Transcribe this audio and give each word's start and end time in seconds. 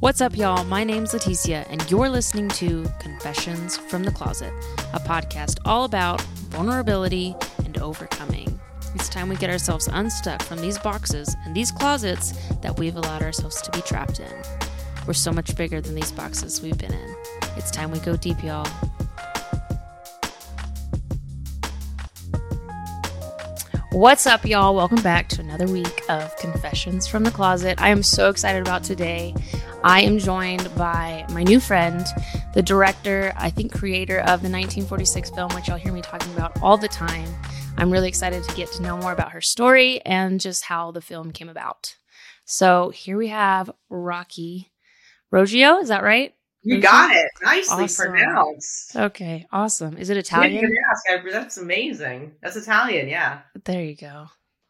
What's 0.00 0.20
up, 0.20 0.36
y'all? 0.36 0.64
My 0.64 0.84
name's 0.84 1.12
Leticia, 1.12 1.64
and 1.70 1.88
you're 1.90 2.10
listening 2.10 2.48
to 2.50 2.84
Confessions 2.98 3.78
from 3.78 4.02
the 4.02 4.10
Closet, 4.10 4.52
a 4.92 4.98
podcast 4.98 5.58
all 5.64 5.84
about 5.84 6.20
vulnerability 6.50 7.34
and 7.64 7.78
overcoming. 7.78 8.58
It's 8.94 9.08
time 9.08 9.28
we 9.28 9.36
get 9.36 9.48
ourselves 9.48 9.88
unstuck 9.90 10.42
from 10.42 10.60
these 10.60 10.78
boxes 10.78 11.34
and 11.44 11.54
these 11.54 11.70
closets 11.70 12.32
that 12.56 12.78
we've 12.78 12.96
allowed 12.96 13.22
ourselves 13.22 13.62
to 13.62 13.70
be 13.70 13.80
trapped 13.82 14.20
in. 14.20 14.42
We're 15.06 15.14
so 15.14 15.32
much 15.32 15.56
bigger 15.56 15.80
than 15.80 15.94
these 15.94 16.12
boxes 16.12 16.60
we've 16.60 16.76
been 16.76 16.92
in. 16.92 17.16
It's 17.56 17.70
time 17.70 17.90
we 17.90 18.00
go 18.00 18.16
deep, 18.16 18.42
y'all. 18.42 18.68
What's 23.94 24.26
up, 24.26 24.44
y'all? 24.44 24.74
Welcome 24.74 25.00
back 25.02 25.28
to 25.28 25.40
another 25.40 25.68
week 25.68 26.02
of 26.08 26.36
Confessions 26.36 27.06
from 27.06 27.22
the 27.22 27.30
Closet. 27.30 27.80
I 27.80 27.90
am 27.90 28.02
so 28.02 28.28
excited 28.28 28.60
about 28.60 28.82
today. 28.82 29.32
I 29.84 30.00
am 30.00 30.18
joined 30.18 30.74
by 30.76 31.26
my 31.28 31.42
new 31.42 31.60
friend, 31.60 32.06
the 32.54 32.62
director, 32.62 33.34
I 33.36 33.50
think 33.50 33.70
creator 33.70 34.20
of 34.20 34.40
the 34.40 34.48
1946 34.48 35.28
film, 35.28 35.54
which 35.54 35.68
y'all 35.68 35.76
hear 35.76 35.92
me 35.92 36.00
talking 36.00 36.32
about 36.32 36.58
all 36.62 36.78
the 36.78 36.88
time. 36.88 37.28
I'm 37.76 37.90
really 37.90 38.08
excited 38.08 38.42
to 38.44 38.54
get 38.54 38.72
to 38.72 38.82
know 38.82 38.96
more 38.96 39.12
about 39.12 39.32
her 39.32 39.42
story 39.42 40.00
and 40.00 40.40
just 40.40 40.64
how 40.64 40.90
the 40.90 41.02
film 41.02 41.32
came 41.32 41.50
about. 41.50 41.96
So 42.46 42.88
here 42.94 43.18
we 43.18 43.28
have 43.28 43.70
Rocky 43.90 44.72
Roggio. 45.30 45.82
Is 45.82 45.88
that 45.88 46.02
right? 46.02 46.34
You 46.62 46.80
got 46.80 47.14
it. 47.14 47.30
Nicely 47.42 47.84
awesome. 47.84 48.12
pronounced. 48.12 48.96
Okay, 48.96 49.46
awesome. 49.52 49.98
Is 49.98 50.08
it 50.08 50.16
Italian? 50.16 50.64
Ask. 50.90 51.24
That's 51.30 51.58
amazing. 51.58 52.32
That's 52.40 52.56
Italian, 52.56 53.10
yeah. 53.10 53.40
There 53.66 53.84
you 53.84 53.96
go. 53.96 54.28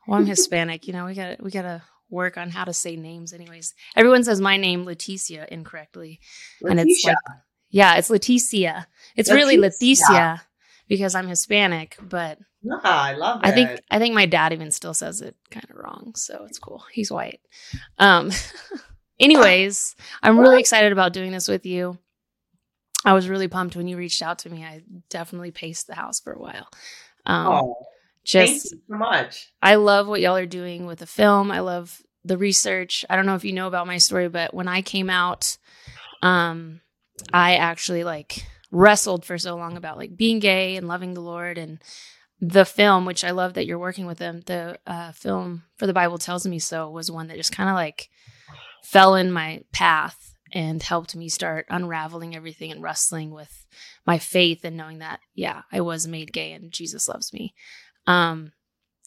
Well, 0.09 0.19
I'm 0.19 0.27
Hispanic. 0.27 0.89
you 0.89 0.93
know, 0.93 1.07
we 1.07 1.15
got 1.15 1.41
we 1.41 1.53
got 1.53 1.63
to 1.63 1.83
work 2.11 2.37
on 2.37 2.51
how 2.51 2.65
to 2.65 2.73
say 2.73 2.97
names. 2.97 3.33
Anyways, 3.33 3.75
everyone 3.97 4.25
says 4.25 4.41
my 4.41 4.57
name 4.57 4.85
Leticia 4.85 5.47
incorrectly, 5.49 6.21
Leticia. 6.63 6.71
and 6.71 6.81
it's 6.81 7.05
like 7.05 7.17
yeah, 7.71 7.97
it's 7.97 8.09
Leticia. 8.09 8.87
It's 9.17 9.31
Leticia. 9.31 9.35
really 9.35 9.57
Leticia 9.57 10.41
because 10.89 11.15
I'm 11.15 11.29
Hispanic, 11.29 11.97
but 12.01 12.39
ah, 12.71 13.05
I 13.05 13.15
love 13.15 13.41
it. 13.43 13.47
I 13.47 13.51
think 13.53 13.81
I 13.91 13.99
think 13.99 14.15
my 14.15 14.27
dad 14.27 14.53
even 14.53 14.71
still 14.71 14.95
says 14.95 15.21
it 15.21 15.37
kind 15.51 15.67
of 15.71 15.77
wrong, 15.77 16.13
so 16.17 16.45
it's 16.45 16.59
cool. 16.59 16.85
He's 16.93 17.11
white. 17.11 17.41
Um. 17.99 18.31
Anyways, 19.21 19.95
I'm 20.25 20.41
really 20.41 20.59
excited 20.59 20.91
about 20.91 21.13
doing 21.13 21.31
this 21.31 21.47
with 21.47 21.65
you. 21.65 21.99
I 23.05 23.13
was 23.13 23.29
really 23.29 23.49
pumped 23.49 23.77
when 23.77 23.87
you 23.87 23.97
reached 23.97 24.23
out 24.23 24.41
to 24.41 24.51
me. 24.51 24.65
I 24.65 24.83
definitely 25.09 25.53
paced 25.53 25.87
the 25.87 25.95
house 25.95 26.19
for 26.19 26.33
a 26.33 26.39
while. 26.39 26.69
Um, 27.27 27.47
oh, 27.47 27.87
just 28.25 28.71
so 28.71 28.77
much. 28.89 29.53
I 29.63 29.77
love 29.77 30.07
what 30.07 30.21
y'all 30.21 30.37
are 30.37 30.47
doing 30.47 30.87
with 30.87 30.99
the 30.99 31.07
film. 31.07 31.51
I 31.51 31.61
love 31.61 32.03
the 32.25 32.39
research. 32.39 33.05
I 33.09 33.17
don't 33.17 33.27
know 33.27 33.35
if 33.35 33.45
you 33.45 33.53
know 33.53 33.67
about 33.67 33.87
my 33.87 33.99
story, 33.99 34.29
but 34.29 34.55
when 34.55 34.69
I 34.69 34.83
came 34.83 35.11
out, 35.11 35.57
um, 36.23 36.81
I 37.33 37.57
actually 37.57 38.03
like 38.03 38.45
wrestled 38.71 39.25
for 39.25 39.39
so 39.39 39.55
long 39.57 39.77
about 39.77 39.99
like 39.99 40.17
being 40.17 40.39
gay 40.39 40.77
and 40.77 40.89
loving 40.89 41.15
the 41.15 41.21
Lord 41.21 41.59
and 41.59 41.79
the 42.41 42.65
film, 42.65 43.05
which 43.05 43.25
I 43.25 43.31
love 43.31 43.55
that 43.55 43.67
you're 43.67 43.79
working 43.79 44.07
with 44.07 44.19
them. 44.19 44.43
The 44.47 44.79
uh, 44.87 45.13
film 45.13 45.65
for 45.77 45.87
the 45.87 45.93
Bible 45.93 46.19
tells 46.19 46.47
me 46.47 46.59
so 46.59 46.91
was 46.91 47.11
one 47.11 47.29
that 47.29 47.37
just 47.37 47.55
kind 47.55 47.69
of 47.69 47.75
like 47.75 48.09
fell 48.83 49.15
in 49.15 49.31
my 49.31 49.63
path 49.73 50.35
and 50.55 50.83
helped 50.83 51.17
me 51.17 51.29
start 51.29 51.67
unraveling 51.69 52.37
everything 52.37 52.71
and 52.71 52.83
wrestling 52.83 53.31
with 53.31 53.67
my 54.07 54.19
faith 54.19 54.65
and 54.65 54.77
knowing 54.77 54.99
that 54.99 55.21
yeah 55.35 55.63
i 55.73 55.81
was 55.81 56.07
made 56.07 56.33
gay 56.33 56.53
and 56.53 56.71
jesus 56.73 57.09
loves 57.09 57.33
me 57.33 57.55
um 58.07 58.53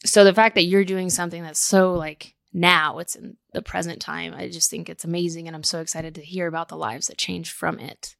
so 0.04 0.24
the 0.24 0.34
fact 0.34 0.54
that 0.54 0.64
you're 0.64 0.84
doing 0.84 1.10
something 1.10 1.42
that's 1.42 1.60
so 1.60 1.94
like 1.94 2.34
now 2.52 2.98
it's 2.98 3.14
in 3.14 3.36
the 3.52 3.62
present 3.62 4.00
time 4.00 4.34
i 4.34 4.48
just 4.48 4.70
think 4.70 4.88
it's 4.88 5.04
amazing 5.04 5.46
and 5.46 5.56
i'm 5.56 5.64
so 5.64 5.80
excited 5.80 6.14
to 6.14 6.22
hear 6.22 6.46
about 6.46 6.68
the 6.68 6.76
lives 6.76 7.08
that 7.08 7.18
changed 7.18 7.52
from 7.52 7.78
it 7.78 8.16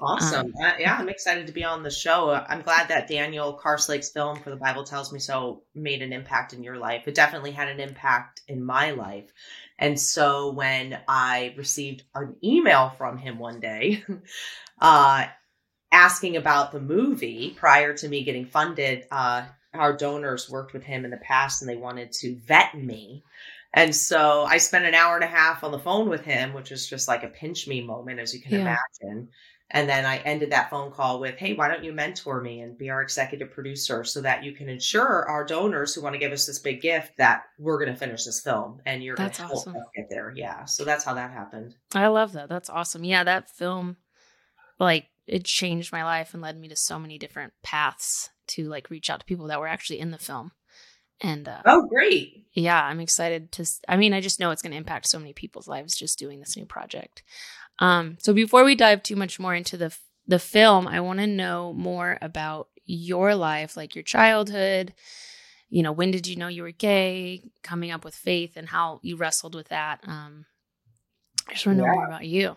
Awesome. 0.00 0.46
Um, 0.46 0.52
uh, 0.60 0.72
yeah, 0.78 0.96
I'm 0.96 1.08
excited 1.08 1.46
to 1.46 1.52
be 1.52 1.62
on 1.62 1.84
the 1.84 1.90
show. 1.90 2.30
I'm 2.30 2.62
glad 2.62 2.88
that 2.88 3.08
Daniel 3.08 3.58
Karslake's 3.62 4.10
film 4.10 4.40
for 4.40 4.50
the 4.50 4.56
Bible 4.56 4.82
Tells 4.82 5.12
Me 5.12 5.20
So 5.20 5.62
made 5.72 6.02
an 6.02 6.12
impact 6.12 6.52
in 6.52 6.64
your 6.64 6.76
life. 6.76 7.06
It 7.06 7.14
definitely 7.14 7.52
had 7.52 7.68
an 7.68 7.78
impact 7.78 8.40
in 8.48 8.64
my 8.64 8.90
life. 8.90 9.32
And 9.78 9.98
so 9.98 10.50
when 10.52 10.98
I 11.06 11.54
received 11.56 12.02
an 12.14 12.34
email 12.42 12.90
from 12.98 13.18
him 13.18 13.38
one 13.38 13.60
day, 13.60 14.02
uh, 14.80 15.26
asking 15.92 16.36
about 16.36 16.72
the 16.72 16.80
movie 16.80 17.54
prior 17.56 17.94
to 17.94 18.08
me 18.08 18.24
getting 18.24 18.46
funded, 18.46 19.06
uh, 19.12 19.44
our 19.74 19.96
donors 19.96 20.50
worked 20.50 20.72
with 20.72 20.82
him 20.82 21.04
in 21.04 21.10
the 21.10 21.16
past 21.18 21.62
and 21.62 21.68
they 21.68 21.76
wanted 21.76 22.12
to 22.12 22.36
vet 22.46 22.76
me. 22.76 23.24
And 23.72 23.94
so 23.94 24.44
I 24.44 24.58
spent 24.58 24.84
an 24.84 24.94
hour 24.94 25.16
and 25.16 25.24
a 25.24 25.28
half 25.28 25.64
on 25.64 25.72
the 25.72 25.78
phone 25.78 26.08
with 26.08 26.24
him, 26.24 26.52
which 26.52 26.70
was 26.70 26.88
just 26.88 27.08
like 27.08 27.24
a 27.24 27.28
pinch 27.28 27.66
me 27.66 27.80
moment, 27.80 28.20
as 28.20 28.32
you 28.32 28.40
can 28.40 28.52
yeah. 28.52 28.76
imagine. 29.02 29.28
And 29.70 29.88
then 29.88 30.06
I 30.06 30.18
ended 30.18 30.52
that 30.52 30.70
phone 30.70 30.92
call 30.92 31.18
with, 31.18 31.36
hey, 31.36 31.54
why 31.54 31.66
don't 31.66 31.82
you 31.82 31.92
mentor 31.92 32.40
me 32.40 32.60
and 32.60 32.78
be 32.78 32.90
our 32.90 33.02
executive 33.02 33.50
producer 33.50 34.04
so 34.04 34.20
that 34.20 34.44
you 34.44 34.52
can 34.52 34.68
ensure 34.68 35.28
our 35.28 35.44
donors 35.44 35.92
who 35.94 36.02
want 36.02 36.14
to 36.14 36.20
give 36.20 36.30
us 36.30 36.46
this 36.46 36.60
big 36.60 36.80
gift 36.80 37.16
that 37.18 37.44
we're 37.58 37.78
going 37.78 37.92
to 37.92 37.98
finish 37.98 38.24
this 38.24 38.40
film 38.40 38.80
and 38.86 39.02
you're 39.02 39.16
going 39.16 39.30
to 39.30 39.42
help 39.42 39.54
awesome. 39.54 39.74
us 39.74 39.82
get 39.96 40.06
there. 40.08 40.32
Yeah. 40.36 40.66
So 40.66 40.84
that's 40.84 41.02
how 41.02 41.14
that 41.14 41.32
happened. 41.32 41.74
I 41.94 42.06
love 42.08 42.32
that. 42.32 42.48
That's 42.48 42.70
awesome. 42.70 43.02
Yeah. 43.02 43.24
That 43.24 43.50
film, 43.50 43.96
like, 44.78 45.06
it 45.26 45.44
changed 45.44 45.92
my 45.92 46.04
life 46.04 46.34
and 46.34 46.42
led 46.42 46.58
me 46.58 46.68
to 46.68 46.76
so 46.76 46.98
many 46.98 47.18
different 47.18 47.52
paths 47.62 48.30
to 48.48 48.68
like 48.68 48.90
reach 48.90 49.10
out 49.10 49.20
to 49.20 49.26
people 49.26 49.46
that 49.46 49.60
were 49.60 49.68
actually 49.68 50.00
in 50.00 50.10
the 50.10 50.18
film. 50.18 50.52
And 51.20 51.48
uh, 51.48 51.62
oh, 51.64 51.86
great. 51.86 52.46
Yeah. 52.52 52.82
I'm 52.82 53.00
excited 53.00 53.52
to, 53.52 53.66
I 53.88 53.96
mean, 53.96 54.12
I 54.12 54.20
just 54.20 54.40
know 54.40 54.50
it's 54.50 54.62
going 54.62 54.72
to 54.72 54.78
impact 54.78 55.06
so 55.06 55.18
many 55.18 55.32
people's 55.32 55.68
lives 55.68 55.96
just 55.96 56.18
doing 56.18 56.40
this 56.40 56.56
new 56.56 56.66
project. 56.66 57.22
Um, 57.78 58.16
so 58.20 58.32
before 58.32 58.64
we 58.64 58.74
dive 58.74 59.02
too 59.02 59.16
much 59.16 59.38
more 59.38 59.54
into 59.54 59.76
the 59.76 59.96
the 60.26 60.38
film, 60.38 60.88
I 60.88 61.00
want 61.00 61.18
to 61.20 61.26
know 61.26 61.72
more 61.74 62.18
about 62.22 62.68
your 62.86 63.34
life, 63.34 63.76
like 63.76 63.94
your 63.94 64.04
childhood. 64.04 64.94
You 65.68 65.82
know, 65.82 65.92
when 65.92 66.10
did 66.10 66.26
you 66.26 66.36
know 66.36 66.48
you 66.48 66.62
were 66.62 66.70
gay? 66.70 67.42
Coming 67.62 67.90
up 67.90 68.04
with 68.04 68.14
faith 68.14 68.56
and 68.56 68.68
how 68.68 69.00
you 69.02 69.16
wrestled 69.16 69.54
with 69.54 69.68
that. 69.68 70.00
Um, 70.06 70.46
I 71.48 71.52
just 71.52 71.66
want 71.66 71.78
to 71.78 71.84
know 71.84 71.92
more 71.92 72.06
about 72.06 72.26
you. 72.26 72.56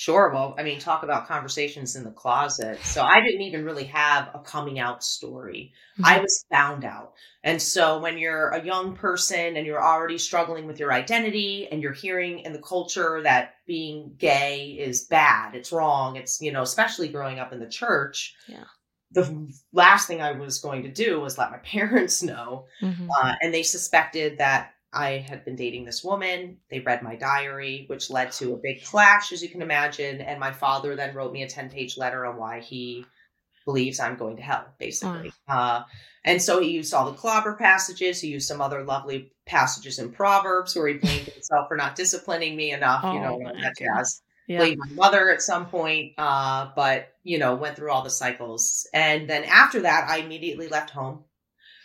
Sure. 0.00 0.30
Well, 0.32 0.54
I 0.56 0.62
mean, 0.62 0.78
talk 0.78 1.02
about 1.02 1.28
conversations 1.28 1.94
in 1.94 2.04
the 2.04 2.10
closet. 2.10 2.82
So 2.84 3.02
I 3.02 3.20
didn't 3.20 3.42
even 3.42 3.66
really 3.66 3.84
have 3.84 4.30
a 4.32 4.38
coming 4.38 4.78
out 4.78 5.04
story. 5.04 5.74
Mm-hmm. 5.98 6.06
I 6.06 6.20
was 6.20 6.42
found 6.50 6.86
out. 6.86 7.12
And 7.44 7.60
so 7.60 8.00
when 8.00 8.16
you're 8.16 8.48
a 8.48 8.64
young 8.64 8.96
person 8.96 9.58
and 9.58 9.66
you're 9.66 9.84
already 9.84 10.16
struggling 10.16 10.66
with 10.66 10.80
your 10.80 10.90
identity 10.90 11.68
and 11.70 11.82
you're 11.82 11.92
hearing 11.92 12.38
in 12.38 12.54
the 12.54 12.62
culture 12.62 13.20
that 13.24 13.56
being 13.66 14.14
gay 14.16 14.68
is 14.68 15.02
bad, 15.02 15.54
it's 15.54 15.70
wrong, 15.70 16.16
it's, 16.16 16.40
you 16.40 16.50
know, 16.50 16.62
especially 16.62 17.08
growing 17.08 17.38
up 17.38 17.52
in 17.52 17.60
the 17.60 17.68
church. 17.68 18.34
Yeah. 18.48 18.64
The 19.10 19.52
last 19.70 20.06
thing 20.06 20.22
I 20.22 20.32
was 20.32 20.60
going 20.60 20.84
to 20.84 20.90
do 20.90 21.20
was 21.20 21.36
let 21.36 21.50
my 21.50 21.58
parents 21.62 22.22
know. 22.22 22.64
Mm-hmm. 22.80 23.10
Uh, 23.10 23.34
and 23.42 23.52
they 23.52 23.64
suspected 23.64 24.38
that 24.38 24.72
I 24.92 25.18
had 25.18 25.44
been 25.44 25.56
dating 25.56 25.84
this 25.84 26.02
woman. 26.02 26.58
They 26.68 26.80
read 26.80 27.02
my 27.02 27.14
diary, 27.14 27.84
which 27.86 28.10
led 28.10 28.32
to 28.32 28.54
a 28.54 28.60
big 28.62 28.84
clash, 28.84 29.32
as 29.32 29.42
you 29.42 29.48
can 29.48 29.62
imagine. 29.62 30.20
And 30.20 30.40
my 30.40 30.52
father 30.52 30.96
then 30.96 31.14
wrote 31.14 31.32
me 31.32 31.42
a 31.42 31.48
10 31.48 31.70
page 31.70 31.96
letter 31.96 32.26
on 32.26 32.36
why 32.36 32.60
he 32.60 33.06
believes 33.64 34.00
I'm 34.00 34.16
going 34.16 34.36
to 34.36 34.42
hell, 34.42 34.66
basically. 34.78 35.30
Mm. 35.30 35.32
Uh, 35.48 35.82
and 36.24 36.42
so 36.42 36.60
he 36.60 36.70
used 36.70 36.92
all 36.92 37.10
the 37.10 37.16
clobber 37.16 37.54
passages. 37.54 38.20
He 38.20 38.28
used 38.28 38.48
some 38.48 38.60
other 38.60 38.82
lovely 38.82 39.32
passages 39.46 39.98
in 39.98 40.10
Proverbs 40.10 40.74
where 40.74 40.88
he 40.88 40.94
blamed 40.94 41.28
himself 41.28 41.68
for 41.68 41.76
not 41.76 41.94
disciplining 41.94 42.56
me 42.56 42.72
enough, 42.72 43.02
oh, 43.04 43.14
you 43.14 43.20
know, 43.20 43.40
that 43.62 43.76
jazz. 43.78 44.22
Yeah. 44.48 44.58
Blamed 44.58 44.78
my 44.78 44.94
mother 44.94 45.30
at 45.30 45.40
some 45.40 45.66
point, 45.66 46.14
uh, 46.18 46.70
but, 46.74 47.14
you 47.22 47.38
know, 47.38 47.54
went 47.54 47.76
through 47.76 47.92
all 47.92 48.02
the 48.02 48.10
cycles. 48.10 48.88
And 48.92 49.30
then 49.30 49.44
after 49.44 49.82
that, 49.82 50.08
I 50.10 50.18
immediately 50.18 50.66
left 50.66 50.90
home. 50.90 51.24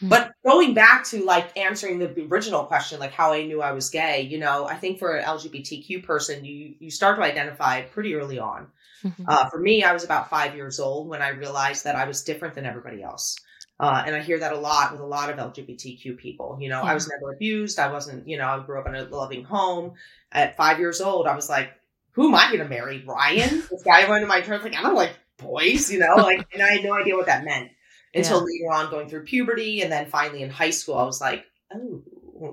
But 0.10 0.34
going 0.46 0.74
back 0.74 1.06
to 1.06 1.24
like 1.24 1.58
answering 1.58 2.00
the 2.00 2.28
original 2.30 2.66
question, 2.66 3.00
like 3.00 3.12
how 3.12 3.34
I 3.34 3.46
knew 3.46 3.62
I 3.62 3.72
was 3.72 3.90
gay, 3.90 4.22
you 4.22 4.40
know, 4.40 4.66
I 4.66 4.76
think 4.76 5.00
for 5.00 5.16
an 5.16 5.26
LGBTQ 5.26 6.04
person, 6.04 6.46
you 6.46 6.76
you 6.80 6.92
start 6.92 7.18
to 7.18 7.24
identify 7.24 7.82
pretty 7.82 8.16
early 8.16 8.40
on. 8.40 8.68
Mm-hmm. 9.04 9.24
Uh, 9.28 9.50
for 9.50 9.60
me, 9.60 9.84
I 9.84 9.94
was 9.94 10.04
about 10.04 10.30
five 10.30 10.56
years 10.56 10.80
old 10.80 11.08
when 11.08 11.22
I 11.22 11.30
realized 11.30 11.84
that 11.84 11.96
I 11.96 12.06
was 12.06 12.24
different 12.24 12.56
than 12.56 12.66
everybody 12.66 13.04
else. 13.04 13.38
Uh, 13.78 14.04
and 14.06 14.16
I 14.16 14.22
hear 14.22 14.40
that 14.40 14.54
a 14.54 14.58
lot 14.58 14.94
with 14.94 15.02
a 15.02 15.06
lot 15.06 15.30
of 15.30 15.38
LGBTQ 15.38 16.18
people. 16.18 16.58
You 16.62 16.70
know, 16.70 16.82
yeah. 16.82 16.92
I 16.92 16.94
was 16.94 17.10
never 17.10 17.34
abused. 17.34 17.78
I 17.78 17.92
wasn't, 17.92 18.28
you 18.28 18.38
know, 18.38 18.48
I 18.48 18.66
grew 18.66 18.80
up 18.80 18.88
in 18.88 18.96
a 18.96 19.04
loving 19.04 19.44
home. 19.44 19.94
At 20.32 20.56
five 20.56 20.80
years 20.80 21.02
old, 21.02 21.28
I 21.28 21.36
was 21.36 21.50
like, 21.50 21.70
who 22.12 22.28
am 22.30 22.36
I 22.36 22.48
going 22.48 22.60
to 22.60 22.70
marry? 22.70 23.04
Ryan? 23.06 23.64
this 23.70 23.84
guy 23.84 24.10
went 24.10 24.24
to 24.24 24.28
my 24.28 24.42
church, 24.42 24.64
like, 24.64 24.78
I 24.78 24.82
don't 24.82 24.96
like 24.96 25.12
boys, 25.38 25.92
you 25.92 26.00
know, 26.00 26.16
like, 26.16 26.48
and 26.54 26.64
I 26.64 26.70
had 26.70 26.84
no 26.84 26.94
idea 26.94 27.16
what 27.16 27.26
that 27.26 27.44
meant 27.44 27.70
until 28.16 28.40
yeah. 28.40 28.46
later 28.46 28.72
on 28.74 28.90
going 28.92 29.10
through 29.10 29.24
puberty 29.24 29.82
and 29.82 29.92
then 29.92 30.06
finally 30.06 30.42
in 30.42 30.50
high 30.50 30.70
school 30.70 30.96
i 30.96 31.04
was 31.04 31.22
like 31.22 31.46
oh 31.74 32.04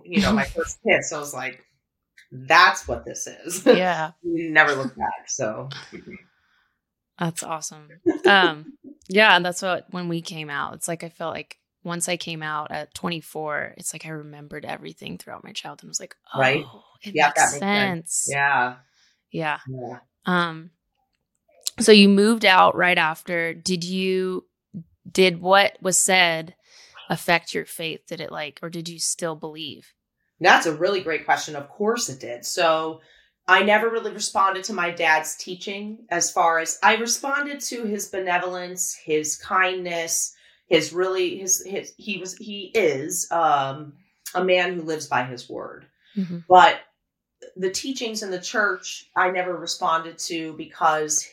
you 0.05 0.21
know 0.21 0.33
my 0.33 0.45
first 0.57 0.79
kiss 0.87 1.13
i 1.13 1.19
was 1.19 1.33
like 1.33 1.65
that's 2.31 2.89
what 2.89 3.05
this 3.05 3.27
is 3.27 3.65
yeah 3.67 4.13
never 4.23 4.75
look 4.75 4.95
back 4.97 5.29
so 5.29 5.69
that's 7.19 7.43
awesome 7.43 7.89
um 8.27 8.73
yeah 9.09 9.39
that's 9.41 9.63
what 9.63 9.87
when 9.91 10.09
we 10.09 10.21
came 10.21 10.51
out 10.51 10.75
it's 10.75 10.89
like 10.89 11.05
i 11.05 11.09
felt 11.09 11.35
like 11.35 11.59
once 11.85 12.09
i 12.09 12.17
came 12.17 12.43
out 12.43 12.71
at 12.71 12.95
24 12.95 13.75
it's 13.77 13.93
like 13.93 14.07
i 14.07 14.11
remembered 14.11 14.65
everything 14.65 15.19
throughout 15.19 15.45
my 15.45 15.53
childhood 15.53 15.89
i 15.89 15.91
was 15.91 16.01
like 16.01 16.15
oh 16.35 16.41
right 16.41 16.65
it 17.03 17.15
yeah, 17.15 17.27
makes, 17.27 17.51
sense. 17.51 17.61
makes 17.61 17.63
sense 17.63 18.27
yeah 18.31 18.77
Yeah. 19.31 19.59
yeah. 19.69 19.99
Um 20.25 20.71
so 21.81 21.93
you 21.93 22.09
moved 22.09 22.45
out 22.45 22.77
right 22.77 22.99
after. 22.99 23.55
Did 23.55 23.85
you 23.85 24.45
did 25.11 25.41
what 25.41 25.77
was 25.81 25.99
said 25.99 26.55
affect 27.09 27.55
your 27.55 27.65
faith? 27.65 28.03
Did 28.07 28.21
it 28.21 28.33
like 28.33 28.59
or 28.63 28.71
did 28.71 28.89
you 28.89 28.99
still 28.99 29.37
believe? 29.37 29.93
That's 30.41 30.67
a 30.67 30.75
really 30.75 31.01
great 31.01 31.25
question. 31.25 31.55
Of 31.55 31.69
course 31.69 32.09
it 32.09 32.21
did. 32.21 32.45
So 32.45 33.01
I 33.47 33.63
never 33.63 33.91
really 33.91 34.13
responded 34.13 34.65
to 34.65 34.73
my 34.73 34.91
dad's 34.91 35.37
teaching 35.37 36.07
as 36.11 36.31
far 36.31 36.59
as 36.59 36.79
I 36.83 36.97
responded 36.97 37.61
to 37.61 37.85
his 37.85 38.09
benevolence, 38.09 38.95
his 38.95 39.37
kindness, 39.37 40.35
his 40.67 40.93
really 40.93 41.39
his 41.39 41.65
his 41.67 41.93
he 41.97 42.19
was 42.19 42.37
he 42.37 42.71
is 42.75 43.31
um 43.31 43.95
a 44.35 44.45
man 44.45 44.75
who 44.75 44.83
lives 44.83 45.07
by 45.07 45.25
his 45.25 45.49
word. 45.49 45.87
Mm-hmm. 46.17 46.39
But 46.49 46.81
the 47.57 47.71
teachings 47.71 48.23
in 48.23 48.31
the 48.31 48.41
church 48.41 49.07
I 49.17 49.31
never 49.31 49.57
responded 49.57 50.19
to 50.19 50.55
because 50.55 51.29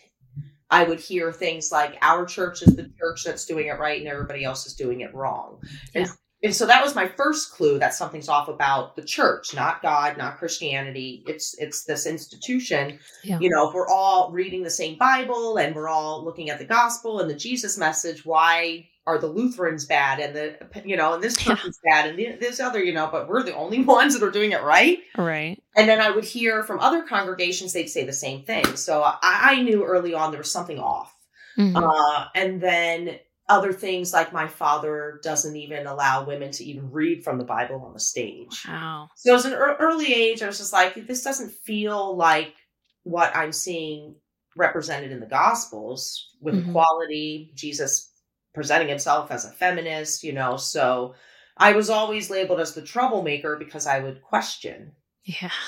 I 0.71 0.83
would 0.83 1.00
hear 1.00 1.31
things 1.31 1.71
like 1.71 1.98
our 2.01 2.25
church 2.25 2.62
is 2.62 2.75
the 2.75 2.92
church 3.00 3.24
that's 3.25 3.45
doing 3.45 3.68
it 3.68 3.80
right 3.80 4.00
and 4.00 4.07
everybody 4.07 4.44
else 4.44 4.68
is 4.68 4.74
doing 4.74 5.01
it 5.01 5.13
wrong. 5.13 5.62
Yeah. 5.94 6.01
And, 6.01 6.10
and 6.42 6.56
so 6.56 6.66
that 6.68 6.83
was 6.83 6.95
my 6.95 7.07
first 7.07 7.51
clue 7.51 7.80
that 7.80 7.94
something's 7.94 8.30
off 8.30 8.48
about 8.48 8.95
the 8.95 9.01
church, 9.01 9.54
not 9.54 9.81
God, 9.81 10.18
not 10.18 10.38
Christianity. 10.38 11.24
It's 11.27 11.57
it's 11.60 11.83
this 11.83 12.06
institution. 12.06 13.00
Yeah. 13.24 13.39
You 13.39 13.50
know, 13.50 13.68
if 13.68 13.74
we're 13.74 13.89
all 13.89 14.31
reading 14.31 14.63
the 14.63 14.69
same 14.69 14.98
Bible 14.98 15.57
and 15.57 15.75
we're 15.75 15.89
all 15.89 16.24
looking 16.24 16.50
at 16.50 16.60
the 16.60 16.66
gospel 16.66 17.19
and 17.19 17.30
the 17.30 17.36
Jesus 17.36 17.77
message, 17.77 18.25
why 18.25 18.88
are 19.10 19.18
the 19.18 19.28
Lutherans 19.28 19.86
bad 19.86 20.20
and 20.20 20.36
the 20.36 20.82
you 20.86 20.96
know 20.96 21.16
and 21.16 21.24
this 21.24 21.42
person's 21.44 21.80
yeah. 21.84 22.04
bad 22.04 22.10
and 22.10 22.40
this 22.40 22.60
other 22.60 22.84
you 22.84 22.94
know 22.94 23.10
but 23.12 23.28
we're 23.28 23.42
the 23.42 23.56
only 23.56 23.84
ones 23.84 24.14
that 24.14 24.26
are 24.26 24.32
doing 24.32 24.52
it 24.52 24.62
right 24.62 25.00
right 25.18 25.62
and 25.76 25.90
then 25.90 26.00
I 26.00 26.12
would 26.12 26.24
hear 26.24 26.64
from 26.64 26.80
other 26.80 27.04
congregations 27.04 27.74
they'd 27.74 27.88
say 27.88 28.06
the 28.06 28.14
same 28.14 28.44
thing 28.44 28.76
so 28.76 29.02
I, 29.02 29.18
I 29.24 29.62
knew 29.64 29.84
early 29.84 30.14
on 30.14 30.32
there 30.32 30.40
was 30.40 30.52
something 30.52 30.80
off 30.80 31.16
mm-hmm. 31.58 31.76
uh, 31.76 32.26
and 32.36 32.62
then 32.62 33.20
other 33.48 33.74
things 33.74 34.14
like 34.14 34.32
my 34.32 34.48
father 34.48 35.20
doesn't 35.24 35.56
even 35.56 35.88
allow 35.88 36.24
women 36.24 36.52
to 36.52 36.64
even 36.64 36.92
read 36.92 37.24
from 37.24 37.40
the 37.40 37.44
Bible 37.44 37.82
on 37.84 37.94
the 37.94 38.00
stage. 38.00 38.64
Wow. 38.68 39.10
So 39.16 39.34
as 39.34 39.46
an 39.46 39.54
early 39.54 40.14
age, 40.14 40.44
I 40.44 40.46
was 40.46 40.60
just 40.60 40.72
like, 40.72 41.08
this 41.08 41.24
doesn't 41.24 41.52
feel 41.52 42.16
like 42.16 42.54
what 43.02 43.36
I'm 43.36 43.52
seeing 43.52 44.14
represented 44.56 45.12
in 45.12 45.20
the 45.20 45.26
Gospels 45.26 46.30
with 46.40 46.54
mm-hmm. 46.54 46.70
equality, 46.70 47.52
Jesus 47.56 48.09
presenting 48.54 48.90
himself 48.90 49.31
as 49.31 49.46
a 49.46 49.51
feminist, 49.51 50.24
you 50.24 50.34
know. 50.34 50.57
So 50.57 51.16
I 51.57 51.74
was 51.74 51.90
always 51.90 52.30
labeled 52.30 52.60
as 52.60 52.74
the 52.74 52.81
troublemaker 52.81 53.57
because 53.57 53.86
I 53.86 54.00
would 54.00 54.22
question. 54.22 54.94
Yeah. 55.24 55.51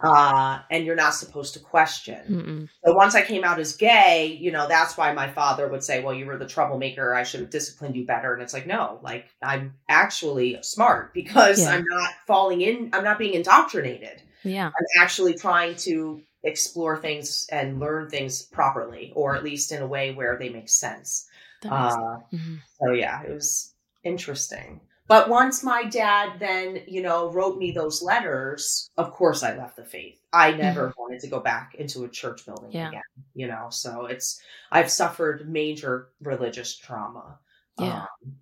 Uh, 0.00 0.60
and 0.70 0.86
you're 0.86 0.96
not 0.96 1.14
supposed 1.14 1.54
to 1.54 1.60
question. 1.60 2.18
Mm-mm. 2.28 2.68
So 2.84 2.94
once 2.94 3.14
I 3.14 3.22
came 3.22 3.44
out 3.44 3.60
as 3.60 3.76
gay, 3.76 4.36
you 4.40 4.50
know, 4.50 4.66
that's 4.66 4.96
why 4.96 5.12
my 5.12 5.30
father 5.30 5.68
would 5.68 5.84
say, 5.84 6.02
Well, 6.02 6.14
you 6.14 6.26
were 6.26 6.38
the 6.38 6.46
troublemaker. 6.46 7.14
I 7.14 7.22
should 7.22 7.40
have 7.40 7.50
disciplined 7.50 7.94
you 7.94 8.06
better. 8.06 8.32
And 8.32 8.42
it's 8.42 8.54
like, 8.54 8.66
no, 8.66 8.98
like 9.02 9.26
I'm 9.42 9.74
actually 9.88 10.58
smart 10.62 11.12
because 11.12 11.60
yeah. 11.60 11.70
I'm 11.70 11.84
not 11.84 12.10
falling 12.26 12.62
in, 12.62 12.90
I'm 12.92 13.04
not 13.04 13.18
being 13.18 13.34
indoctrinated. 13.34 14.22
Yeah. 14.42 14.66
I'm 14.66 15.02
actually 15.02 15.34
trying 15.34 15.76
to 15.76 16.22
explore 16.42 16.98
things 16.98 17.46
and 17.50 17.80
learn 17.80 18.08
things 18.08 18.42
properly, 18.42 19.12
or 19.14 19.34
at 19.34 19.44
least 19.44 19.72
in 19.72 19.82
a 19.82 19.86
way 19.86 20.12
where 20.12 20.36
they 20.38 20.50
make 20.50 20.68
sense. 20.68 21.28
Uh, 21.70 22.18
mm-hmm. 22.32 22.56
So 22.80 22.92
yeah, 22.92 23.22
it 23.22 23.32
was 23.32 23.74
interesting. 24.02 24.80
But 25.06 25.28
once 25.28 25.62
my 25.62 25.84
dad 25.84 26.38
then, 26.38 26.82
you 26.86 27.02
know, 27.02 27.30
wrote 27.30 27.58
me 27.58 27.72
those 27.72 28.02
letters, 28.02 28.88
of 28.96 29.12
course 29.12 29.42
I 29.42 29.54
left 29.56 29.76
the 29.76 29.84
faith. 29.84 30.18
I 30.32 30.52
never 30.52 30.88
mm-hmm. 30.88 31.00
wanted 31.00 31.20
to 31.20 31.28
go 31.28 31.40
back 31.40 31.74
into 31.74 32.04
a 32.04 32.08
church 32.08 32.46
building 32.46 32.72
yeah. 32.72 32.88
again, 32.88 33.02
you 33.34 33.46
know. 33.46 33.66
So 33.70 34.06
it's 34.06 34.40
I've 34.72 34.90
suffered 34.90 35.48
major 35.48 36.08
religious 36.22 36.76
trauma. 36.76 37.38
Yeah. 37.78 38.02
Um, 38.02 38.36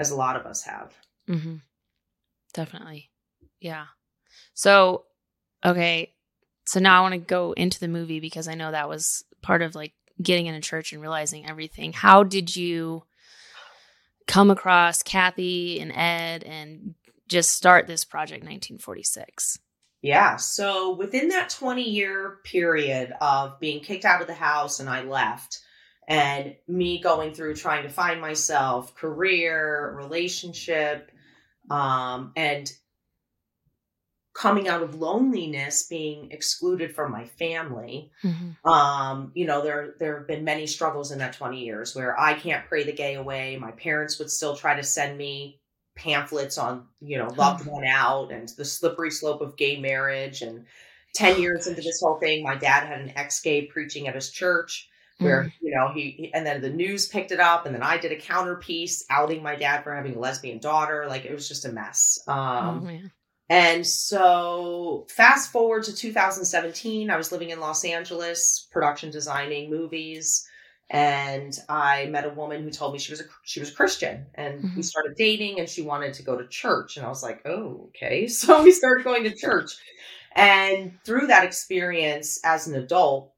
as 0.00 0.10
a 0.10 0.16
lot 0.16 0.34
of 0.34 0.46
us 0.46 0.62
have. 0.62 0.92
Mm-hmm. 1.28 1.56
Definitely. 2.54 3.10
Yeah. 3.60 3.84
So, 4.54 5.04
okay. 5.64 6.14
So 6.64 6.80
now 6.80 6.98
I 6.98 7.00
want 7.02 7.12
to 7.12 7.18
go 7.18 7.52
into 7.52 7.78
the 7.78 7.88
movie 7.88 8.18
because 8.18 8.48
I 8.48 8.54
know 8.54 8.70
that 8.72 8.88
was 8.88 9.24
part 9.42 9.62
of 9.62 9.74
like 9.74 9.92
getting 10.22 10.46
in 10.46 10.54
a 10.54 10.60
church 10.60 10.92
and 10.92 11.02
realizing 11.02 11.46
everything. 11.46 11.92
How 11.92 12.22
did 12.22 12.54
you 12.54 13.04
come 14.26 14.50
across 14.50 15.02
Kathy 15.02 15.80
and 15.80 15.92
Ed 15.92 16.44
and 16.44 16.94
just 17.28 17.50
start 17.50 17.86
this 17.86 18.04
project 18.04 18.42
1946? 18.42 19.58
Yeah. 20.02 20.36
So 20.36 20.94
within 20.94 21.28
that 21.28 21.50
20 21.50 21.82
year 21.82 22.38
period 22.44 23.12
of 23.20 23.60
being 23.60 23.80
kicked 23.80 24.04
out 24.04 24.20
of 24.20 24.26
the 24.26 24.34
house 24.34 24.80
and 24.80 24.88
I 24.88 25.02
left, 25.02 25.60
and 26.08 26.56
me 26.66 27.00
going 27.00 27.34
through 27.34 27.54
trying 27.54 27.84
to 27.84 27.88
find 27.88 28.20
myself, 28.20 28.94
career, 28.96 29.94
relationship, 29.96 31.10
um, 31.70 32.32
and 32.34 32.70
coming 34.32 34.68
out 34.68 34.82
of 34.82 34.94
loneliness 34.94 35.84
being 35.84 36.30
excluded 36.30 36.94
from 36.94 37.10
my 37.10 37.24
family. 37.24 38.10
Mm-hmm. 38.22 38.68
um 38.68 39.32
you 39.34 39.46
know 39.46 39.62
there 39.62 39.94
there 39.98 40.18
have 40.18 40.28
been 40.28 40.44
many 40.44 40.66
struggles 40.66 41.10
in 41.10 41.18
that 41.18 41.32
20 41.32 41.64
years 41.64 41.94
where 41.96 42.18
i 42.18 42.34
can't 42.34 42.66
pray 42.66 42.84
the 42.84 42.92
gay 42.92 43.14
away. 43.14 43.56
My 43.56 43.72
parents 43.72 44.18
would 44.18 44.30
still 44.30 44.56
try 44.56 44.76
to 44.76 44.82
send 44.82 45.18
me 45.18 45.60
pamphlets 45.96 46.58
on 46.58 46.86
you 47.00 47.18
know 47.18 47.28
Love 47.36 47.66
Won 47.66 47.84
Out 47.84 48.32
and 48.32 48.48
the 48.56 48.64
slippery 48.64 49.10
slope 49.10 49.40
of 49.40 49.56
gay 49.56 49.80
marriage. 49.80 50.42
And 50.42 50.66
10 51.14 51.40
years 51.40 51.66
into 51.66 51.82
this 51.82 52.00
whole 52.00 52.18
thing 52.20 52.42
my 52.42 52.54
dad 52.54 52.86
had 52.86 53.00
an 53.00 53.12
ex-gay 53.16 53.66
preaching 53.66 54.06
at 54.06 54.14
his 54.14 54.30
church 54.30 54.88
where 55.18 55.44
mm. 55.44 55.52
you 55.60 55.74
know 55.74 55.92
he 55.92 56.30
and 56.34 56.46
then 56.46 56.60
the 56.60 56.70
news 56.70 57.08
picked 57.08 57.32
it 57.32 57.40
up 57.40 57.66
and 57.66 57.74
then 57.74 57.82
i 57.82 57.98
did 57.98 58.12
a 58.12 58.16
counterpiece 58.16 59.04
outing 59.10 59.42
my 59.42 59.56
dad 59.56 59.82
for 59.82 59.94
having 59.94 60.14
a 60.14 60.18
lesbian 60.18 60.58
daughter. 60.58 61.06
Like 61.08 61.24
it 61.24 61.32
was 61.32 61.48
just 61.48 61.64
a 61.64 61.72
mess. 61.72 62.18
Um 62.26 62.88
oh, 62.88 63.08
and 63.50 63.84
so, 63.84 65.08
fast 65.08 65.50
forward 65.50 65.82
to 65.84 65.94
2017, 65.94 67.10
I 67.10 67.16
was 67.16 67.32
living 67.32 67.50
in 67.50 67.58
Los 67.58 67.84
Angeles, 67.84 68.68
production 68.70 69.10
designing 69.10 69.68
movies, 69.68 70.46
and 70.88 71.52
I 71.68 72.06
met 72.06 72.24
a 72.24 72.30
woman 72.30 72.62
who 72.62 72.70
told 72.70 72.92
me 72.92 73.00
she 73.00 73.12
was 73.12 73.20
a 73.20 73.24
she 73.42 73.58
was 73.58 73.72
a 73.72 73.74
Christian, 73.74 74.26
and 74.36 74.62
mm-hmm. 74.62 74.76
we 74.76 74.82
started 74.82 75.16
dating, 75.16 75.58
and 75.58 75.68
she 75.68 75.82
wanted 75.82 76.14
to 76.14 76.22
go 76.22 76.36
to 76.38 76.46
church, 76.46 76.96
and 76.96 77.04
I 77.04 77.08
was 77.08 77.24
like, 77.24 77.42
oh, 77.44 77.88
okay. 77.88 78.26
So 78.28 78.62
we 78.62 78.70
started 78.70 79.02
going 79.02 79.24
to 79.24 79.34
church, 79.34 79.72
and 80.36 80.92
through 81.04 81.26
that 81.26 81.44
experience 81.44 82.38
as 82.44 82.68
an 82.68 82.76
adult, 82.76 83.32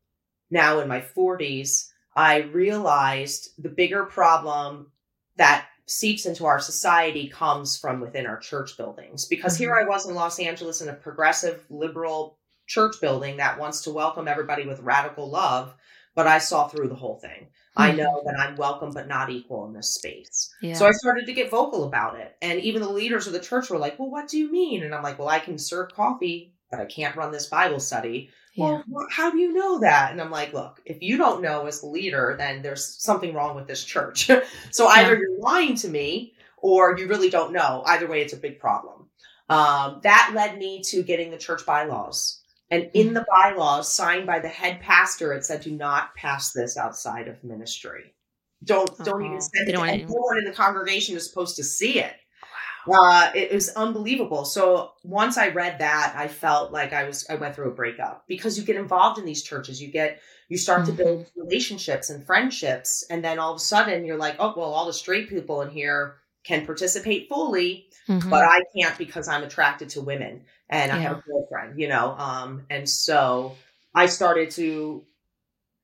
now 0.50 0.80
in 0.80 0.88
my 0.88 1.00
40s, 1.00 1.88
I 2.14 2.42
realized 2.42 3.48
the 3.56 3.70
bigger 3.70 4.04
problem 4.04 4.92
that 5.36 5.68
seeps 5.92 6.24
into 6.24 6.46
our 6.46 6.58
society 6.58 7.28
comes 7.28 7.76
from 7.76 8.00
within 8.00 8.26
our 8.26 8.38
church 8.38 8.76
buildings. 8.78 9.26
Because 9.26 9.54
mm-hmm. 9.54 9.64
here 9.64 9.74
I 9.74 9.84
was 9.84 10.08
in 10.08 10.14
Los 10.14 10.38
Angeles 10.38 10.80
in 10.80 10.88
a 10.88 10.94
progressive 10.94 11.64
liberal 11.68 12.38
church 12.66 12.96
building 13.00 13.36
that 13.36 13.58
wants 13.58 13.82
to 13.82 13.90
welcome 13.90 14.26
everybody 14.26 14.66
with 14.66 14.80
radical 14.80 15.28
love, 15.28 15.74
but 16.14 16.26
I 16.26 16.38
saw 16.38 16.66
through 16.66 16.88
the 16.88 16.94
whole 16.94 17.18
thing. 17.18 17.48
Mm-hmm. 17.76 17.82
I 17.82 17.92
know 17.92 18.22
that 18.24 18.38
I'm 18.38 18.56
welcome 18.56 18.92
but 18.92 19.06
not 19.06 19.28
equal 19.28 19.66
in 19.66 19.74
this 19.74 19.94
space. 19.94 20.54
Yeah. 20.62 20.74
So 20.74 20.86
I 20.86 20.92
started 20.92 21.26
to 21.26 21.34
get 21.34 21.50
vocal 21.50 21.84
about 21.84 22.18
it. 22.18 22.36
And 22.40 22.58
even 22.60 22.80
the 22.80 22.88
leaders 22.88 23.26
of 23.26 23.34
the 23.34 23.40
church 23.40 23.68
were 23.68 23.78
like, 23.78 23.98
Well, 23.98 24.10
what 24.10 24.28
do 24.28 24.38
you 24.38 24.50
mean? 24.50 24.82
And 24.82 24.94
I'm 24.94 25.02
like, 25.02 25.18
Well, 25.18 25.28
I 25.28 25.40
can 25.40 25.58
serve 25.58 25.94
coffee, 25.94 26.54
but 26.70 26.80
I 26.80 26.86
can't 26.86 27.16
run 27.16 27.32
this 27.32 27.46
Bible 27.46 27.80
study. 27.80 28.30
Yeah. 28.54 28.82
Well, 28.86 29.06
how 29.10 29.30
do 29.30 29.38
you 29.38 29.52
know 29.52 29.80
that? 29.80 30.12
And 30.12 30.20
I'm 30.20 30.30
like, 30.30 30.52
look, 30.52 30.80
if 30.84 31.02
you 31.02 31.16
don't 31.16 31.42
know 31.42 31.66
as 31.66 31.80
the 31.80 31.86
leader, 31.86 32.34
then 32.38 32.60
there's 32.60 32.86
something 33.02 33.32
wrong 33.32 33.56
with 33.56 33.66
this 33.66 33.82
church. 33.82 34.30
so 34.70 34.86
either 34.88 35.14
yeah. 35.14 35.20
you're 35.20 35.40
lying 35.40 35.74
to 35.76 35.88
me 35.88 36.34
or 36.58 36.98
you 36.98 37.06
really 37.08 37.30
don't 37.30 37.52
know. 37.52 37.82
Either 37.86 38.06
way, 38.06 38.20
it's 38.20 38.34
a 38.34 38.38
big 38.38 38.60
problem. 38.60 39.08
Um, 39.48 40.00
that 40.02 40.32
led 40.34 40.58
me 40.58 40.82
to 40.86 41.02
getting 41.02 41.30
the 41.30 41.38
church 41.38 41.64
bylaws. 41.64 42.40
And 42.70 42.90
in 42.94 43.10
mm. 43.10 43.14
the 43.14 43.26
bylaws 43.28 43.92
signed 43.92 44.26
by 44.26 44.38
the 44.38 44.48
head 44.48 44.80
pastor, 44.80 45.32
it 45.32 45.44
said, 45.44 45.62
do 45.62 45.70
not 45.70 46.14
pass 46.14 46.52
this 46.52 46.76
outside 46.76 47.28
of 47.28 47.42
ministry. 47.44 48.14
Don't, 48.64 48.90
don't 49.04 49.24
even 49.24 49.40
send 49.40 49.68
it. 49.68 49.74
And 49.74 50.08
no 50.08 50.14
one 50.14 50.38
in 50.38 50.44
the 50.44 50.52
congregation 50.52 51.16
is 51.16 51.28
supposed 51.28 51.56
to 51.56 51.64
see 51.64 51.98
it. 51.98 52.14
Uh, 52.90 53.30
it 53.34 53.52
was 53.52 53.68
unbelievable. 53.70 54.44
So 54.44 54.92
once 55.04 55.38
I 55.38 55.48
read 55.48 55.78
that, 55.78 56.14
I 56.16 56.28
felt 56.28 56.72
like 56.72 56.92
I 56.92 57.04
was 57.04 57.26
I 57.30 57.36
went 57.36 57.54
through 57.54 57.70
a 57.70 57.74
breakup 57.74 58.24
because 58.26 58.58
you 58.58 58.64
get 58.64 58.76
involved 58.76 59.18
in 59.18 59.24
these 59.24 59.42
churches, 59.42 59.80
you 59.80 59.88
get 59.88 60.20
you 60.48 60.58
start 60.58 60.82
mm-hmm. 60.82 60.96
to 60.96 61.04
build 61.04 61.30
relationships 61.36 62.10
and 62.10 62.26
friendships, 62.26 63.04
and 63.08 63.24
then 63.24 63.38
all 63.38 63.52
of 63.52 63.56
a 63.56 63.60
sudden 63.60 64.04
you're 64.04 64.16
like, 64.16 64.36
oh 64.38 64.52
well, 64.56 64.72
all 64.72 64.86
the 64.86 64.92
straight 64.92 65.28
people 65.28 65.62
in 65.62 65.70
here 65.70 66.16
can 66.44 66.66
participate 66.66 67.28
fully, 67.28 67.86
mm-hmm. 68.08 68.28
but 68.28 68.44
I 68.44 68.62
can't 68.76 68.98
because 68.98 69.28
I'm 69.28 69.44
attracted 69.44 69.90
to 69.90 70.00
women 70.00 70.42
and 70.68 70.90
yeah. 70.90 70.96
I 70.96 71.00
have 71.00 71.18
a 71.18 71.22
girlfriend, 71.22 71.80
you 71.80 71.88
know. 71.88 72.16
Um, 72.18 72.66
and 72.68 72.88
so 72.88 73.56
I 73.94 74.06
started 74.06 74.50
to 74.52 75.04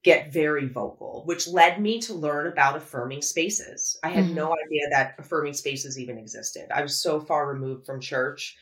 get 0.05 0.33
very 0.33 0.69
vocal, 0.69 1.23
which 1.27 1.49
led 1.49 1.81
me 1.81 2.01
to 2.01 2.15
learn 2.15 2.47
about 2.47 2.77
affirming 2.77 3.23
spaces. 3.23 3.99
I 4.03 4.09
had 4.11 4.27
mm-hmm. 4.27 4.35
no 4.35 4.57
idea 4.65 4.89
that 4.91 5.17
affirming 5.19 5.55
spaces 5.55 5.99
even 5.99 6.19
existed. 6.19 6.67
I 6.73 6.83
was 6.83 6.97
so 6.97 7.21
far 7.21 7.49
removed 7.49 7.85
from 7.85 8.01
church. 8.01 8.57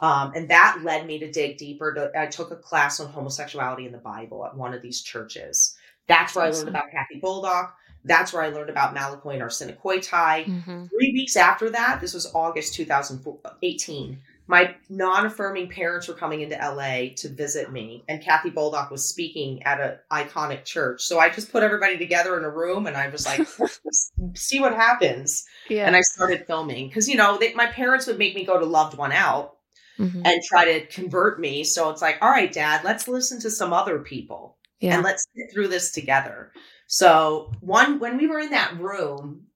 Um, 0.00 0.32
and 0.34 0.48
that 0.48 0.80
led 0.82 1.06
me 1.06 1.18
to 1.20 1.30
dig 1.30 1.58
deeper. 1.58 1.94
To, 1.94 2.10
I 2.18 2.26
took 2.26 2.50
a 2.50 2.56
class 2.56 3.00
on 3.00 3.10
homosexuality 3.10 3.86
in 3.86 3.92
the 3.92 3.98
Bible 3.98 4.44
at 4.44 4.56
one 4.56 4.74
of 4.74 4.82
these 4.82 5.00
churches. 5.00 5.76
That's 6.08 6.34
where 6.34 6.46
awesome. 6.46 6.54
I 6.54 6.64
learned 6.64 6.76
about 6.76 6.90
Kathy 6.90 7.20
Baldock. 7.20 7.74
That's 8.04 8.32
where 8.32 8.42
I 8.42 8.48
learned 8.48 8.70
about 8.70 8.94
Malakoi 8.94 9.34
and 9.34 9.42
Arsenokoitai. 9.42 10.44
Mm-hmm. 10.44 10.86
Three 10.86 11.12
weeks 11.12 11.36
after 11.36 11.70
that, 11.70 12.00
this 12.00 12.14
was 12.14 12.30
August 12.34 12.74
2018, 12.74 14.18
my 14.46 14.74
non-affirming 14.88 15.68
parents 15.68 16.08
were 16.08 16.14
coming 16.14 16.40
into 16.40 16.56
LA 16.56 17.14
to 17.16 17.28
visit 17.28 17.72
me, 17.72 18.04
and 18.08 18.22
Kathy 18.22 18.50
Baldock 18.50 18.90
was 18.90 19.08
speaking 19.08 19.62
at 19.62 19.80
an 19.80 19.98
iconic 20.10 20.64
church. 20.64 21.02
So 21.02 21.18
I 21.18 21.28
just 21.28 21.52
put 21.52 21.62
everybody 21.62 21.96
together 21.96 22.36
in 22.36 22.44
a 22.44 22.50
room, 22.50 22.86
and 22.86 22.96
I 22.96 23.08
was 23.08 23.24
like, 23.24 23.46
"See 24.34 24.60
what 24.60 24.74
happens." 24.74 25.44
Yeah. 25.68 25.86
And 25.86 25.94
I 25.94 26.00
started 26.00 26.46
filming 26.46 26.88
because 26.88 27.08
you 27.08 27.16
know 27.16 27.38
they, 27.38 27.54
my 27.54 27.66
parents 27.66 28.06
would 28.06 28.18
make 28.18 28.34
me 28.34 28.44
go 28.44 28.58
to 28.58 28.66
Love 28.66 28.98
Won 28.98 29.12
Out 29.12 29.56
mm-hmm. 29.98 30.22
and 30.24 30.42
try 30.42 30.64
to 30.72 30.86
convert 30.86 31.38
me. 31.38 31.64
So 31.64 31.90
it's 31.90 32.02
like, 32.02 32.18
"All 32.20 32.30
right, 32.30 32.52
Dad, 32.52 32.82
let's 32.84 33.06
listen 33.06 33.40
to 33.40 33.50
some 33.50 33.72
other 33.72 34.00
people, 34.00 34.58
yeah. 34.80 34.94
and 34.94 35.04
let's 35.04 35.26
get 35.36 35.52
through 35.52 35.68
this 35.68 35.92
together." 35.92 36.52
So 36.88 37.52
one 37.60 38.00
when 38.00 38.18
we 38.18 38.26
were 38.26 38.40
in 38.40 38.50
that 38.50 38.78
room, 38.78 39.46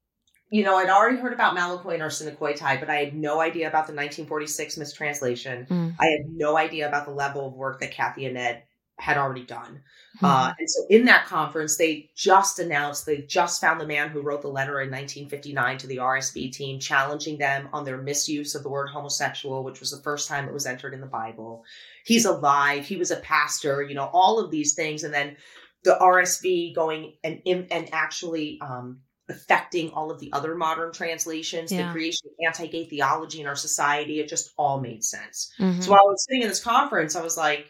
you 0.50 0.62
know, 0.62 0.76
I'd 0.76 0.88
already 0.88 1.18
heard 1.18 1.32
about 1.32 1.56
Malakoi 1.56 1.94
and 1.94 2.02
Arsenokoitai, 2.02 2.78
but 2.78 2.88
I 2.88 2.96
had 2.96 3.14
no 3.14 3.40
idea 3.40 3.66
about 3.66 3.86
the 3.86 3.94
1946 3.94 4.76
mistranslation. 4.76 5.66
Mm. 5.68 5.96
I 5.98 6.06
had 6.06 6.26
no 6.30 6.56
idea 6.56 6.88
about 6.88 7.04
the 7.04 7.12
level 7.12 7.48
of 7.48 7.54
work 7.54 7.80
that 7.80 7.90
Kathy 7.90 8.26
and 8.26 8.38
Ed 8.38 8.62
had 8.98 9.18
already 9.18 9.44
done. 9.44 9.82
Mm. 10.22 10.28
Uh, 10.28 10.54
and 10.56 10.70
so 10.70 10.86
in 10.88 11.04
that 11.06 11.26
conference, 11.26 11.76
they 11.76 12.10
just 12.14 12.60
announced, 12.60 13.06
they 13.06 13.18
just 13.22 13.60
found 13.60 13.80
the 13.80 13.86
man 13.86 14.08
who 14.08 14.22
wrote 14.22 14.40
the 14.40 14.48
letter 14.48 14.80
in 14.80 14.90
1959 14.90 15.78
to 15.78 15.86
the 15.88 15.96
RSV 15.96 16.52
team, 16.52 16.78
challenging 16.78 17.38
them 17.38 17.68
on 17.72 17.84
their 17.84 17.98
misuse 17.98 18.54
of 18.54 18.62
the 18.62 18.70
word 18.70 18.88
homosexual, 18.88 19.64
which 19.64 19.80
was 19.80 19.90
the 19.90 20.02
first 20.02 20.28
time 20.28 20.46
it 20.46 20.54
was 20.54 20.64
entered 20.64 20.94
in 20.94 21.00
the 21.00 21.06
Bible. 21.06 21.64
He's 22.04 22.24
alive. 22.24 22.86
He 22.86 22.96
was 22.96 23.10
a 23.10 23.16
pastor, 23.16 23.82
you 23.82 23.96
know, 23.96 24.08
all 24.12 24.38
of 24.38 24.52
these 24.52 24.74
things. 24.74 25.02
And 25.02 25.12
then 25.12 25.36
the 25.82 25.98
RSV 26.00 26.74
going 26.74 27.14
and, 27.24 27.42
and 27.44 27.88
actually, 27.92 28.60
um, 28.60 29.00
affecting 29.28 29.90
all 29.90 30.10
of 30.10 30.20
the 30.20 30.32
other 30.32 30.54
modern 30.54 30.92
translations, 30.92 31.72
yeah. 31.72 31.86
the 31.86 31.92
creation 31.92 32.28
of 32.28 32.46
anti 32.46 32.66
gay 32.68 32.84
theology 32.84 33.40
in 33.40 33.46
our 33.46 33.56
society. 33.56 34.20
It 34.20 34.28
just 34.28 34.52
all 34.56 34.80
made 34.80 35.04
sense. 35.04 35.52
Mm-hmm. 35.58 35.80
So 35.80 35.90
while 35.90 36.00
I 36.00 36.04
was 36.04 36.24
sitting 36.24 36.42
in 36.42 36.48
this 36.48 36.62
conference, 36.62 37.16
I 37.16 37.22
was 37.22 37.36
like, 37.36 37.66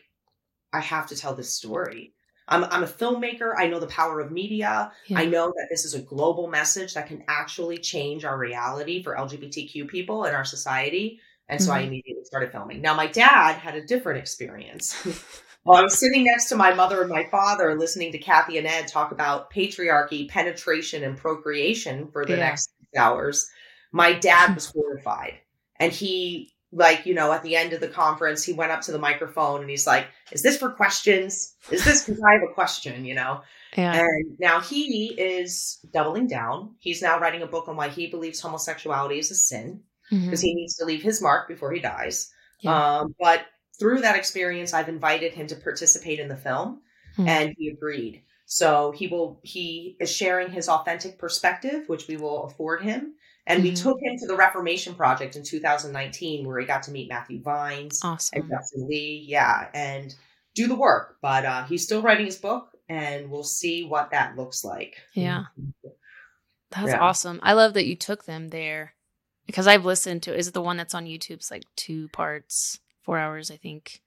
I 0.72 0.80
have 0.80 1.08
to 1.08 1.16
tell 1.16 1.34
this 1.34 1.52
story. 1.52 2.12
I'm, 2.48 2.64
I'm 2.64 2.84
a 2.84 2.86
filmmaker. 2.86 3.54
I 3.56 3.66
know 3.66 3.80
the 3.80 3.88
power 3.88 4.20
of 4.20 4.30
media. 4.30 4.92
Yeah. 5.06 5.18
I 5.18 5.24
know 5.24 5.48
that 5.48 5.66
this 5.70 5.84
is 5.84 5.94
a 5.94 6.00
global 6.00 6.46
message 6.46 6.94
that 6.94 7.08
can 7.08 7.24
actually 7.28 7.78
change 7.78 8.24
our 8.24 8.38
reality 8.38 9.02
for 9.02 9.16
LGBTQ 9.16 9.88
people 9.88 10.24
in 10.26 10.34
our 10.34 10.44
society. 10.44 11.20
And 11.48 11.60
so 11.60 11.70
mm-hmm. 11.70 11.78
I 11.78 11.82
immediately 11.82 12.24
started 12.24 12.52
filming. 12.52 12.80
Now, 12.82 12.94
my 12.94 13.06
dad 13.06 13.54
had 13.54 13.74
a 13.74 13.84
different 13.84 14.18
experience. 14.18 14.94
Well, 15.66 15.78
I 15.78 15.82
was 15.82 15.98
sitting 15.98 16.24
next 16.24 16.48
to 16.50 16.56
my 16.56 16.72
mother 16.74 17.02
and 17.02 17.10
my 17.10 17.24
father 17.24 17.76
listening 17.76 18.12
to 18.12 18.18
Kathy 18.18 18.56
and 18.56 18.68
Ed 18.68 18.86
talk 18.86 19.10
about 19.10 19.50
patriarchy, 19.50 20.28
penetration, 20.28 21.02
and 21.02 21.16
procreation 21.16 22.08
for 22.12 22.24
the 22.24 22.34
yeah. 22.34 22.50
next 22.50 22.70
hours. 22.96 23.50
My 23.90 24.12
dad 24.12 24.54
was 24.54 24.66
horrified. 24.66 25.40
And 25.80 25.92
he, 25.92 26.52
like, 26.70 27.04
you 27.04 27.14
know, 27.14 27.32
at 27.32 27.42
the 27.42 27.56
end 27.56 27.72
of 27.72 27.80
the 27.80 27.88
conference, 27.88 28.44
he 28.44 28.52
went 28.52 28.70
up 28.70 28.82
to 28.82 28.92
the 28.92 28.98
microphone 28.98 29.60
and 29.60 29.68
he's 29.68 29.88
like, 29.88 30.06
Is 30.30 30.42
this 30.42 30.56
for 30.56 30.70
questions? 30.70 31.54
Is 31.70 31.84
this 31.84 32.04
because 32.04 32.22
I 32.22 32.34
have 32.34 32.48
a 32.48 32.54
question, 32.54 33.04
you 33.04 33.14
know? 33.14 33.40
Yeah. 33.76 34.02
And 34.04 34.36
now 34.38 34.60
he 34.60 35.14
is 35.18 35.84
doubling 35.92 36.28
down. 36.28 36.76
He's 36.78 37.02
now 37.02 37.18
writing 37.18 37.42
a 37.42 37.46
book 37.46 37.66
on 37.66 37.76
why 37.76 37.88
he 37.88 38.06
believes 38.06 38.40
homosexuality 38.40 39.18
is 39.18 39.32
a 39.32 39.34
sin 39.34 39.82
because 40.08 40.24
mm-hmm. 40.24 40.46
he 40.46 40.54
needs 40.54 40.76
to 40.76 40.84
leave 40.84 41.02
his 41.02 41.20
mark 41.20 41.48
before 41.48 41.72
he 41.72 41.80
dies. 41.80 42.30
Yeah. 42.60 43.00
Um, 43.00 43.14
but 43.20 43.40
through 43.78 44.00
that 44.00 44.16
experience, 44.16 44.72
I've 44.72 44.88
invited 44.88 45.34
him 45.34 45.46
to 45.48 45.56
participate 45.56 46.18
in 46.18 46.28
the 46.28 46.36
film, 46.36 46.80
hmm. 47.16 47.28
and 47.28 47.54
he 47.58 47.68
agreed. 47.68 48.22
So 48.46 48.92
he 48.92 49.08
will 49.08 49.40
he 49.42 49.96
is 50.00 50.14
sharing 50.14 50.50
his 50.50 50.68
authentic 50.68 51.18
perspective, 51.18 51.88
which 51.88 52.06
we 52.06 52.16
will 52.16 52.44
afford 52.44 52.82
him. 52.82 53.14
And 53.48 53.62
mm-hmm. 53.62 53.68
we 53.68 53.74
took 53.74 53.98
him 54.00 54.16
to 54.18 54.26
the 54.26 54.36
Reformation 54.36 54.94
Project 54.94 55.36
in 55.36 55.42
2019, 55.44 56.46
where 56.46 56.58
he 56.58 56.66
got 56.66 56.84
to 56.84 56.90
meet 56.90 57.08
Matthew 57.08 57.42
Vines 57.42 58.00
awesome. 58.02 58.40
and 58.40 58.50
Justin 58.50 58.88
Lee. 58.88 59.24
Yeah, 59.26 59.68
and 59.74 60.14
do 60.54 60.68
the 60.68 60.74
work. 60.74 61.16
But 61.20 61.44
uh, 61.44 61.64
he's 61.64 61.84
still 61.84 62.02
writing 62.02 62.26
his 62.26 62.38
book, 62.38 62.68
and 62.88 63.30
we'll 63.30 63.44
see 63.44 63.84
what 63.84 64.10
that 64.12 64.36
looks 64.36 64.64
like. 64.64 64.96
Yeah, 65.12 65.44
that's 66.70 66.88
yeah. 66.88 67.00
awesome. 67.00 67.40
I 67.42 67.52
love 67.54 67.74
that 67.74 67.86
you 67.86 67.96
took 67.96 68.24
them 68.24 68.48
there 68.48 68.94
because 69.46 69.66
I've 69.66 69.84
listened 69.84 70.22
to. 70.24 70.36
Is 70.36 70.48
it 70.48 70.54
the 70.54 70.62
one 70.62 70.76
that's 70.76 70.94
on 70.94 71.06
YouTube? 71.06 71.36
It's 71.36 71.50
like 71.50 71.64
two 71.74 72.08
parts 72.08 72.78
four 73.06 73.16
hours, 73.16 73.50
I 73.50 73.56
think. 73.56 74.02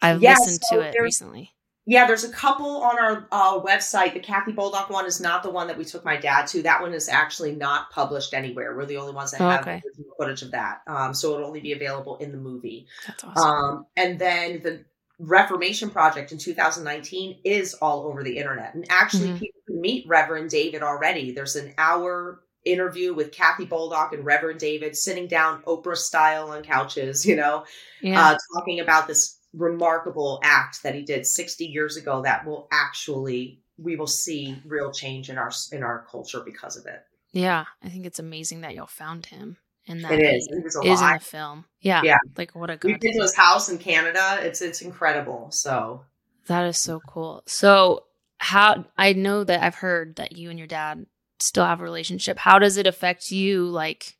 I've 0.00 0.22
yeah, 0.22 0.36
listened 0.38 0.60
so 0.68 0.76
to 0.76 0.82
it 0.82 1.00
recently. 1.00 1.50
Yeah, 1.86 2.06
there's 2.06 2.24
a 2.24 2.32
couple 2.32 2.82
on 2.82 2.98
our 2.98 3.28
uh, 3.30 3.60
website. 3.60 4.14
The 4.14 4.20
Kathy 4.20 4.52
Baldock 4.52 4.88
one 4.88 5.04
is 5.04 5.20
not 5.20 5.42
the 5.42 5.50
one 5.50 5.66
that 5.66 5.76
we 5.76 5.84
took 5.84 6.04
my 6.04 6.16
dad 6.16 6.46
to. 6.48 6.62
That 6.62 6.80
one 6.80 6.94
is 6.94 7.08
actually 7.08 7.54
not 7.54 7.90
published 7.90 8.32
anywhere. 8.32 8.74
We're 8.74 8.86
the 8.86 8.96
only 8.96 9.12
ones 9.12 9.32
that 9.32 9.40
oh, 9.42 9.50
have 9.50 9.62
okay. 9.62 9.82
footage 10.18 10.42
of 10.42 10.52
that. 10.52 10.80
Um, 10.86 11.12
so 11.12 11.34
it'll 11.34 11.46
only 11.46 11.60
be 11.60 11.72
available 11.72 12.16
in 12.18 12.32
the 12.32 12.38
movie. 12.38 12.86
That's 13.06 13.24
awesome. 13.24 13.44
Um, 13.44 13.86
and 13.96 14.18
then 14.18 14.62
the 14.62 14.84
Reformation 15.18 15.90
Project 15.90 16.32
in 16.32 16.38
2019 16.38 17.40
is 17.44 17.74
all 17.74 18.04
over 18.04 18.22
the 18.22 18.38
internet. 18.38 18.74
And 18.74 18.86
actually, 18.88 19.28
mm-hmm. 19.28 19.38
people 19.38 19.60
can 19.66 19.80
meet 19.80 20.06
Reverend 20.08 20.50
David 20.50 20.82
already. 20.82 21.32
There's 21.32 21.56
an 21.56 21.74
hour 21.76 22.43
interview 22.64 23.14
with 23.14 23.32
Kathy 23.32 23.64
Baldock 23.64 24.12
and 24.12 24.24
Reverend 24.24 24.60
David 24.60 24.96
sitting 24.96 25.26
down 25.26 25.62
Oprah 25.62 25.96
style 25.96 26.50
on 26.50 26.62
couches, 26.62 27.26
you 27.26 27.36
know, 27.36 27.64
yeah. 28.00 28.30
uh, 28.30 28.38
talking 28.54 28.80
about 28.80 29.06
this 29.06 29.38
remarkable 29.52 30.40
act 30.42 30.82
that 30.82 30.94
he 30.94 31.02
did 31.02 31.26
60 31.26 31.66
years 31.66 31.96
ago 31.96 32.22
that 32.22 32.44
will 32.44 32.68
actually 32.72 33.60
we 33.76 33.96
will 33.96 34.06
see 34.06 34.56
real 34.64 34.92
change 34.92 35.30
in 35.30 35.38
our 35.38 35.50
in 35.72 35.82
our 35.82 36.06
culture 36.10 36.40
because 36.44 36.76
of 36.76 36.86
it. 36.86 37.02
Yeah, 37.32 37.64
I 37.82 37.88
think 37.88 38.06
it's 38.06 38.18
amazing 38.18 38.60
that 38.60 38.74
y'all 38.74 38.86
found 38.86 39.26
him 39.26 39.56
and 39.88 40.04
that 40.04 40.12
it 40.12 40.22
is. 40.22 40.48
It 40.50 40.66
is 40.66 40.76
in 41.00 41.12
the 41.12 41.18
film. 41.20 41.64
Yeah, 41.80 42.02
yeah. 42.04 42.18
Like 42.36 42.54
what 42.54 42.70
a 42.70 42.78
we've 42.82 43.00
been 43.00 43.12
to 43.12 43.22
his 43.22 43.34
house 43.34 43.68
in 43.68 43.78
Canada. 43.78 44.38
It's 44.40 44.62
it's 44.62 44.82
incredible. 44.82 45.50
So 45.50 46.04
that 46.46 46.66
is 46.66 46.78
so 46.78 47.00
cool. 47.00 47.42
So 47.46 48.04
how 48.38 48.84
I 48.96 49.12
know 49.12 49.42
that 49.44 49.62
I've 49.62 49.74
heard 49.74 50.16
that 50.16 50.36
you 50.36 50.50
and 50.50 50.58
your 50.58 50.68
dad 50.68 51.06
still 51.40 51.64
have 51.64 51.80
a 51.80 51.84
relationship 51.84 52.38
how 52.38 52.58
does 52.58 52.76
it 52.76 52.86
affect 52.86 53.30
you 53.30 53.66
like 53.66 54.16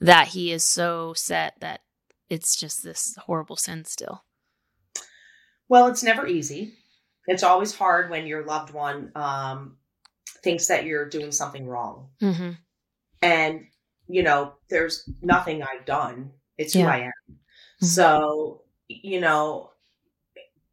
that 0.00 0.28
he 0.28 0.50
is 0.50 0.64
so 0.64 1.12
set 1.14 1.54
that 1.60 1.82
it's 2.28 2.56
just 2.56 2.82
this 2.82 3.16
horrible 3.26 3.56
sin 3.56 3.84
still? 3.84 4.24
Well 5.68 5.86
it's 5.88 6.02
never 6.02 6.26
easy. 6.26 6.74
It's 7.26 7.42
always 7.42 7.74
hard 7.74 8.10
when 8.10 8.26
your 8.26 8.44
loved 8.44 8.72
one 8.72 9.12
um, 9.14 9.76
thinks 10.42 10.68
that 10.68 10.84
you're 10.84 11.08
doing 11.08 11.32
something 11.32 11.66
wrong. 11.66 12.08
Mm-hmm. 12.22 12.50
and 13.22 13.66
you 14.08 14.22
know 14.22 14.54
there's 14.68 15.08
nothing 15.22 15.62
i've 15.62 15.84
done. 15.84 16.32
It's 16.56 16.74
yeah. 16.74 16.84
who 16.84 16.88
i 16.88 16.98
am. 16.98 17.12
Mm-hmm. 17.28 17.86
so 17.86 18.62
you 18.88 19.20
know 19.20 19.70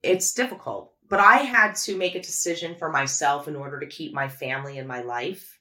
it's 0.03 0.33
difficult. 0.33 0.93
But 1.09 1.19
i 1.19 1.37
had 1.37 1.75
to 1.75 1.97
make 1.97 2.15
a 2.15 2.21
decision 2.21 2.75
for 2.75 2.89
myself 2.89 3.47
in 3.47 3.55
order 3.55 3.79
to 3.79 3.87
keep 3.87 4.13
my 4.13 4.27
family 4.27 4.77
in 4.77 4.87
my 4.87 5.01
life 5.01 5.56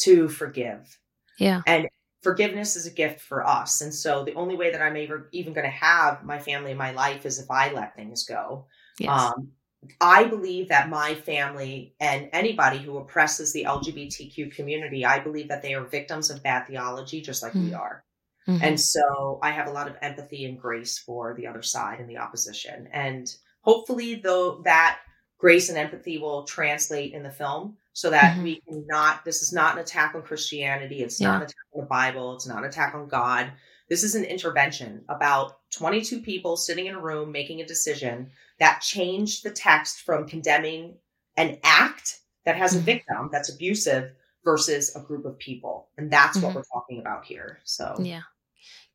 to 0.00 0.28
forgive. 0.28 0.98
Yeah. 1.38 1.62
And 1.66 1.88
forgiveness 2.22 2.76
is 2.76 2.86
a 2.86 2.90
gift 2.90 3.20
for 3.20 3.46
us. 3.46 3.80
And 3.80 3.94
so 3.94 4.24
the 4.24 4.34
only 4.34 4.56
way 4.56 4.72
that 4.72 4.82
I'm 4.82 4.96
ever, 4.96 5.28
even 5.32 5.52
going 5.52 5.66
to 5.66 5.70
have 5.70 6.24
my 6.24 6.38
family 6.38 6.72
in 6.72 6.76
my 6.76 6.92
life 6.92 7.26
is 7.26 7.38
if 7.38 7.50
I 7.50 7.72
let 7.72 7.94
things 7.94 8.24
go. 8.24 8.66
Yes. 8.98 9.10
Um, 9.10 9.52
I 10.00 10.24
believe 10.24 10.68
that 10.68 10.88
my 10.88 11.14
family 11.14 11.94
and 12.00 12.28
anybody 12.32 12.78
who 12.78 12.96
oppresses 12.98 13.52
the 13.52 13.64
LGBTQ 13.64 14.52
community, 14.52 15.04
I 15.04 15.20
believe 15.20 15.48
that 15.48 15.62
they 15.62 15.74
are 15.74 15.84
victims 15.84 16.30
of 16.30 16.42
bad 16.42 16.66
theology, 16.66 17.20
just 17.20 17.42
like 17.42 17.52
mm-hmm. 17.52 17.68
we 17.68 17.74
are. 17.74 18.04
Mm-hmm. 18.48 18.64
And 18.64 18.80
so 18.80 19.38
I 19.42 19.50
have 19.50 19.68
a 19.68 19.72
lot 19.72 19.88
of 19.88 19.96
empathy 20.02 20.46
and 20.46 20.58
grace 20.58 20.98
for 20.98 21.34
the 21.34 21.46
other 21.46 21.62
side 21.62 22.00
and 22.00 22.08
the 22.08 22.18
opposition. 22.18 22.88
And 22.92 23.32
hopefully, 23.60 24.16
though, 24.16 24.62
that 24.64 24.98
grace 25.38 25.68
and 25.68 25.78
empathy 25.78 26.18
will 26.18 26.44
translate 26.44 27.12
in 27.12 27.22
the 27.22 27.30
film 27.30 27.76
so 27.98 28.10
that 28.10 28.34
mm-hmm. 28.34 28.44
we 28.44 28.60
can 28.60 28.86
not 28.86 29.24
this 29.24 29.42
is 29.42 29.52
not 29.52 29.74
an 29.74 29.80
attack 29.80 30.14
on 30.14 30.22
christianity 30.22 31.02
it's 31.02 31.20
yeah. 31.20 31.26
not 31.26 31.36
an 31.38 31.42
attack 31.42 31.66
on 31.74 31.80
the 31.80 31.86
bible 31.86 32.36
it's 32.36 32.46
not 32.46 32.58
an 32.58 32.64
attack 32.64 32.94
on 32.94 33.08
god 33.08 33.50
this 33.88 34.04
is 34.04 34.14
an 34.14 34.22
intervention 34.22 35.02
about 35.08 35.58
22 35.72 36.20
people 36.20 36.56
sitting 36.56 36.86
in 36.86 36.94
a 36.94 37.00
room 37.00 37.32
making 37.32 37.60
a 37.60 37.66
decision 37.66 38.30
that 38.60 38.82
changed 38.82 39.42
the 39.42 39.50
text 39.50 40.02
from 40.02 40.28
condemning 40.28 40.94
an 41.36 41.58
act 41.64 42.20
that 42.44 42.54
has 42.54 42.72
a 42.72 42.76
mm-hmm. 42.76 42.84
victim 42.84 43.28
that's 43.32 43.52
abusive 43.52 44.12
versus 44.44 44.94
a 44.94 45.00
group 45.00 45.24
of 45.24 45.36
people 45.36 45.88
and 45.98 46.08
that's 46.08 46.36
mm-hmm. 46.36 46.46
what 46.46 46.54
we're 46.54 46.62
talking 46.72 47.00
about 47.00 47.24
here 47.24 47.58
so 47.64 47.96
yeah 47.98 48.22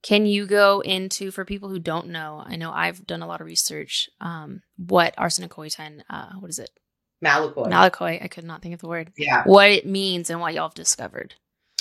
can 0.02 0.26
you 0.26 0.46
go 0.46 0.80
into 0.80 1.30
for 1.30 1.44
people 1.44 1.68
who 1.68 1.78
don't 1.78 2.08
know 2.08 2.42
i 2.46 2.56
know 2.56 2.72
i've 2.72 3.06
done 3.06 3.22
a 3.22 3.28
lot 3.28 3.42
of 3.42 3.48
research 3.48 4.10
um, 4.22 4.62
what 4.78 5.14
arsenokoitai 5.18 6.00
uh, 6.10 6.32
what 6.40 6.50
is 6.50 6.58
it 6.58 6.70
Malakoi. 7.24 7.70
Malakoi. 7.72 8.24
I 8.24 8.28
could 8.28 8.44
not 8.44 8.62
think 8.62 8.74
of 8.74 8.82
the 8.82 8.88
word. 8.88 9.12
Yeah. 9.18 9.44
What 9.46 9.70
it 9.70 9.86
means 9.86 10.30
and 10.30 10.42
what 10.42 10.54
y'all 10.54 10.68
have 10.68 10.76
discovered. 10.76 11.36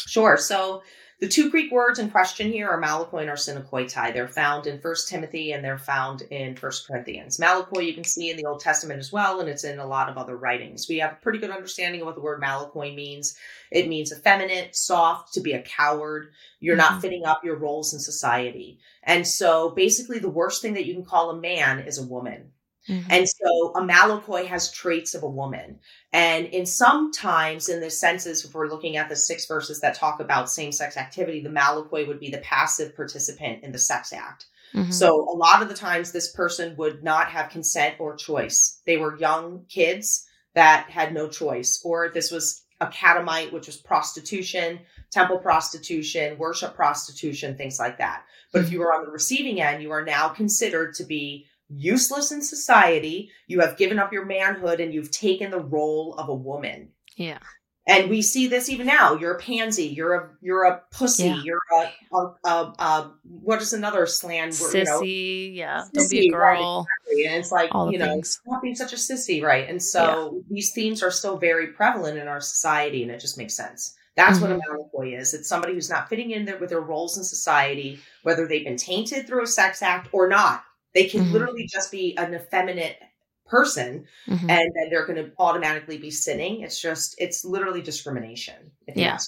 Sure. 0.06 0.36
So 0.36 0.82
The 1.22 1.28
two 1.28 1.52
Greek 1.52 1.70
words 1.70 2.00
in 2.00 2.10
question 2.10 2.50
here 2.50 2.68
are 2.68 2.82
malakoi 2.82 3.20
and 3.20 3.30
arsenokoitai. 3.30 4.12
They're 4.12 4.26
found 4.26 4.66
in 4.66 4.80
First 4.80 5.08
Timothy 5.08 5.52
and 5.52 5.64
they're 5.64 5.78
found 5.78 6.22
in 6.22 6.56
First 6.56 6.84
Corinthians. 6.88 7.38
Malakoi 7.38 7.86
you 7.86 7.94
can 7.94 8.02
see 8.02 8.28
in 8.28 8.36
the 8.36 8.46
Old 8.46 8.58
Testament 8.58 8.98
as 8.98 9.12
well, 9.12 9.38
and 9.38 9.48
it's 9.48 9.62
in 9.62 9.78
a 9.78 9.86
lot 9.86 10.08
of 10.08 10.18
other 10.18 10.36
writings. 10.36 10.88
We 10.88 10.98
have 10.98 11.12
a 11.12 11.22
pretty 11.22 11.38
good 11.38 11.52
understanding 11.52 12.00
of 12.00 12.06
what 12.06 12.16
the 12.16 12.22
word 12.22 12.42
malakoi 12.42 12.92
means. 12.92 13.36
It 13.70 13.86
means 13.86 14.10
effeminate, 14.10 14.74
soft, 14.74 15.34
to 15.34 15.40
be 15.40 15.52
a 15.52 15.62
coward. 15.62 16.32
You're 16.58 16.76
mm-hmm. 16.76 16.94
not 16.94 17.00
fitting 17.00 17.24
up 17.24 17.44
your 17.44 17.56
roles 17.56 17.94
in 17.94 18.00
society. 18.00 18.80
And 19.04 19.24
so 19.24 19.70
basically 19.70 20.18
the 20.18 20.28
worst 20.28 20.60
thing 20.60 20.74
that 20.74 20.86
you 20.86 20.94
can 20.94 21.04
call 21.04 21.30
a 21.30 21.40
man 21.40 21.78
is 21.78 21.98
a 21.98 22.06
woman. 22.06 22.50
Mm-hmm. 22.88 23.10
And 23.10 23.28
so 23.28 23.72
a 23.74 23.80
malakoi 23.80 24.46
has 24.46 24.72
traits 24.72 25.14
of 25.14 25.22
a 25.22 25.28
woman. 25.28 25.78
And 26.12 26.46
in 26.46 26.66
some 26.66 27.12
times 27.12 27.68
in 27.68 27.80
the 27.80 27.90
senses, 27.90 28.44
if 28.44 28.54
we're 28.54 28.68
looking 28.68 28.96
at 28.96 29.08
the 29.08 29.16
six 29.16 29.46
verses 29.46 29.80
that 29.80 29.94
talk 29.94 30.20
about 30.20 30.50
same 30.50 30.72
sex 30.72 30.96
activity, 30.96 31.40
the 31.40 31.48
malakoi 31.48 32.06
would 32.06 32.20
be 32.20 32.30
the 32.30 32.38
passive 32.38 32.96
participant 32.96 33.62
in 33.62 33.72
the 33.72 33.78
sex 33.78 34.12
act. 34.12 34.46
Mm-hmm. 34.74 34.90
So 34.90 35.28
a 35.30 35.36
lot 35.36 35.62
of 35.62 35.68
the 35.68 35.74
times 35.74 36.12
this 36.12 36.32
person 36.32 36.76
would 36.76 37.04
not 37.04 37.28
have 37.28 37.50
consent 37.50 37.96
or 37.98 38.16
choice. 38.16 38.80
They 38.86 38.96
were 38.96 39.18
young 39.18 39.64
kids 39.68 40.26
that 40.54 40.90
had 40.90 41.14
no 41.14 41.28
choice, 41.28 41.80
or 41.84 42.10
this 42.12 42.30
was 42.30 42.62
a 42.80 42.86
catamite, 42.88 43.52
which 43.52 43.66
was 43.66 43.76
prostitution, 43.76 44.80
temple 45.10 45.38
prostitution, 45.38 46.36
worship 46.38 46.74
prostitution, 46.74 47.56
things 47.56 47.78
like 47.78 47.98
that. 47.98 48.24
But 48.52 48.60
mm-hmm. 48.60 48.66
if 48.66 48.72
you 48.72 48.80
were 48.80 48.92
on 48.92 49.04
the 49.04 49.10
receiving 49.10 49.60
end, 49.60 49.82
you 49.82 49.92
are 49.92 50.04
now 50.04 50.28
considered 50.28 50.94
to 50.94 51.04
be 51.04 51.46
useless 51.74 52.32
in 52.32 52.42
society. 52.42 53.30
You 53.46 53.60
have 53.60 53.76
given 53.76 53.98
up 53.98 54.12
your 54.12 54.24
manhood 54.24 54.80
and 54.80 54.92
you've 54.92 55.10
taken 55.10 55.50
the 55.50 55.60
role 55.60 56.14
of 56.14 56.28
a 56.28 56.34
woman. 56.34 56.90
Yeah. 57.16 57.38
And 57.86 58.08
we 58.08 58.22
see 58.22 58.46
this 58.46 58.68
even 58.68 58.86
now. 58.86 59.14
You're 59.14 59.32
a 59.32 59.38
pansy. 59.38 59.86
You're 59.86 60.14
a 60.14 60.30
you're 60.40 60.64
a 60.64 60.82
pussy. 60.92 61.24
Yeah. 61.24 61.42
You're 61.42 61.58
a, 61.74 62.16
a, 62.16 62.36
a, 62.44 62.74
a, 62.78 63.14
what 63.24 63.60
is 63.60 63.72
another 63.72 64.06
slang 64.06 64.50
word? 64.50 64.52
Sissy. 64.52 64.76
You 64.76 64.84
know? 64.84 65.00
Yeah. 65.02 65.80
Sissy, 65.80 65.92
Don't 65.92 66.10
be 66.10 66.28
a 66.28 66.30
girl. 66.30 66.86
Right, 67.08 67.12
exactly. 67.12 67.26
And 67.26 67.36
it's 67.40 67.52
like 67.52 67.70
you 67.92 67.98
know, 67.98 68.06
things. 68.06 68.40
not 68.46 68.62
being 68.62 68.76
such 68.76 68.92
a 68.92 68.96
sissy, 68.96 69.42
right? 69.42 69.68
And 69.68 69.82
so 69.82 70.32
yeah. 70.32 70.54
these 70.54 70.72
themes 70.72 71.02
are 71.02 71.10
still 71.10 71.38
very 71.38 71.68
prevalent 71.68 72.18
in 72.18 72.28
our 72.28 72.40
society, 72.40 73.02
and 73.02 73.10
it 73.10 73.18
just 73.20 73.36
makes 73.36 73.54
sense. 73.54 73.96
That's 74.14 74.38
mm-hmm. 74.38 74.58
what 74.58 75.04
a 75.04 75.08
malakoi 75.08 75.18
is. 75.18 75.34
It's 75.34 75.48
somebody 75.48 75.74
who's 75.74 75.90
not 75.90 76.08
fitting 76.08 76.30
in 76.30 76.44
there 76.44 76.58
with 76.58 76.70
their 76.70 76.80
roles 76.80 77.16
in 77.16 77.24
society, 77.24 77.98
whether 78.22 78.46
they've 78.46 78.64
been 78.64 78.76
tainted 78.76 79.26
through 79.26 79.42
a 79.42 79.46
sex 79.46 79.82
act 79.82 80.08
or 80.12 80.28
not. 80.28 80.62
They 80.94 81.04
can 81.04 81.22
mm-hmm. 81.22 81.32
literally 81.32 81.66
just 81.66 81.90
be 81.90 82.16
an 82.16 82.34
effeminate 82.34 82.98
person 83.46 84.06
mm-hmm. 84.26 84.50
and 84.50 84.72
then 84.74 84.90
they're 84.90 85.06
going 85.06 85.22
to 85.22 85.32
automatically 85.38 85.98
be 85.98 86.10
sinning. 86.10 86.62
It's 86.62 86.80
just, 86.80 87.14
it's 87.18 87.44
literally 87.44 87.82
discrimination. 87.82 88.72
yeah. 88.94 89.18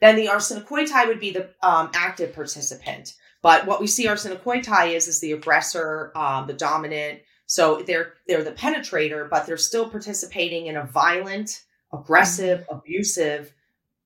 Then 0.00 0.16
the 0.16 0.26
arsenokoitai 0.26 1.06
would 1.08 1.20
be 1.20 1.30
the 1.30 1.50
um, 1.62 1.90
active 1.94 2.34
participant. 2.34 3.14
But 3.42 3.66
what 3.66 3.80
we 3.80 3.86
see 3.86 4.06
arsenokoitai 4.06 4.94
is, 4.94 5.08
is 5.08 5.20
the 5.20 5.32
aggressor, 5.32 6.12
um, 6.14 6.46
the 6.46 6.52
dominant. 6.54 7.20
So 7.46 7.82
they're, 7.82 8.14
they're 8.26 8.44
the 8.44 8.52
penetrator, 8.52 9.28
but 9.28 9.46
they're 9.46 9.56
still 9.56 9.88
participating 9.88 10.66
in 10.66 10.76
a 10.76 10.84
violent, 10.84 11.62
aggressive, 11.92 12.60
mm-hmm. 12.60 12.76
abusive 12.76 13.52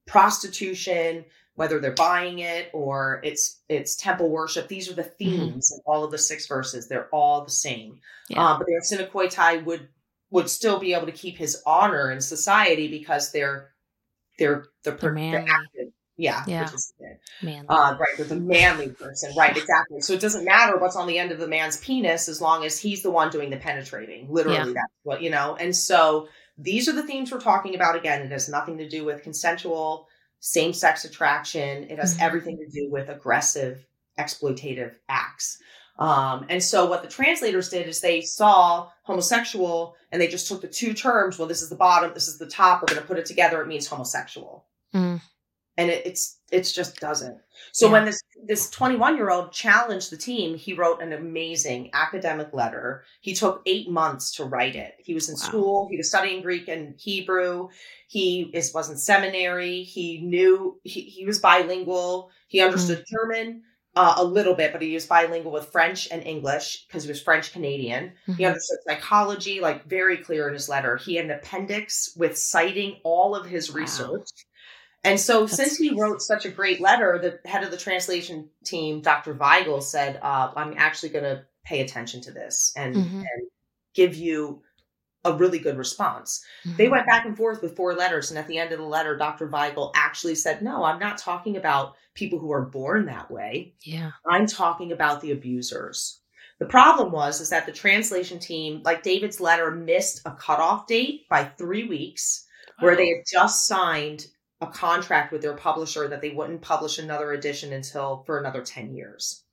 prostitution, 0.07 1.25
whether 1.56 1.78
they're 1.78 1.92
buying 1.92 2.40
it 2.40 2.70
or 2.73 3.20
it's 3.23 3.61
it's 3.68 3.96
temple 3.96 4.28
worship. 4.28 4.68
These 4.68 4.90
are 4.90 4.94
the 4.94 5.02
mm-hmm. 5.02 5.18
themes 5.18 5.70
mm-hmm. 5.70 5.80
of 5.80 5.94
all 5.94 6.04
of 6.04 6.11
the 6.11 6.18
six 6.18 6.46
verses. 6.46 6.88
They're 6.88 7.08
all 7.11 7.44
the 7.44 7.50
same. 7.50 8.00
Yeah. 8.28 8.44
Um, 8.44 8.58
but 8.58 8.66
the 8.66 8.75
Arsenokoitai 8.75 9.64
would 9.64 9.88
would 10.30 10.50
still 10.50 10.78
be 10.78 10.94
able 10.94 11.06
to 11.06 11.12
keep 11.12 11.37
his 11.37 11.62
honor 11.64 12.11
in 12.11 12.20
society 12.20 12.88
because 12.88 13.30
they're 13.32 13.70
they're 14.38 14.66
the 14.82 14.92
per- 14.92 15.14
they're 15.14 15.46
active. 15.49 15.92
Yeah, 16.16 16.44
yeah. 16.46 16.70
manly. 17.42 17.66
Uh, 17.68 17.96
right, 17.99 18.16
they're 18.16 18.26
the 18.26 18.37
manly 18.37 18.90
person. 18.90 19.32
Right, 19.37 19.56
exactly. 19.56 20.00
So 20.00 20.12
it 20.12 20.20
doesn't 20.20 20.44
matter 20.44 20.78
what's 20.78 20.94
on 20.94 21.08
the 21.08 21.18
end 21.18 21.32
of 21.32 21.40
the 21.40 21.49
man's 21.49 21.76
penis 21.78 22.28
as 22.28 22.40
long 22.40 22.64
as 22.64 22.78
he's 22.78 23.02
the 23.02 23.11
one 23.11 23.30
doing 23.30 23.50
the 23.50 23.56
penetrating. 23.56 24.28
Literally, 24.30 24.58
yeah. 24.58 24.64
that's 24.66 24.94
what 25.02 25.23
you 25.23 25.30
know. 25.30 25.56
And 25.56 25.75
so 25.75 26.28
these 26.56 26.88
are 26.88 26.93
the 26.93 27.02
themes 27.02 27.32
we're 27.32 27.40
talking 27.40 27.75
about. 27.75 27.97
Again, 27.97 28.23
it 28.23 28.30
has 28.30 28.49
nothing 28.49 28.78
to 28.78 28.88
do 28.88 29.04
with 29.04 29.25
consensual 29.25 30.06
same 30.45 30.75
sex 30.75 31.07
attraction. 31.07 31.85
It 31.85 31.99
has 31.99 32.15
mm-hmm. 32.15 32.23
everything 32.23 32.59
to 32.59 32.69
do 32.69 32.91
with 32.91 33.09
aggressive, 33.09 33.87
exploitative 34.21 34.95
acts. 35.09 35.59
Um, 35.99 36.45
and 36.50 36.63
so 36.63 36.85
what 36.85 37.02
the 37.02 37.09
translators 37.09 37.71
did 37.71 37.89
is 37.89 38.02
they 38.02 38.21
saw 38.21 38.91
homosexual 39.04 39.97
and 40.13 40.21
they 40.21 40.28
just 40.28 40.47
took 40.47 40.61
the 40.61 40.69
two 40.69 40.93
terms. 40.93 41.39
Well, 41.39 41.49
this 41.49 41.63
is 41.63 41.71
the 41.71 41.76
bottom, 41.76 42.13
this 42.13 42.28
is 42.28 42.37
the 42.37 42.47
top. 42.47 42.83
We're 42.83 42.95
going 42.95 43.00
to 43.00 43.07
put 43.07 43.19
it 43.19 43.25
together. 43.25 43.63
It 43.63 43.69
means 43.69 43.87
homosexual. 43.87 44.67
Mm 44.95 45.23
and 45.76 45.91
it, 45.91 46.06
it's 46.06 46.39
it's 46.50 46.73
just 46.73 47.00
doesn't. 47.00 47.39
So 47.73 47.87
yeah. 47.87 47.93
when 47.93 48.04
this 48.04 48.23
this 48.47 48.71
21 48.71 49.17
year 49.17 49.30
old 49.30 49.52
challenged 49.52 50.10
the 50.10 50.17
team, 50.17 50.56
he 50.56 50.75
wrote 50.75 51.02
an 51.02 51.13
amazing 51.13 51.91
academic 51.93 52.52
letter. 52.52 53.04
He 53.21 53.34
took 53.34 53.63
eight 53.67 53.91
months 53.91 54.34
to 54.37 54.45
write 54.45 54.76
it. 54.76 54.95
He 54.99 55.15
was 55.15 55.28
in 55.28 55.34
wow. 55.34 55.41
school. 55.41 55.89
He 55.91 55.97
was 55.97 56.08
studying 56.08 56.43
Greek 56.43 56.69
and 56.69 56.95
Hebrew. 56.99 57.69
He 58.08 58.50
is 58.52 58.73
was 58.73 58.91
in 58.91 58.97
seminary. 58.97 59.82
He 59.82 60.21
knew 60.21 60.78
he, 60.84 61.00
he 61.02 61.25
was 61.25 61.41
bilingual. 61.41 62.30
He 62.49 62.60
understood 62.60 63.00
mm. 63.00 63.04
German. 63.10 63.63
Uh, 63.97 64.15
a 64.17 64.25
little 64.25 64.54
bit, 64.54 64.73
but 64.73 64.82
he 64.82 64.93
was 64.93 65.06
bilingual 65.06 65.52
with 65.52 65.71
French 65.71 66.08
and 66.10 66.21
English 66.25 66.84
because 66.89 67.04
he 67.04 67.08
was 67.08 67.23
French 67.23 67.52
Canadian. 67.52 68.06
Mm-hmm. 68.26 68.32
He 68.32 68.45
understood 68.45 68.78
psychology, 68.84 69.60
like 69.60 69.84
very 69.84 70.17
clear 70.17 70.49
in 70.49 70.52
his 70.54 70.69
letter. 70.69 70.97
He 70.97 71.15
had 71.15 71.26
an 71.26 71.30
appendix 71.30 72.13
with 72.17 72.37
citing 72.37 72.97
all 73.04 73.37
of 73.37 73.47
his 73.47 73.73
research. 73.73 74.28
And 75.04 75.21
so, 75.21 75.40
That's 75.40 75.56
since 75.56 75.76
he 75.76 75.95
wrote 75.95 76.23
such 76.23 76.47
a 76.47 76.50
great 76.50 76.80
letter, 76.80 77.19
the 77.21 77.49
head 77.49 77.62
of 77.62 77.71
the 77.71 77.76
translation 77.76 78.49
team, 78.64 79.02
Dr. 79.02 79.34
Weigle, 79.34 79.82
said, 79.82 80.19
uh, 80.23 80.50
I'm 80.56 80.75
actually 80.78 81.10
going 81.10 81.25
to 81.25 81.45
pay 81.62 81.82
attention 81.82 82.23
to 82.23 82.32
this 82.32 82.73
and, 82.75 82.97
mm-hmm. 82.97 83.19
and 83.19 83.49
give 83.95 84.17
you 84.17 84.62
a 85.25 85.34
really 85.34 85.58
good 85.58 85.76
response. 85.76 86.45
Mm-hmm. 86.67 86.76
They 86.76 86.88
went 86.88 87.06
back 87.06 87.26
and 87.26 87.36
forth 87.36 87.62
with 87.62 87.76
four 87.76 87.95
letters. 87.95 88.30
And 88.30 88.38
at 88.38 88.49
the 88.49 88.58
end 88.58 88.73
of 88.73 88.78
the 88.78 88.84
letter, 88.84 89.17
Dr. 89.17 89.49
Weigle 89.49 89.93
actually 89.95 90.34
said, 90.34 90.62
No, 90.62 90.84
I'm 90.84 90.99
not 90.99 91.19
talking 91.19 91.56
about 91.56 91.95
people 92.14 92.38
who 92.38 92.52
are 92.52 92.64
born 92.64 93.06
that 93.06 93.30
way. 93.30 93.75
Yeah. 93.82 94.12
I'm 94.26 94.47
talking 94.47 94.93
about 94.93 95.21
the 95.21 95.32
abusers. 95.32 96.21
The 96.60 96.67
problem 96.67 97.10
was 97.10 97.40
is 97.40 97.50
that 97.50 97.67
the 97.67 97.73
translation 97.73 98.38
team, 98.38 98.82
like 98.84 99.02
David's 99.02 99.40
letter, 99.40 99.71
missed 99.71 100.23
a 100.25 100.30
cutoff 100.32 100.86
date 100.86 101.28
by 101.28 101.45
three 101.45 101.84
weeks, 101.84 102.47
where 102.80 102.97
they 102.97 103.08
had 103.08 103.25
just 103.30 103.67
signed 103.67 104.26
a 104.65 104.73
contract 104.73 105.33
with 105.33 105.43
their 105.43 105.55
publisher 105.55 106.09
that 106.09 106.21
they 106.21 106.31
wouldn't 106.31 106.63
publish 106.63 106.99
another 106.99 107.33
edition 107.33 107.73
until 107.73 108.23
for 108.27 108.39
another 108.39 108.63
10 108.63 108.95
years. 108.95 109.45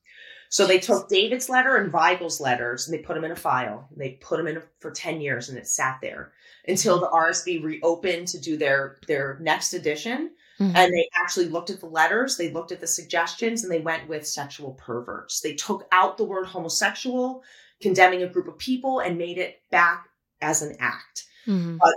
So 0.50 0.68
they 0.68 0.80
took 0.80 1.08
David's 1.08 1.48
letter 1.48 1.78
and 1.78 1.94
Weigle's 1.94 2.42
letters 2.42 2.88
and 2.88 2.98
they 2.98 3.02
put 3.02 3.14
them 3.14 3.24
in 3.24 3.32
a 3.32 3.38
file. 3.38 3.88
And 3.90 4.02
they 4.02 4.20
put 4.22 4.38
them 4.38 4.48
in 4.48 4.62
for 4.80 4.92
10 4.92 5.22
years 5.22 5.48
and 5.48 5.58
it 5.58 5.68
sat 5.68 6.00
there 6.02 6.34
until 6.68 7.00
the 7.00 7.08
RSV 7.08 7.64
reopened 7.64 8.28
to 8.28 8.40
do 8.40 8.58
their 8.58 8.98
their 9.08 9.38
next 9.42 9.74
edition. 9.74 10.32
Mm-hmm. 10.60 10.76
And 10.76 10.94
they 10.94 11.08
actually 11.16 11.48
looked 11.48 11.70
at 11.70 11.80
the 11.80 11.88
letters, 11.88 12.38
they 12.38 12.52
looked 12.52 12.72
at 12.72 12.82
the 12.82 12.88
suggestions, 12.88 13.64
and 13.64 13.72
they 13.72 13.80
went 13.80 14.08
with 14.10 14.28
sexual 14.28 14.74
perverts. 14.74 15.40
They 15.40 15.56
took 15.56 15.88
out 15.92 16.18
the 16.18 16.26
word 16.26 16.46
homosexual, 16.46 17.44
condemning 17.82 18.22
a 18.22 18.30
group 18.30 18.48
of 18.48 18.60
people, 18.60 19.00
and 19.00 19.18
made 19.18 19.40
it 19.40 19.62
back 19.72 20.06
as 20.42 20.62
an 20.62 20.76
act. 20.80 21.26
Mm-hmm. 21.48 21.78
But 21.78 21.96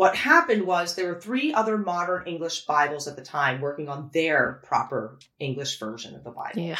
what 0.00 0.16
happened 0.16 0.66
was 0.66 0.94
there 0.94 1.12
were 1.12 1.20
three 1.20 1.52
other 1.52 1.76
modern 1.76 2.26
English 2.26 2.64
Bibles 2.64 3.06
at 3.06 3.16
the 3.16 3.22
time 3.22 3.60
working 3.60 3.90
on 3.90 4.08
their 4.14 4.62
proper 4.64 5.18
English 5.38 5.78
version 5.78 6.14
of 6.14 6.24
the 6.24 6.30
Bible. 6.30 6.62
Yeah. 6.62 6.78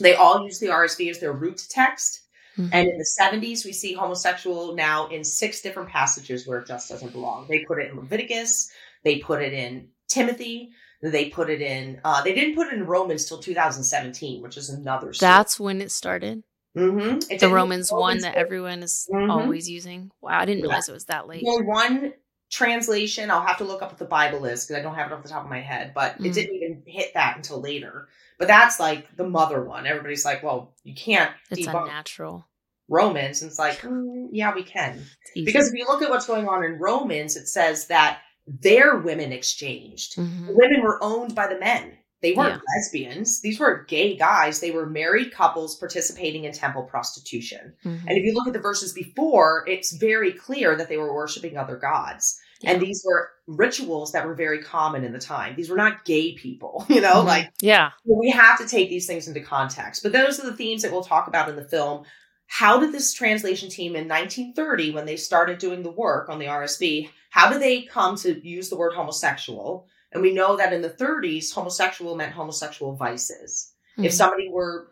They 0.00 0.14
all 0.14 0.42
use 0.44 0.58
the 0.58 0.66
RSV 0.66 1.08
as 1.08 1.20
their 1.20 1.32
root 1.32 1.62
text. 1.70 2.22
Mm-hmm. 2.58 2.70
And 2.72 2.88
in 2.88 2.98
the 2.98 3.06
70s, 3.20 3.64
we 3.64 3.72
see 3.72 3.92
homosexual 3.92 4.74
now 4.74 5.06
in 5.08 5.22
six 5.22 5.60
different 5.60 5.90
passages 5.90 6.44
where 6.44 6.58
it 6.58 6.66
just 6.66 6.88
doesn't 6.88 7.12
belong. 7.12 7.46
They 7.46 7.64
put 7.64 7.78
it 7.78 7.90
in 7.90 7.96
Leviticus, 7.96 8.72
they 9.04 9.18
put 9.18 9.40
it 9.40 9.52
in 9.52 9.90
Timothy, 10.08 10.70
they 11.00 11.28
put 11.28 11.48
it 11.48 11.60
in, 11.60 12.00
uh, 12.04 12.22
they 12.22 12.34
didn't 12.34 12.56
put 12.56 12.66
it 12.66 12.72
in 12.72 12.86
Romans 12.86 13.26
till 13.26 13.38
2017, 13.38 14.42
which 14.42 14.56
is 14.56 14.68
another 14.68 15.12
story. 15.12 15.28
That's 15.28 15.60
when 15.60 15.80
it 15.80 15.92
started. 15.92 16.42
Mm-hmm. 16.76 17.36
the 17.36 17.48
Romans 17.50 17.92
one 17.92 18.20
that 18.20 18.34
everyone 18.34 18.82
is 18.82 19.06
mm-hmm. 19.12 19.30
always 19.30 19.68
using. 19.68 20.10
Wow, 20.22 20.40
I 20.40 20.46
didn't 20.46 20.62
realize 20.62 20.88
yeah. 20.88 20.92
it 20.92 20.94
was 20.94 21.04
that 21.04 21.28
late. 21.28 21.42
Well, 21.44 21.62
one 21.62 22.14
translation, 22.52 23.30
I'll 23.30 23.46
have 23.46 23.58
to 23.58 23.64
look 23.64 23.82
up 23.82 23.90
what 23.90 23.98
the 23.98 24.04
Bible 24.04 24.44
is 24.44 24.64
because 24.64 24.78
I 24.78 24.82
don't 24.82 24.94
have 24.94 25.10
it 25.10 25.14
off 25.14 25.22
the 25.22 25.28
top 25.28 25.42
of 25.42 25.50
my 25.50 25.60
head, 25.60 25.92
but 25.94 26.18
mm. 26.18 26.26
it 26.26 26.34
didn't 26.34 26.54
even 26.54 26.82
hit 26.86 27.14
that 27.14 27.36
until 27.36 27.60
later. 27.60 28.08
But 28.38 28.46
that's 28.46 28.78
like 28.78 29.16
the 29.16 29.26
mother 29.26 29.64
one. 29.64 29.86
Everybody's 29.86 30.24
like, 30.24 30.42
well, 30.42 30.74
you 30.84 30.94
can't. 30.94 31.32
It's 31.50 31.66
unnatural. 31.66 32.46
Romans. 32.88 33.40
And 33.40 33.50
it's 33.50 33.58
like, 33.58 33.80
mm, 33.80 34.28
yeah, 34.32 34.54
we 34.54 34.62
can. 34.62 35.02
Because 35.34 35.68
if 35.68 35.74
you 35.74 35.86
look 35.86 36.02
at 36.02 36.10
what's 36.10 36.26
going 36.26 36.46
on 36.46 36.62
in 36.62 36.78
Romans, 36.78 37.36
it 37.36 37.48
says 37.48 37.86
that 37.86 38.20
their 38.46 38.98
women 38.98 39.32
exchanged. 39.32 40.16
Mm-hmm. 40.16 40.46
The 40.48 40.52
women 40.54 40.82
were 40.82 41.02
owned 41.02 41.34
by 41.34 41.46
the 41.46 41.58
men. 41.58 41.96
They 42.22 42.32
weren't 42.32 42.54
yeah. 42.54 42.76
lesbians. 42.76 43.40
These 43.40 43.58
were 43.58 43.84
gay 43.88 44.16
guys. 44.16 44.60
They 44.60 44.70
were 44.70 44.86
married 44.86 45.32
couples 45.32 45.76
participating 45.76 46.44
in 46.44 46.52
temple 46.52 46.84
prostitution. 46.84 47.74
Mm-hmm. 47.84 48.08
And 48.08 48.16
if 48.16 48.24
you 48.24 48.32
look 48.32 48.46
at 48.46 48.52
the 48.52 48.60
verses 48.60 48.92
before, 48.92 49.64
it's 49.66 49.92
very 49.92 50.32
clear 50.32 50.76
that 50.76 50.88
they 50.88 50.96
were 50.96 51.12
worshiping 51.12 51.56
other 51.56 51.76
gods. 51.76 52.40
Yeah. 52.60 52.72
And 52.72 52.80
these 52.80 53.02
were 53.04 53.30
rituals 53.48 54.12
that 54.12 54.24
were 54.24 54.36
very 54.36 54.62
common 54.62 55.02
in 55.02 55.12
the 55.12 55.18
time. 55.18 55.56
These 55.56 55.68
were 55.68 55.76
not 55.76 56.04
gay 56.04 56.34
people, 56.34 56.86
you 56.88 57.00
know, 57.00 57.16
mm-hmm. 57.16 57.26
like, 57.26 57.52
yeah. 57.60 57.90
We 58.04 58.30
have 58.30 58.58
to 58.58 58.68
take 58.68 58.88
these 58.88 59.06
things 59.06 59.26
into 59.26 59.40
context. 59.40 60.04
But 60.04 60.12
those 60.12 60.38
are 60.38 60.48
the 60.48 60.56
themes 60.56 60.82
that 60.82 60.92
we'll 60.92 61.02
talk 61.02 61.26
about 61.26 61.48
in 61.48 61.56
the 61.56 61.64
film. 61.64 62.04
How 62.46 62.78
did 62.78 62.92
this 62.92 63.14
translation 63.14 63.68
team 63.68 63.96
in 63.96 64.06
1930, 64.06 64.92
when 64.92 65.06
they 65.06 65.16
started 65.16 65.58
doing 65.58 65.82
the 65.82 65.90
work 65.90 66.28
on 66.28 66.38
the 66.38 66.46
RSV, 66.46 67.10
how 67.30 67.50
did 67.50 67.62
they 67.62 67.82
come 67.82 68.14
to 68.18 68.46
use 68.46 68.68
the 68.68 68.76
word 68.76 68.92
homosexual? 68.92 69.88
And 70.12 70.22
we 70.22 70.32
know 70.32 70.56
that 70.56 70.72
in 70.72 70.82
the 70.82 70.90
30s, 70.90 71.52
homosexual 71.52 72.16
meant 72.16 72.32
homosexual 72.32 72.94
vices. 72.94 73.72
Mm-hmm. 73.96 74.04
If 74.04 74.12
somebody 74.12 74.48
were 74.50 74.88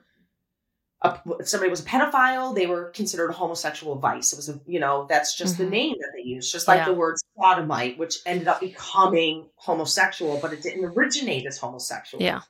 a, 1.02 1.18
if 1.40 1.48
somebody 1.48 1.70
was 1.70 1.80
a 1.80 1.84
pedophile, 1.84 2.54
they 2.54 2.66
were 2.66 2.90
considered 2.90 3.30
a 3.30 3.32
homosexual 3.32 3.96
vice. 3.96 4.32
It 4.32 4.36
was 4.36 4.48
a, 4.48 4.60
you 4.66 4.80
know, 4.80 5.06
that's 5.08 5.36
just 5.36 5.54
mm-hmm. 5.54 5.64
the 5.64 5.70
name 5.70 5.96
that 5.98 6.12
they 6.16 6.28
used, 6.28 6.52
just 6.52 6.68
like 6.68 6.78
yeah. 6.78 6.86
the 6.86 6.94
word 6.94 7.16
sodomite, 7.38 7.98
which 7.98 8.18
ended 8.26 8.48
up 8.48 8.60
becoming 8.60 9.48
homosexual, 9.56 10.38
but 10.40 10.52
it 10.52 10.62
didn't 10.62 10.84
originate 10.84 11.46
as 11.46 11.58
homosexual. 11.58 12.22
Yeah. 12.22 12.40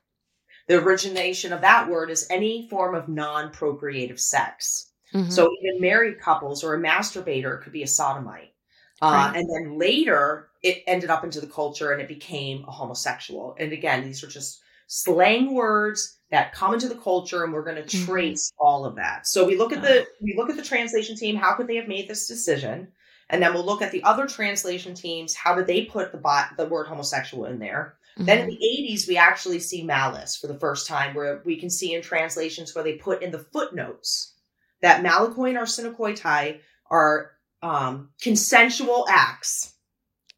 The 0.68 0.82
origination 0.82 1.52
of 1.52 1.62
that 1.62 1.88
word 1.88 2.10
is 2.10 2.26
any 2.30 2.68
form 2.68 2.94
of 2.94 3.08
non 3.08 3.50
procreative 3.50 4.20
sex. 4.20 4.92
Mm-hmm. 5.14 5.30
So 5.30 5.50
even 5.60 5.80
married 5.80 6.20
couples 6.20 6.62
or 6.62 6.74
a 6.74 6.80
masturbator 6.80 7.60
could 7.62 7.72
be 7.72 7.82
a 7.82 7.88
sodomite. 7.88 8.54
Uh, 9.02 9.30
right. 9.32 9.36
And 9.36 9.48
then 9.48 9.78
later, 9.78 10.50
it 10.62 10.82
ended 10.86 11.10
up 11.10 11.24
into 11.24 11.40
the 11.40 11.46
culture 11.46 11.92
and 11.92 12.02
it 12.02 12.08
became 12.08 12.64
a 12.68 12.70
homosexual. 12.70 13.56
And 13.58 13.72
again, 13.72 14.04
these 14.04 14.22
are 14.22 14.28
just 14.28 14.60
slang 14.86 15.54
words 15.54 16.18
that 16.30 16.52
come 16.52 16.74
into 16.74 16.88
the 16.88 16.96
culture 16.96 17.44
and 17.44 17.52
we're 17.52 17.64
going 17.64 17.76
to 17.76 17.82
mm-hmm. 17.82 18.06
trace 18.06 18.50
mm-hmm. 18.50 18.66
all 18.66 18.84
of 18.84 18.96
that. 18.96 19.26
So 19.26 19.46
we 19.46 19.56
look 19.56 19.72
at 19.72 19.82
the 19.82 20.06
we 20.20 20.34
look 20.36 20.50
at 20.50 20.56
the 20.56 20.62
translation 20.62 21.16
team, 21.16 21.36
how 21.36 21.54
could 21.54 21.66
they 21.66 21.76
have 21.76 21.88
made 21.88 22.08
this 22.08 22.28
decision? 22.28 22.88
And 23.30 23.40
then 23.40 23.54
we'll 23.54 23.64
look 23.64 23.82
at 23.82 23.92
the 23.92 24.02
other 24.02 24.26
translation 24.26 24.94
teams, 24.94 25.34
how 25.34 25.54
did 25.54 25.68
they 25.68 25.84
put 25.84 26.10
the 26.10 26.18
bot, 26.18 26.56
the 26.56 26.66
word 26.66 26.88
homosexual 26.88 27.44
in 27.44 27.60
there? 27.60 27.94
Mm-hmm. 28.16 28.24
Then 28.26 28.38
in 28.40 28.48
the 28.48 28.58
80s 28.58 29.08
we 29.08 29.16
actually 29.16 29.60
see 29.60 29.84
malice 29.84 30.36
for 30.36 30.48
the 30.48 30.58
first 30.58 30.86
time 30.86 31.14
where 31.14 31.40
we 31.44 31.56
can 31.56 31.70
see 31.70 31.94
in 31.94 32.02
translations 32.02 32.74
where 32.74 32.84
they 32.84 32.94
put 32.94 33.22
in 33.22 33.30
the 33.30 33.38
footnotes 33.38 34.34
that 34.82 35.04
malakoi 35.04 35.50
and 35.50 35.58
arsenokoitai 35.58 36.60
are 36.90 37.32
um, 37.62 38.10
consensual 38.22 39.06
acts 39.08 39.74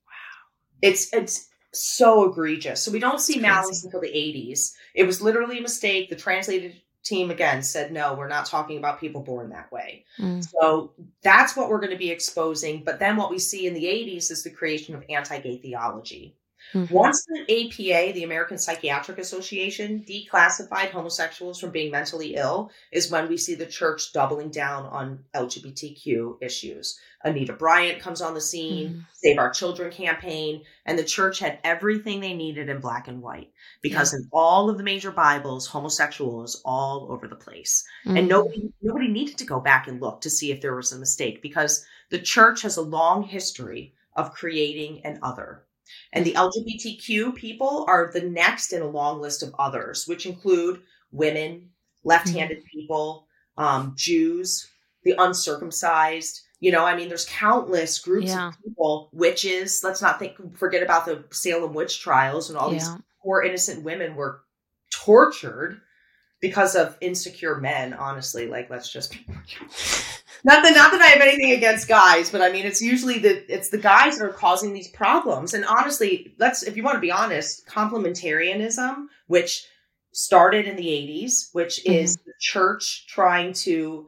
Wow. 0.06 0.12
it's 0.82 1.12
it's 1.12 1.48
so 1.72 2.30
egregious. 2.30 2.82
So 2.84 2.92
we 2.92 2.98
don't 2.98 3.20
see 3.20 3.38
malice 3.40 3.84
until 3.84 4.00
the 4.00 4.08
80s. 4.08 4.72
It 4.94 5.04
was 5.04 5.22
literally 5.22 5.58
a 5.58 5.62
mistake. 5.62 6.10
The 6.10 6.16
translated 6.16 6.80
team 7.02 7.30
again 7.30 7.62
said 7.62 7.92
no, 7.92 8.14
we're 8.14 8.28
not 8.28 8.46
talking 8.46 8.78
about 8.78 9.00
people 9.00 9.22
born 9.22 9.50
that 9.50 9.72
way. 9.72 10.04
Mm. 10.20 10.44
So 10.44 10.92
that's 11.22 11.56
what 11.56 11.68
we're 11.70 11.80
going 11.80 11.90
to 11.92 11.96
be 11.98 12.10
exposing. 12.10 12.84
But 12.84 12.98
then 12.98 13.16
what 13.16 13.30
we 13.30 13.38
see 13.38 13.66
in 13.66 13.74
the 13.74 13.84
80s 13.84 14.30
is 14.30 14.42
the 14.44 14.50
creation 14.50 14.94
of 14.94 15.04
anti-gay 15.08 15.58
theology. 15.58 16.36
Mm-hmm. 16.74 16.94
Once 16.94 17.26
the 17.26 17.42
APA, 17.42 18.12
the 18.12 18.24
American 18.24 18.58
Psychiatric 18.58 19.18
Association, 19.18 20.04
declassified 20.08 20.90
homosexuals 20.90 21.60
from 21.60 21.70
being 21.70 21.90
mentally 21.90 22.34
ill, 22.34 22.70
is 22.90 23.10
when 23.10 23.28
we 23.28 23.36
see 23.36 23.54
the 23.54 23.66
church 23.66 24.12
doubling 24.12 24.50
down 24.50 24.86
on 24.86 25.24
LGBTQ 25.34 26.36
issues. 26.40 26.98
Anita 27.24 27.52
Bryant 27.52 28.00
comes 28.00 28.20
on 28.20 28.34
the 28.34 28.40
scene, 28.40 28.88
mm-hmm. 28.88 29.00
Save 29.12 29.38
Our 29.38 29.50
Children 29.50 29.92
campaign, 29.92 30.62
and 30.84 30.98
the 30.98 31.04
church 31.04 31.38
had 31.38 31.58
everything 31.62 32.20
they 32.20 32.34
needed 32.34 32.68
in 32.68 32.80
black 32.80 33.06
and 33.06 33.22
white 33.22 33.52
because 33.80 34.12
yeah. 34.12 34.18
in 34.18 34.28
all 34.32 34.68
of 34.68 34.78
the 34.78 34.84
major 34.84 35.12
Bibles, 35.12 35.66
homosexual 35.66 36.42
is 36.42 36.60
all 36.64 37.08
over 37.10 37.28
the 37.28 37.36
place. 37.36 37.84
Mm-hmm. 38.06 38.16
And 38.16 38.28
nobody 38.28 38.72
nobody 38.82 39.08
needed 39.08 39.38
to 39.38 39.44
go 39.44 39.60
back 39.60 39.88
and 39.88 40.00
look 40.00 40.22
to 40.22 40.30
see 40.30 40.50
if 40.50 40.60
there 40.60 40.74
was 40.74 40.92
a 40.92 40.98
mistake 40.98 41.42
because 41.42 41.84
the 42.10 42.18
church 42.18 42.62
has 42.62 42.76
a 42.76 42.82
long 42.82 43.22
history 43.22 43.94
of 44.14 44.34
creating 44.34 45.04
an 45.04 45.18
other 45.22 45.64
and 46.12 46.24
the 46.24 46.34
LGBTQ 46.34 47.34
people 47.34 47.84
are 47.88 48.10
the 48.12 48.22
next 48.22 48.72
in 48.72 48.82
a 48.82 48.86
long 48.86 49.20
list 49.20 49.42
of 49.42 49.54
others, 49.58 50.06
which 50.06 50.26
include 50.26 50.82
women, 51.10 51.70
left 52.04 52.28
handed 52.28 52.58
mm-hmm. 52.58 52.78
people, 52.78 53.26
um, 53.56 53.94
Jews, 53.96 54.68
the 55.04 55.14
uncircumcised. 55.18 56.42
You 56.60 56.70
know, 56.72 56.84
I 56.84 56.96
mean, 56.96 57.08
there's 57.08 57.26
countless 57.26 57.98
groups 57.98 58.28
yeah. 58.28 58.48
of 58.48 58.62
people, 58.62 59.10
witches. 59.12 59.82
Let's 59.82 60.02
not 60.02 60.18
think, 60.18 60.56
forget 60.56 60.82
about 60.82 61.06
the 61.06 61.24
Salem 61.30 61.74
witch 61.74 62.00
trials 62.00 62.50
and 62.50 62.58
all 62.58 62.72
yeah. 62.72 62.78
these 62.78 62.88
poor 63.22 63.42
innocent 63.42 63.82
women 63.82 64.14
were 64.14 64.42
tortured 64.90 65.80
because 66.40 66.76
of 66.76 66.96
insecure 67.00 67.56
men. 67.56 67.94
Honestly, 67.94 68.46
like 68.46 68.70
let's 68.70 68.92
just 68.92 69.16
not 70.44 70.62
that 70.62 70.74
not 70.74 70.90
that 70.90 71.00
I 71.00 71.06
have 71.06 71.20
anything 71.20 71.52
against 71.52 71.88
guys, 71.88 72.30
but 72.30 72.42
I 72.42 72.50
mean 72.50 72.66
it's 72.66 72.82
usually 72.82 73.18
the 73.18 73.52
it's 73.52 73.68
the 73.68 73.78
guys 73.78 74.18
that 74.18 74.24
are 74.24 74.32
causing 74.32 74.72
these 74.72 74.88
problems. 74.88 75.54
And 75.54 75.64
honestly, 75.64 76.34
let's 76.38 76.62
if 76.62 76.76
you 76.76 76.82
want 76.82 76.96
to 76.96 77.00
be 77.00 77.12
honest, 77.12 77.66
complementarianism, 77.66 79.06
which 79.26 79.66
started 80.12 80.66
in 80.66 80.76
the 80.76 80.86
80s, 80.86 81.48
which 81.52 81.80
mm-hmm. 81.84 81.92
is 81.92 82.16
the 82.16 82.32
church 82.38 83.06
trying 83.08 83.52
to 83.54 84.06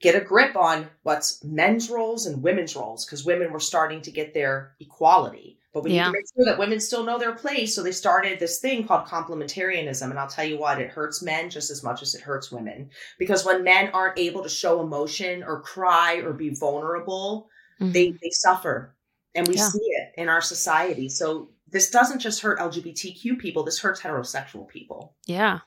get 0.00 0.20
a 0.20 0.24
grip 0.24 0.56
on 0.56 0.88
what's 1.04 1.42
men's 1.44 1.88
roles 1.88 2.26
and 2.26 2.42
women's 2.42 2.76
roles 2.76 3.06
because 3.06 3.24
women 3.24 3.52
were 3.52 3.60
starting 3.60 4.02
to 4.02 4.10
get 4.10 4.34
their 4.34 4.74
equality. 4.80 5.58
But 5.72 5.84
we 5.84 5.94
yeah. 5.94 6.04
need 6.04 6.06
to 6.06 6.12
make 6.12 6.26
sure 6.34 6.44
that 6.44 6.58
women 6.58 6.80
still 6.80 7.04
know 7.04 7.18
their 7.18 7.34
place. 7.34 7.74
So 7.74 7.82
they 7.82 7.92
started 7.92 8.38
this 8.38 8.58
thing 8.60 8.86
called 8.86 9.06
complementarianism. 9.06 10.10
And 10.10 10.18
I'll 10.18 10.28
tell 10.28 10.44
you 10.44 10.58
what, 10.58 10.80
it 10.80 10.90
hurts 10.90 11.22
men 11.22 11.48
just 11.48 11.70
as 11.70 11.82
much 11.82 12.02
as 12.02 12.14
it 12.14 12.20
hurts 12.20 12.52
women. 12.52 12.90
Because 13.18 13.44
when 13.46 13.64
men 13.64 13.90
aren't 13.94 14.18
able 14.18 14.42
to 14.42 14.50
show 14.50 14.82
emotion 14.82 15.42
or 15.42 15.62
cry 15.62 16.16
or 16.16 16.34
be 16.34 16.50
vulnerable, 16.50 17.48
mm-hmm. 17.80 17.92
they, 17.92 18.10
they 18.10 18.30
suffer. 18.30 18.94
And 19.34 19.48
we 19.48 19.56
yeah. 19.56 19.68
see 19.68 19.78
it 19.78 20.20
in 20.20 20.28
our 20.28 20.42
society. 20.42 21.08
So 21.08 21.48
this 21.68 21.90
doesn't 21.90 22.18
just 22.18 22.42
hurt 22.42 22.58
LGBTQ 22.58 23.38
people, 23.38 23.64
this 23.64 23.80
hurts 23.80 24.02
heterosexual 24.02 24.68
people. 24.68 25.16
Yeah. 25.26 25.60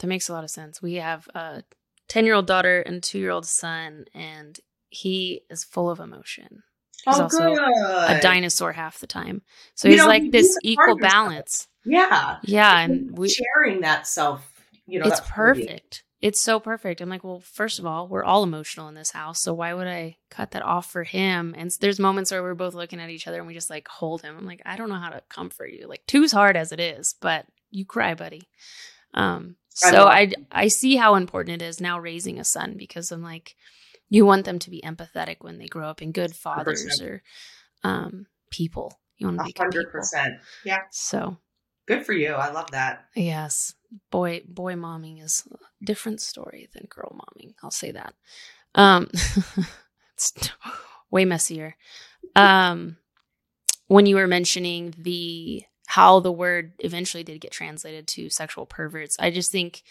That 0.00 0.08
makes 0.08 0.28
a 0.28 0.32
lot 0.34 0.44
of 0.44 0.50
sense. 0.50 0.82
We 0.82 0.96
have 0.96 1.26
a 1.34 1.64
10 2.08 2.26
year 2.26 2.34
old 2.34 2.46
daughter 2.46 2.80
and 2.82 3.02
two 3.02 3.18
year 3.18 3.30
old 3.30 3.46
son, 3.46 4.04
and 4.14 4.60
he 4.90 5.42
is 5.50 5.64
full 5.64 5.90
of 5.90 6.00
emotion. 6.00 6.62
He's 7.04 7.18
oh, 7.18 7.22
also 7.22 7.54
good. 7.54 7.58
a 7.58 8.20
dinosaur 8.20 8.72
half 8.72 8.98
the 8.98 9.06
time. 9.06 9.42
So 9.74 9.88
you 9.88 9.94
he's 9.94 10.02
know, 10.02 10.08
like 10.08 10.30
this 10.30 10.58
equal 10.62 10.96
balance. 10.96 11.68
Yeah. 11.84 12.38
Yeah. 12.42 12.80
And 12.80 13.16
we, 13.16 13.28
sharing 13.28 13.80
that 13.82 14.06
self, 14.06 14.50
you 14.86 14.98
know, 14.98 15.06
it's 15.06 15.20
perfect. 15.20 16.02
It's 16.20 16.40
so 16.40 16.58
perfect. 16.58 17.00
I'm 17.00 17.08
like, 17.08 17.22
well, 17.22 17.40
first 17.40 17.78
of 17.78 17.86
all, 17.86 18.08
we're 18.08 18.24
all 18.24 18.42
emotional 18.42 18.88
in 18.88 18.94
this 18.94 19.12
house. 19.12 19.40
So 19.40 19.54
why 19.54 19.72
would 19.72 19.86
I 19.86 20.16
cut 20.30 20.50
that 20.50 20.62
off 20.62 20.90
for 20.90 21.04
him? 21.04 21.54
And 21.56 21.70
there's 21.80 22.00
moments 22.00 22.32
where 22.32 22.42
we're 22.42 22.54
both 22.54 22.74
looking 22.74 23.00
at 23.00 23.10
each 23.10 23.28
other 23.28 23.38
and 23.38 23.46
we 23.46 23.54
just 23.54 23.70
like 23.70 23.86
hold 23.86 24.22
him. 24.22 24.36
I'm 24.36 24.46
like, 24.46 24.60
I 24.66 24.76
don't 24.76 24.88
know 24.88 24.96
how 24.96 25.10
to 25.10 25.22
comfort 25.28 25.70
you. 25.70 25.86
Like, 25.86 26.02
two's 26.08 26.32
hard 26.32 26.56
as 26.56 26.72
it 26.72 26.80
is, 26.80 27.14
but 27.20 27.46
you 27.70 27.86
cry, 27.86 28.14
buddy. 28.14 28.48
Um, 29.14 29.54
so 29.68 30.08
I, 30.08 30.32
I 30.50 30.66
see 30.68 30.96
how 30.96 31.14
important 31.14 31.62
it 31.62 31.64
is 31.64 31.80
now 31.80 32.00
raising 32.00 32.40
a 32.40 32.44
son 32.44 32.74
because 32.76 33.12
I'm 33.12 33.22
like, 33.22 33.54
you 34.08 34.24
want 34.24 34.44
them 34.44 34.58
to 34.60 34.70
be 34.70 34.82
empathetic 34.84 35.36
when 35.40 35.58
they 35.58 35.66
grow 35.66 35.88
up 35.88 36.00
and 36.00 36.14
good 36.14 36.34
fathers 36.34 36.86
100%. 37.00 37.06
or 37.06 37.22
um, 37.84 38.26
people. 38.50 38.98
You 39.18 39.26
want 39.26 39.38
to 39.38 39.44
be 39.44 39.54
hundred 39.56 39.90
percent. 39.90 40.34
Yeah. 40.64 40.78
So 40.90 41.38
good 41.86 42.06
for 42.06 42.12
you. 42.12 42.34
I 42.34 42.52
love 42.52 42.70
that. 42.70 43.06
Yes, 43.16 43.74
boy, 44.10 44.42
boy, 44.46 44.74
momming 44.74 45.22
is 45.22 45.44
a 45.50 45.84
different 45.84 46.20
story 46.20 46.68
than 46.72 46.86
girl 46.88 47.18
momming. 47.18 47.54
I'll 47.62 47.70
say 47.70 47.90
that. 47.90 48.14
Um, 48.74 49.08
it's 50.14 50.32
way 51.10 51.24
messier. 51.24 51.76
Um, 52.36 52.96
when 53.88 54.06
you 54.06 54.16
were 54.16 54.28
mentioning 54.28 54.94
the 54.96 55.64
how 55.86 56.20
the 56.20 56.30
word 56.30 56.74
eventually 56.80 57.24
did 57.24 57.40
get 57.40 57.50
translated 57.50 58.06
to 58.06 58.30
sexual 58.30 58.66
perverts, 58.66 59.16
I 59.18 59.30
just 59.30 59.50
think 59.50 59.82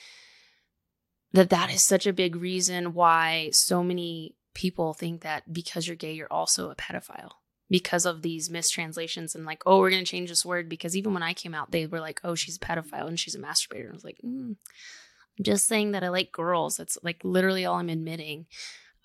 that 1.38 1.52
that 1.52 1.72
is 1.72 1.84
such 1.84 2.08
a 2.08 2.14
big 2.14 2.36
reason 2.36 2.96
why 2.96 3.50
so 3.52 3.84
many 3.84 4.36
people 4.56 4.94
think 4.94 5.22
that 5.22 5.54
because 5.54 5.88
you're 5.88 5.96
gay 5.96 6.12
you're 6.12 6.32
also 6.32 6.72
a 6.72 6.76
pedophile 6.76 7.34
because 7.70 8.08
of 8.08 8.24
these 8.24 8.50
mistranslations 8.50 9.36
and 9.36 9.46
like 9.46 9.62
oh 9.68 9.80
we're 9.80 9.92
going 9.92 10.04
to 10.04 10.10
change 10.10 10.30
this 10.30 10.44
word 10.44 10.68
because 10.68 10.98
even 10.98 11.14
when 11.14 11.22
i 11.22 11.34
came 11.34 11.54
out 11.54 11.72
they 11.72 11.86
were 11.86 12.00
like 12.00 12.20
oh 12.24 12.34
she's 12.34 12.58
a 12.58 12.60
pedophile 12.60 13.08
and 13.08 13.20
she's 13.20 13.36
a 13.36 13.40
masturbator. 13.40 13.82
And 13.82 13.92
i 13.92 13.94
was 13.94 14.04
like 14.04 14.18
mm, 14.26 14.56
i'm 14.56 15.44
just 15.44 15.68
saying 15.68 15.92
that 15.92 16.04
i 16.04 16.10
like 16.10 16.32
girls. 16.32 16.78
That's 16.78 16.98
like 17.04 17.22
literally 17.24 17.66
all 17.66 17.76
i'm 17.76 17.90
admitting. 17.90 18.48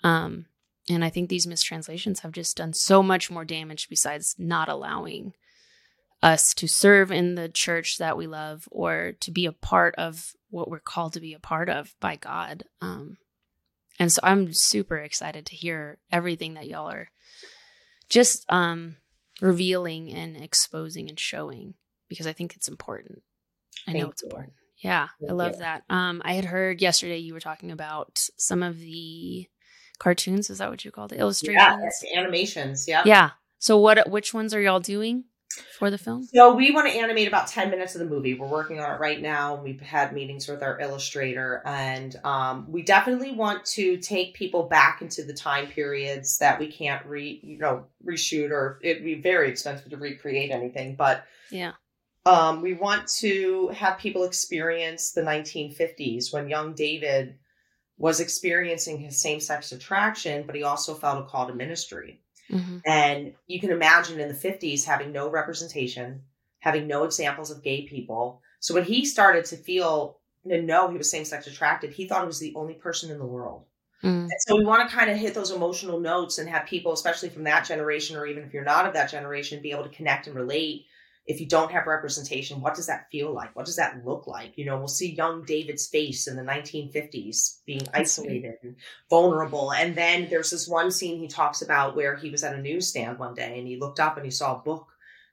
Um 0.02 0.46
and 0.88 1.04
i 1.04 1.10
think 1.10 1.28
these 1.28 1.46
mistranslations 1.46 2.20
have 2.20 2.32
just 2.32 2.56
done 2.56 2.72
so 2.72 3.02
much 3.02 3.30
more 3.30 3.44
damage 3.44 3.90
besides 3.90 4.34
not 4.38 4.70
allowing 4.70 5.34
us 6.22 6.54
to 6.54 6.66
serve 6.66 7.12
in 7.12 7.34
the 7.34 7.48
church 7.50 7.98
that 7.98 8.16
we 8.16 8.26
love 8.26 8.68
or 8.70 9.12
to 9.20 9.30
be 9.30 9.44
a 9.44 9.52
part 9.52 9.94
of 9.96 10.34
what 10.52 10.70
we're 10.70 10.78
called 10.80 11.14
to 11.14 11.20
be 11.20 11.34
a 11.34 11.40
part 11.40 11.68
of 11.68 11.94
by 11.98 12.16
God. 12.16 12.64
Um, 12.80 13.16
and 13.98 14.12
so 14.12 14.20
I'm 14.22 14.52
super 14.52 14.96
excited 14.98 15.46
to 15.46 15.56
hear 15.56 15.98
everything 16.10 16.54
that 16.54 16.66
y'all 16.66 16.90
are 16.90 17.08
just 18.08 18.44
um, 18.52 18.96
revealing 19.40 20.12
and 20.12 20.36
exposing 20.36 21.08
and 21.08 21.18
showing 21.18 21.74
because 22.08 22.26
I 22.26 22.32
think 22.32 22.54
it's 22.54 22.68
important. 22.68 23.22
I 23.88 23.92
know 23.92 24.10
it's 24.10 24.22
you. 24.22 24.28
important. 24.28 24.52
Yeah, 24.82 25.08
Thank 25.20 25.30
I 25.30 25.34
love 25.34 25.58
that. 25.58 25.84
Um, 25.88 26.20
I 26.24 26.34
had 26.34 26.44
heard 26.44 26.82
yesterday 26.82 27.18
you 27.18 27.32
were 27.32 27.40
talking 27.40 27.70
about 27.70 28.28
some 28.36 28.62
of 28.62 28.78
the 28.78 29.46
cartoons. 29.98 30.50
Is 30.50 30.58
that 30.58 30.70
what 30.70 30.84
you 30.84 30.90
called 30.90 31.12
it? 31.12 31.20
Illustrations, 31.20 32.02
yeah, 32.02 32.20
animations. 32.20 32.88
Yeah, 32.88 33.02
yeah. 33.06 33.30
So 33.58 33.78
what? 33.78 34.10
Which 34.10 34.34
ones 34.34 34.52
are 34.52 34.60
y'all 34.60 34.80
doing? 34.80 35.24
For 35.78 35.90
the 35.90 35.98
film? 35.98 36.24
So 36.24 36.54
we 36.54 36.70
want 36.70 36.90
to 36.90 36.98
animate 36.98 37.28
about 37.28 37.48
10 37.48 37.70
minutes 37.70 37.94
of 37.94 38.00
the 38.00 38.06
movie. 38.06 38.34
We're 38.34 38.48
working 38.48 38.80
on 38.80 38.90
it 38.94 38.98
right 39.00 39.20
now. 39.20 39.56
We've 39.56 39.80
had 39.80 40.12
meetings 40.12 40.48
with 40.48 40.62
our 40.62 40.80
illustrator 40.80 41.62
and 41.64 42.14
um, 42.24 42.66
we 42.70 42.82
definitely 42.82 43.32
want 43.32 43.64
to 43.66 43.96
take 43.98 44.34
people 44.34 44.64
back 44.64 45.02
into 45.02 45.24
the 45.24 45.34
time 45.34 45.66
periods 45.66 46.38
that 46.38 46.58
we 46.58 46.70
can't 46.70 47.04
re, 47.06 47.40
you 47.42 47.58
know, 47.58 47.86
reshoot 48.06 48.50
or 48.50 48.78
it'd 48.82 49.04
be 49.04 49.20
very 49.20 49.50
expensive 49.50 49.90
to 49.90 49.96
recreate 49.96 50.50
anything. 50.50 50.96
But 50.96 51.24
yeah. 51.50 51.72
Um, 52.24 52.62
we 52.62 52.74
want 52.74 53.08
to 53.18 53.68
have 53.74 53.98
people 53.98 54.22
experience 54.22 55.10
the 55.10 55.22
1950s 55.22 56.32
when 56.32 56.48
young 56.48 56.72
David 56.74 57.36
was 57.98 58.20
experiencing 58.20 58.98
his 58.98 59.20
same 59.20 59.40
sex 59.40 59.72
attraction, 59.72 60.44
but 60.46 60.54
he 60.54 60.62
also 60.62 60.94
felt 60.94 61.24
a 61.24 61.28
call 61.28 61.46
to 61.46 61.54
ministry. 61.54 62.20
Mm-hmm. 62.50 62.78
And 62.86 63.34
you 63.46 63.60
can 63.60 63.70
imagine 63.70 64.20
in 64.20 64.28
the 64.28 64.34
50s 64.34 64.84
having 64.84 65.12
no 65.12 65.30
representation, 65.30 66.22
having 66.60 66.86
no 66.86 67.04
examples 67.04 67.50
of 67.50 67.62
gay 67.62 67.86
people. 67.86 68.40
So 68.60 68.74
when 68.74 68.84
he 68.84 69.04
started 69.04 69.44
to 69.46 69.56
feel 69.56 70.18
and 70.44 70.66
know 70.66 70.90
he 70.90 70.98
was 70.98 71.10
same 71.10 71.24
sex 71.24 71.46
attracted, 71.46 71.92
he 71.92 72.06
thought 72.06 72.22
he 72.22 72.26
was 72.26 72.40
the 72.40 72.54
only 72.56 72.74
person 72.74 73.10
in 73.10 73.18
the 73.18 73.26
world. 73.26 73.64
Mm. 74.02 74.22
And 74.22 74.40
so 74.46 74.56
we 74.56 74.64
want 74.64 74.88
to 74.88 74.94
kind 74.94 75.10
of 75.10 75.16
hit 75.16 75.34
those 75.34 75.52
emotional 75.52 76.00
notes 76.00 76.38
and 76.38 76.48
have 76.48 76.66
people, 76.66 76.92
especially 76.92 77.28
from 77.28 77.44
that 77.44 77.64
generation, 77.64 78.16
or 78.16 78.26
even 78.26 78.42
if 78.42 78.52
you're 78.52 78.64
not 78.64 78.86
of 78.86 78.94
that 78.94 79.10
generation, 79.10 79.62
be 79.62 79.70
able 79.70 79.84
to 79.84 79.90
connect 79.90 80.26
and 80.26 80.34
relate 80.34 80.86
if 81.26 81.40
you 81.40 81.46
don't 81.46 81.70
have 81.70 81.86
representation, 81.86 82.60
what 82.60 82.74
does 82.74 82.88
that 82.88 83.06
feel 83.12 83.32
like? 83.32 83.54
What 83.54 83.66
does 83.66 83.76
that 83.76 84.04
look 84.04 84.26
like? 84.26 84.58
You 84.58 84.64
know, 84.64 84.76
we'll 84.76 84.88
see 84.88 85.14
young 85.14 85.44
David's 85.44 85.86
face 85.86 86.26
in 86.26 86.36
the 86.36 86.42
1950s 86.42 87.60
being 87.64 87.86
isolated 87.94 88.54
and 88.62 88.76
vulnerable. 89.08 89.72
And 89.72 89.94
then 89.94 90.28
there's 90.28 90.50
this 90.50 90.66
one 90.66 90.90
scene 90.90 91.20
he 91.20 91.28
talks 91.28 91.62
about 91.62 91.94
where 91.94 92.16
he 92.16 92.30
was 92.30 92.42
at 92.42 92.54
a 92.54 92.60
newsstand 92.60 93.18
one 93.18 93.34
day 93.34 93.58
and 93.58 93.68
he 93.68 93.78
looked 93.78 94.00
up 94.00 94.16
and 94.16 94.24
he 94.24 94.32
saw 94.32 94.56
a 94.56 94.62
book 94.62 94.88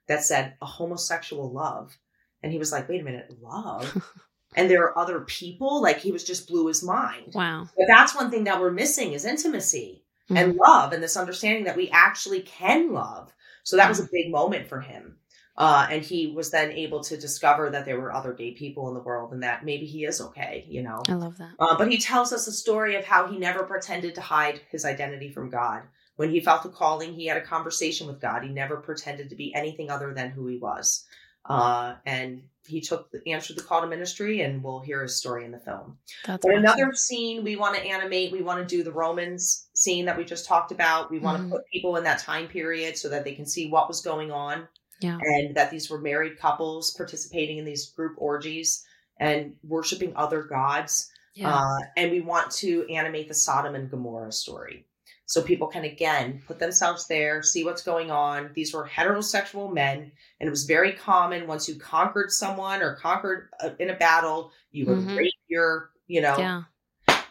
that 0.06 0.22
said 0.22 0.54
a 0.62 0.66
homosexual 0.66 1.50
love. 1.50 1.96
And 2.42 2.52
he 2.52 2.58
was 2.58 2.70
like, 2.70 2.88
wait 2.88 3.00
a 3.00 3.04
minute, 3.04 3.36
love? 3.42 4.08
and 4.56 4.70
there 4.70 4.84
are 4.84 4.98
other 4.98 5.20
people? 5.20 5.82
Like 5.82 5.98
he 5.98 6.12
was 6.12 6.22
just 6.22 6.48
blew 6.48 6.68
his 6.68 6.84
mind. 6.84 7.34
Wow. 7.34 7.68
But 7.76 7.86
that's 7.88 8.14
one 8.14 8.30
thing 8.30 8.44
that 8.44 8.60
we're 8.60 8.70
missing 8.70 9.12
is 9.12 9.24
intimacy 9.24 10.04
mm-hmm. 10.26 10.36
and 10.36 10.54
love 10.54 10.92
and 10.92 11.02
this 11.02 11.16
understanding 11.16 11.64
that 11.64 11.76
we 11.76 11.90
actually 11.90 12.42
can 12.42 12.92
love. 12.92 13.32
So 13.64 13.76
that 13.76 13.88
was 13.88 14.00
a 14.00 14.08
big 14.10 14.30
moment 14.30 14.68
for 14.68 14.80
him. 14.80 15.16
Uh, 15.60 15.86
and 15.90 16.02
he 16.02 16.28
was 16.28 16.50
then 16.50 16.72
able 16.72 17.04
to 17.04 17.18
discover 17.18 17.68
that 17.68 17.84
there 17.84 18.00
were 18.00 18.14
other 18.14 18.32
gay 18.32 18.52
people 18.52 18.88
in 18.88 18.94
the 18.94 19.02
world 19.02 19.30
and 19.30 19.42
that 19.42 19.62
maybe 19.62 19.84
he 19.84 20.06
is 20.06 20.18
okay, 20.18 20.64
you 20.66 20.82
know. 20.82 21.02
I 21.06 21.12
love 21.12 21.36
that. 21.36 21.50
Uh, 21.58 21.76
but 21.76 21.92
he 21.92 21.98
tells 21.98 22.32
us 22.32 22.46
a 22.46 22.52
story 22.52 22.96
of 22.96 23.04
how 23.04 23.26
he 23.26 23.36
never 23.36 23.64
pretended 23.64 24.14
to 24.14 24.22
hide 24.22 24.62
his 24.70 24.86
identity 24.86 25.30
from 25.30 25.50
God. 25.50 25.82
When 26.16 26.30
he 26.30 26.40
felt 26.40 26.64
a 26.64 26.70
calling, 26.70 27.12
he 27.12 27.26
had 27.26 27.36
a 27.36 27.42
conversation 27.42 28.06
with 28.06 28.22
God. 28.22 28.42
He 28.42 28.48
never 28.48 28.78
pretended 28.78 29.28
to 29.28 29.36
be 29.36 29.54
anything 29.54 29.90
other 29.90 30.14
than 30.14 30.30
who 30.30 30.46
he 30.46 30.56
was. 30.56 31.04
Uh, 31.44 31.96
and 32.06 32.44
he 32.66 32.80
took 32.80 33.10
the, 33.10 33.20
answered 33.30 33.56
the 33.58 33.62
call 33.62 33.82
to 33.82 33.86
ministry, 33.86 34.40
and 34.40 34.64
we'll 34.64 34.80
hear 34.80 35.02
his 35.02 35.18
story 35.18 35.44
in 35.44 35.50
the 35.50 35.58
film. 35.58 35.98
That's 36.24 36.42
but 36.42 36.52
awesome. 36.52 36.64
another 36.64 36.94
scene 36.94 37.44
we 37.44 37.56
want 37.56 37.76
to 37.76 37.82
animate. 37.82 38.32
We 38.32 38.40
want 38.40 38.66
to 38.66 38.76
do 38.76 38.82
the 38.82 38.92
Romans 38.92 39.68
scene 39.74 40.06
that 40.06 40.16
we 40.16 40.24
just 40.24 40.46
talked 40.46 40.72
about. 40.72 41.10
We 41.10 41.18
want 41.18 41.38
mm-hmm. 41.38 41.50
to 41.50 41.56
put 41.56 41.66
people 41.70 41.96
in 41.96 42.04
that 42.04 42.20
time 42.20 42.48
period 42.48 42.96
so 42.96 43.10
that 43.10 43.24
they 43.24 43.34
can 43.34 43.44
see 43.44 43.68
what 43.68 43.88
was 43.88 44.00
going 44.00 44.32
on 44.32 44.66
yeah. 45.00 45.18
And 45.20 45.54
that 45.56 45.70
these 45.70 45.90
were 45.90 46.00
married 46.00 46.38
couples 46.38 46.92
participating 46.92 47.58
in 47.58 47.64
these 47.64 47.90
group 47.90 48.14
orgies 48.18 48.84
and 49.18 49.54
worshiping 49.62 50.12
other 50.14 50.42
gods. 50.42 51.10
Yeah. 51.34 51.54
Uh, 51.54 51.78
and 51.96 52.10
we 52.10 52.20
want 52.20 52.50
to 52.52 52.86
animate 52.88 53.28
the 53.28 53.34
Sodom 53.34 53.74
and 53.74 53.90
Gomorrah 53.90 54.32
story. 54.32 54.86
So 55.26 55.42
people 55.42 55.68
can 55.68 55.84
again 55.84 56.42
put 56.46 56.58
themselves 56.58 57.06
there, 57.06 57.42
see 57.42 57.64
what's 57.64 57.82
going 57.82 58.10
on. 58.10 58.50
These 58.52 58.74
were 58.74 58.88
heterosexual 58.88 59.72
men, 59.72 60.10
and 60.40 60.46
it 60.46 60.50
was 60.50 60.64
very 60.64 60.92
common 60.92 61.46
once 61.46 61.68
you 61.68 61.76
conquered 61.76 62.32
someone 62.32 62.82
or 62.82 62.96
conquered 62.96 63.48
a, 63.60 63.66
uh, 63.66 63.74
in 63.78 63.90
a 63.90 63.94
battle, 63.94 64.50
you 64.72 64.86
would 64.86 64.98
mm-hmm. 64.98 65.16
rape 65.16 65.32
your, 65.46 65.90
you 66.08 66.20
know, 66.20 66.36
yeah. 66.36 66.62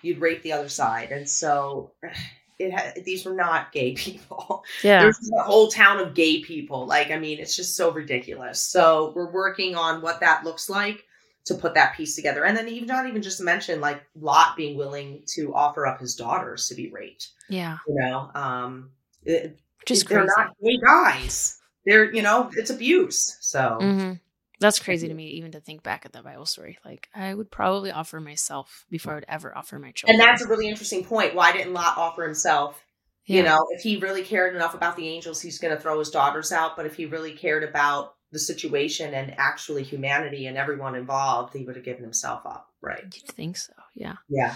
you'd 0.01 0.21
rape 0.21 0.43
the 0.43 0.53
other 0.53 0.69
side. 0.69 1.12
And 1.12 1.29
so 1.29 1.91
it 2.60 2.74
ha- 2.74 3.02
these 3.04 3.26
were 3.26 3.34
not 3.34 3.72
gay 3.72 3.93
people. 3.95 4.63
Yeah. 4.84 5.04
There's 5.04 5.32
a 5.38 5.43
whole 5.43 5.69
town 5.69 6.00
of 6.00 6.13
gay 6.13 6.41
people. 6.41 6.86
Like, 6.86 7.10
I 7.12 7.17
mean, 7.17 7.39
it's 7.39 7.56
just 7.56 7.76
so 7.76 7.91
ridiculous. 7.91 8.62
So 8.62 9.13
we're 9.15 9.32
working 9.32 9.76
on 9.76 10.02
what 10.02 10.19
that 10.19 10.43
looks 10.43 10.69
like 10.69 11.06
to 11.45 11.56
put 11.56 11.74
that 11.74 11.95
piece 11.95 12.15
together. 12.15 12.45
And 12.45 12.56
then 12.56 12.67
even 12.67 12.88
not 12.88 13.08
even 13.08 13.22
just 13.22 13.41
mention 13.41 13.82
like 13.82 14.04
Lot 14.15 14.56
being 14.56 14.78
willing 14.78 15.24
to 15.28 15.54
offer 15.56 15.88
up 15.88 16.00
his 16.00 16.15
daughters 16.15 16.67
to 16.67 16.76
be 16.76 16.89
raped. 16.89 17.30
Yeah. 17.48 17.78
You 17.88 17.95
know, 17.95 18.30
um 18.36 18.91
it, 19.24 19.58
just 19.86 20.08
they're 20.08 20.19
crazy. 20.19 20.34
not 20.38 20.56
gay 20.62 20.78
guys. 20.86 21.60
They're, 21.86 22.13
you 22.13 22.22
know, 22.22 22.52
it's 22.56 22.69
abuse. 22.69 23.38
So 23.39 23.80
mm-hmm. 23.82 24.13
That's 24.60 24.80
crazy 24.80 25.08
to 25.08 25.13
me, 25.13 25.28
even 25.30 25.52
to 25.54 25.62
think 25.62 25.84
back 25.84 26.06
at 26.06 26.12
the 26.12 26.22
Bible 26.22 26.45
story. 26.45 26.78
Like, 26.84 27.08
I 27.15 27.34
would 27.34 27.50
probably 27.50 27.91
offer 27.91 28.19
myself 28.19 28.86
before 28.89 29.13
I 29.13 29.15
would 29.15 29.26
ever 29.30 29.58
offer 29.58 29.80
my 29.80 29.91
children. 29.91 30.19
And 30.19 30.28
that's 30.28 30.41
a 30.41 30.48
really 30.48 30.67
interesting 30.67 31.06
point. 31.06 31.34
Why 31.34 31.54
didn't 31.54 31.74
Lot 31.74 31.98
offer 31.98 32.24
himself? 32.24 32.84
Yeah. 33.26 33.38
You 33.38 33.43
know, 33.43 33.65
if 33.72 33.82
he 33.82 33.98
really 33.98 34.24
cared 34.24 34.56
enough 34.56 34.74
about 34.74 34.98
the 34.98 35.08
angels, 35.08 35.39
he's 35.39 35.60
going 35.60 35.74
to 35.76 35.82
throw 35.82 36.00
his 36.00 36.10
daughters 36.10 36.52
out. 36.52 36.76
But 36.76 36.86
if 36.86 36.95
he 36.95 37.06
really 37.06 37.32
cared 37.34 37.63
about 37.63 38.15
the 38.32 38.39
situation 38.39 39.13
and 39.13 39.34
actually 39.38 39.84
humanity 39.84 40.48
and 40.48 40.58
everyone 40.58 40.95
involved, 40.95 41.56
he 41.56 41.63
would 41.63 41.76
have 41.76 41.86
given 41.86 42.04
himself 42.04 42.41
up. 42.45 42.67
Right. 42.82 43.04
You'd 43.04 43.28
think 43.28 43.56
so. 43.56 43.74
Yeah. 43.95 44.15
Yeah. 44.28 44.56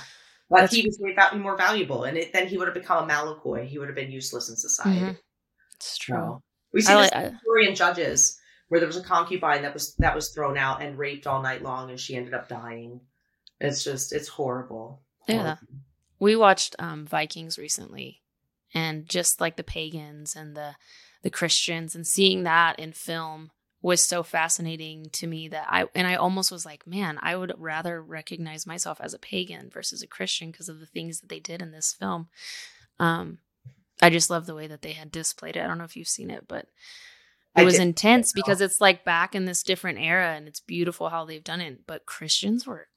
But 0.49 0.61
that's 0.61 0.75
he 0.75 0.85
was 0.85 0.99
way 0.99 1.15
more 1.39 1.55
valuable. 1.55 2.03
And 2.03 2.17
it, 2.17 2.33
then 2.33 2.47
he 2.47 2.57
would 2.57 2.67
have 2.67 2.75
become 2.75 3.09
a 3.09 3.11
Malakoi. 3.11 3.67
He 3.67 3.79
would 3.79 3.87
have 3.87 3.95
been 3.95 4.11
useless 4.11 4.49
in 4.49 4.57
society. 4.57 4.99
Mm-hmm. 4.99 5.11
It's 5.75 5.97
true. 5.97 6.15
So, 6.15 6.41
we 6.73 6.81
see 6.81 6.93
I 6.93 7.29
this 7.29 7.39
story 7.41 7.67
in 7.67 7.75
Judges 7.75 8.39
where 8.73 8.79
there 8.79 8.87
was 8.87 8.97
a 8.97 9.03
concubine 9.03 9.61
that 9.61 9.71
was 9.75 9.93
that 9.97 10.15
was 10.15 10.29
thrown 10.29 10.57
out 10.57 10.81
and 10.81 10.97
raped 10.97 11.27
all 11.27 11.43
night 11.43 11.61
long 11.61 11.91
and 11.91 11.99
she 11.99 12.15
ended 12.15 12.33
up 12.33 12.49
dying. 12.49 12.99
It's 13.59 13.83
just 13.83 14.11
it's 14.11 14.27
horrible. 14.27 15.03
Yeah. 15.27 15.43
Horrible. 15.43 15.67
We 16.17 16.35
watched 16.35 16.75
um, 16.79 17.05
Vikings 17.05 17.59
recently 17.59 18.23
and 18.73 19.07
just 19.07 19.39
like 19.39 19.57
the 19.57 19.63
pagans 19.63 20.35
and 20.35 20.57
the 20.57 20.73
the 21.21 21.29
Christians 21.29 21.93
and 21.93 22.07
seeing 22.07 22.41
that 22.45 22.79
in 22.79 22.93
film 22.93 23.51
was 23.83 24.01
so 24.01 24.23
fascinating 24.23 25.05
to 25.11 25.27
me 25.27 25.49
that 25.49 25.67
I 25.69 25.85
and 25.93 26.07
I 26.07 26.15
almost 26.15 26.51
was 26.51 26.65
like, 26.65 26.87
man, 26.87 27.19
I 27.21 27.35
would 27.35 27.53
rather 27.59 28.01
recognize 28.01 28.65
myself 28.65 28.99
as 28.99 29.13
a 29.13 29.19
pagan 29.19 29.69
versus 29.69 30.01
a 30.01 30.07
Christian 30.07 30.49
because 30.49 30.67
of 30.67 30.79
the 30.79 30.87
things 30.87 31.19
that 31.19 31.29
they 31.29 31.39
did 31.39 31.61
in 31.61 31.69
this 31.69 31.93
film. 31.93 32.27
Um, 32.97 33.37
I 34.01 34.09
just 34.09 34.31
love 34.31 34.47
the 34.47 34.55
way 34.55 34.65
that 34.65 34.81
they 34.81 34.93
had 34.93 35.11
displayed 35.11 35.57
it. 35.57 35.61
I 35.61 35.67
don't 35.67 35.77
know 35.77 35.83
if 35.83 35.95
you've 35.95 36.07
seen 36.07 36.31
it, 36.31 36.47
but 36.47 36.65
it 37.55 37.65
was 37.65 37.79
intense 37.79 38.33
because 38.33 38.61
it's 38.61 38.81
like 38.81 39.05
back 39.05 39.35
in 39.35 39.45
this 39.45 39.63
different 39.63 39.99
era 39.99 40.33
and 40.33 40.47
it's 40.47 40.59
beautiful 40.59 41.09
how 41.09 41.25
they've 41.25 41.43
done 41.43 41.61
it 41.61 41.85
but 41.85 42.05
christians 42.05 42.65
were 42.65 42.87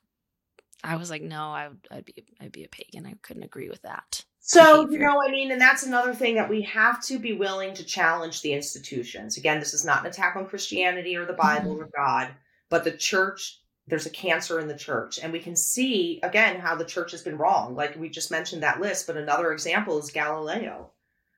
i 0.83 0.97
was 0.97 1.11
like 1.11 1.23
no 1.23 1.51
I 1.53 1.69
would, 1.69 1.87
i'd 1.91 2.05
be 2.05 2.25
i'd 2.41 2.53
be 2.53 2.65
a 2.65 2.69
pagan. 2.69 3.07
I 3.07 3.15
couldn't 3.23 3.43
agree 3.43 3.69
with 3.69 3.83
that 3.83 4.25
so 4.41 4.85
behavior. 4.85 4.99
you 4.99 5.05
know 5.07 5.23
i 5.23 5.31
mean 5.31 5.51
and 5.51 5.61
that's 5.61 5.85
another 5.85 6.15
thing 6.15 6.37
that 6.37 6.51
we 6.51 6.63
have 6.63 7.03
to 7.05 7.19
be 7.19 7.33
willing 7.33 7.75
to 7.75 7.85
challenge 7.85 8.43
the 8.43 8.53
institutions. 8.53 9.37
Again 9.37 9.59
this 9.59 9.75
is 9.75 9.85
not 9.85 10.01
an 10.01 10.07
attack 10.07 10.37
on 10.37 10.47
christianity 10.47 11.17
or 11.17 11.27
the 11.27 11.33
bible 11.33 11.75
mm-hmm. 11.75 11.85
or 11.85 11.91
god 11.95 12.31
but 12.71 12.85
the 12.85 12.93
church 12.93 13.61
there's 13.89 14.07
a 14.07 14.11
cancer 14.11 14.59
in 14.59 14.67
the 14.67 14.77
church. 14.77 15.21
And 15.23 15.33
we 15.33 15.39
can 15.39 15.55
see 15.55 16.19
again 16.25 16.59
how 16.59 16.75
the 16.75 16.85
church 16.85 17.13
has 17.13 17.23
been 17.23 17.39
wrong. 17.39 17.77
Like 17.77 17.95
we 17.95 18.09
just 18.09 18.33
mentioned 18.33 18.63
that 18.63 18.81
list 18.81 19.07
but 19.07 19.17
another 19.17 19.53
example 19.53 19.99
is 19.99 20.11
galileo 20.11 20.91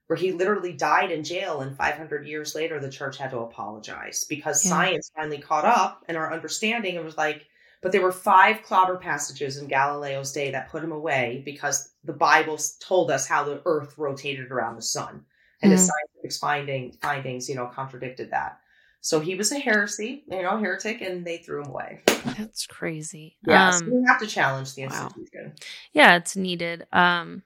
where 0.08 0.16
he 0.16 0.32
literally 0.32 0.72
died 0.72 1.12
in 1.12 1.22
jail 1.22 1.60
and 1.60 1.76
500 1.76 2.26
years 2.26 2.54
later 2.54 2.80
the 2.80 2.90
church 2.90 3.16
had 3.18 3.30
to 3.30 3.38
apologize 3.38 4.24
because 4.28 4.64
yeah. 4.64 4.70
science 4.70 5.12
finally 5.14 5.38
caught 5.38 5.64
up 5.64 6.04
and 6.08 6.16
our 6.16 6.32
understanding 6.32 6.96
it 6.96 7.04
was 7.04 7.16
like 7.16 7.46
but 7.80 7.92
there 7.92 8.02
were 8.02 8.10
five 8.10 8.62
clobber 8.62 8.96
passages 8.96 9.58
in 9.58 9.68
galileo's 9.68 10.32
day 10.32 10.50
that 10.50 10.70
put 10.70 10.82
him 10.82 10.92
away 10.92 11.42
because 11.44 11.92
the 12.08 12.12
bible 12.12 12.58
told 12.80 13.10
us 13.10 13.28
how 13.28 13.44
the 13.44 13.62
earth 13.66 13.96
rotated 13.98 14.50
around 14.50 14.76
the 14.76 14.82
sun. 14.82 15.24
And 15.60 15.70
mm-hmm. 15.70 15.72
his 15.72 15.86
scientific 15.86 16.40
finding, 16.40 16.92
findings 17.02 17.48
you 17.48 17.54
know 17.54 17.66
contradicted 17.66 18.30
that. 18.30 18.58
So 19.00 19.20
he 19.20 19.36
was 19.36 19.52
a 19.52 19.58
heresy 19.58 20.24
you 20.30 20.42
know 20.42 20.56
heretic 20.58 21.02
and 21.02 21.24
they 21.26 21.38
threw 21.38 21.62
him 21.62 21.68
away. 21.68 22.00
That's 22.38 22.66
crazy. 22.66 23.36
Yeah 23.46 23.68
um, 23.68 23.72
so 23.74 23.84
we 23.86 24.04
have 24.06 24.20
to 24.20 24.26
challenge 24.26 24.74
the 24.74 24.82
institution. 24.82 25.44
Wow. 25.44 25.52
yeah 25.92 26.16
it's 26.16 26.34
needed. 26.34 26.86
Um 26.92 27.42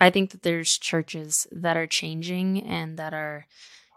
I 0.00 0.10
think 0.10 0.30
that 0.30 0.42
there's 0.42 0.76
churches 0.76 1.46
that 1.52 1.76
are 1.76 1.86
changing 1.86 2.62
and 2.62 2.98
that 2.98 3.14
are 3.14 3.46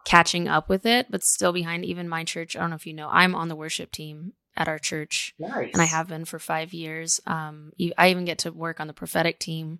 catching 0.05 0.47
up 0.47 0.69
with 0.69 0.85
it, 0.85 1.07
but 1.09 1.23
still 1.23 1.51
behind 1.51 1.83
even 1.83 2.07
my 2.07 2.23
church. 2.23 2.55
I 2.55 2.61
don't 2.61 2.69
know 2.69 2.75
if 2.75 2.87
you 2.87 2.93
know, 2.93 3.09
I'm 3.11 3.35
on 3.35 3.49
the 3.49 3.55
worship 3.55 3.91
team 3.91 4.33
at 4.55 4.67
our 4.67 4.79
church 4.79 5.33
nice. 5.37 5.69
and 5.73 5.81
I 5.81 5.85
have 5.85 6.07
been 6.07 6.25
for 6.25 6.39
five 6.39 6.73
years. 6.73 7.19
Um, 7.27 7.71
I 7.97 8.09
even 8.09 8.25
get 8.25 8.39
to 8.39 8.51
work 8.51 8.79
on 8.79 8.87
the 8.87 8.93
prophetic 8.93 9.39
team. 9.39 9.79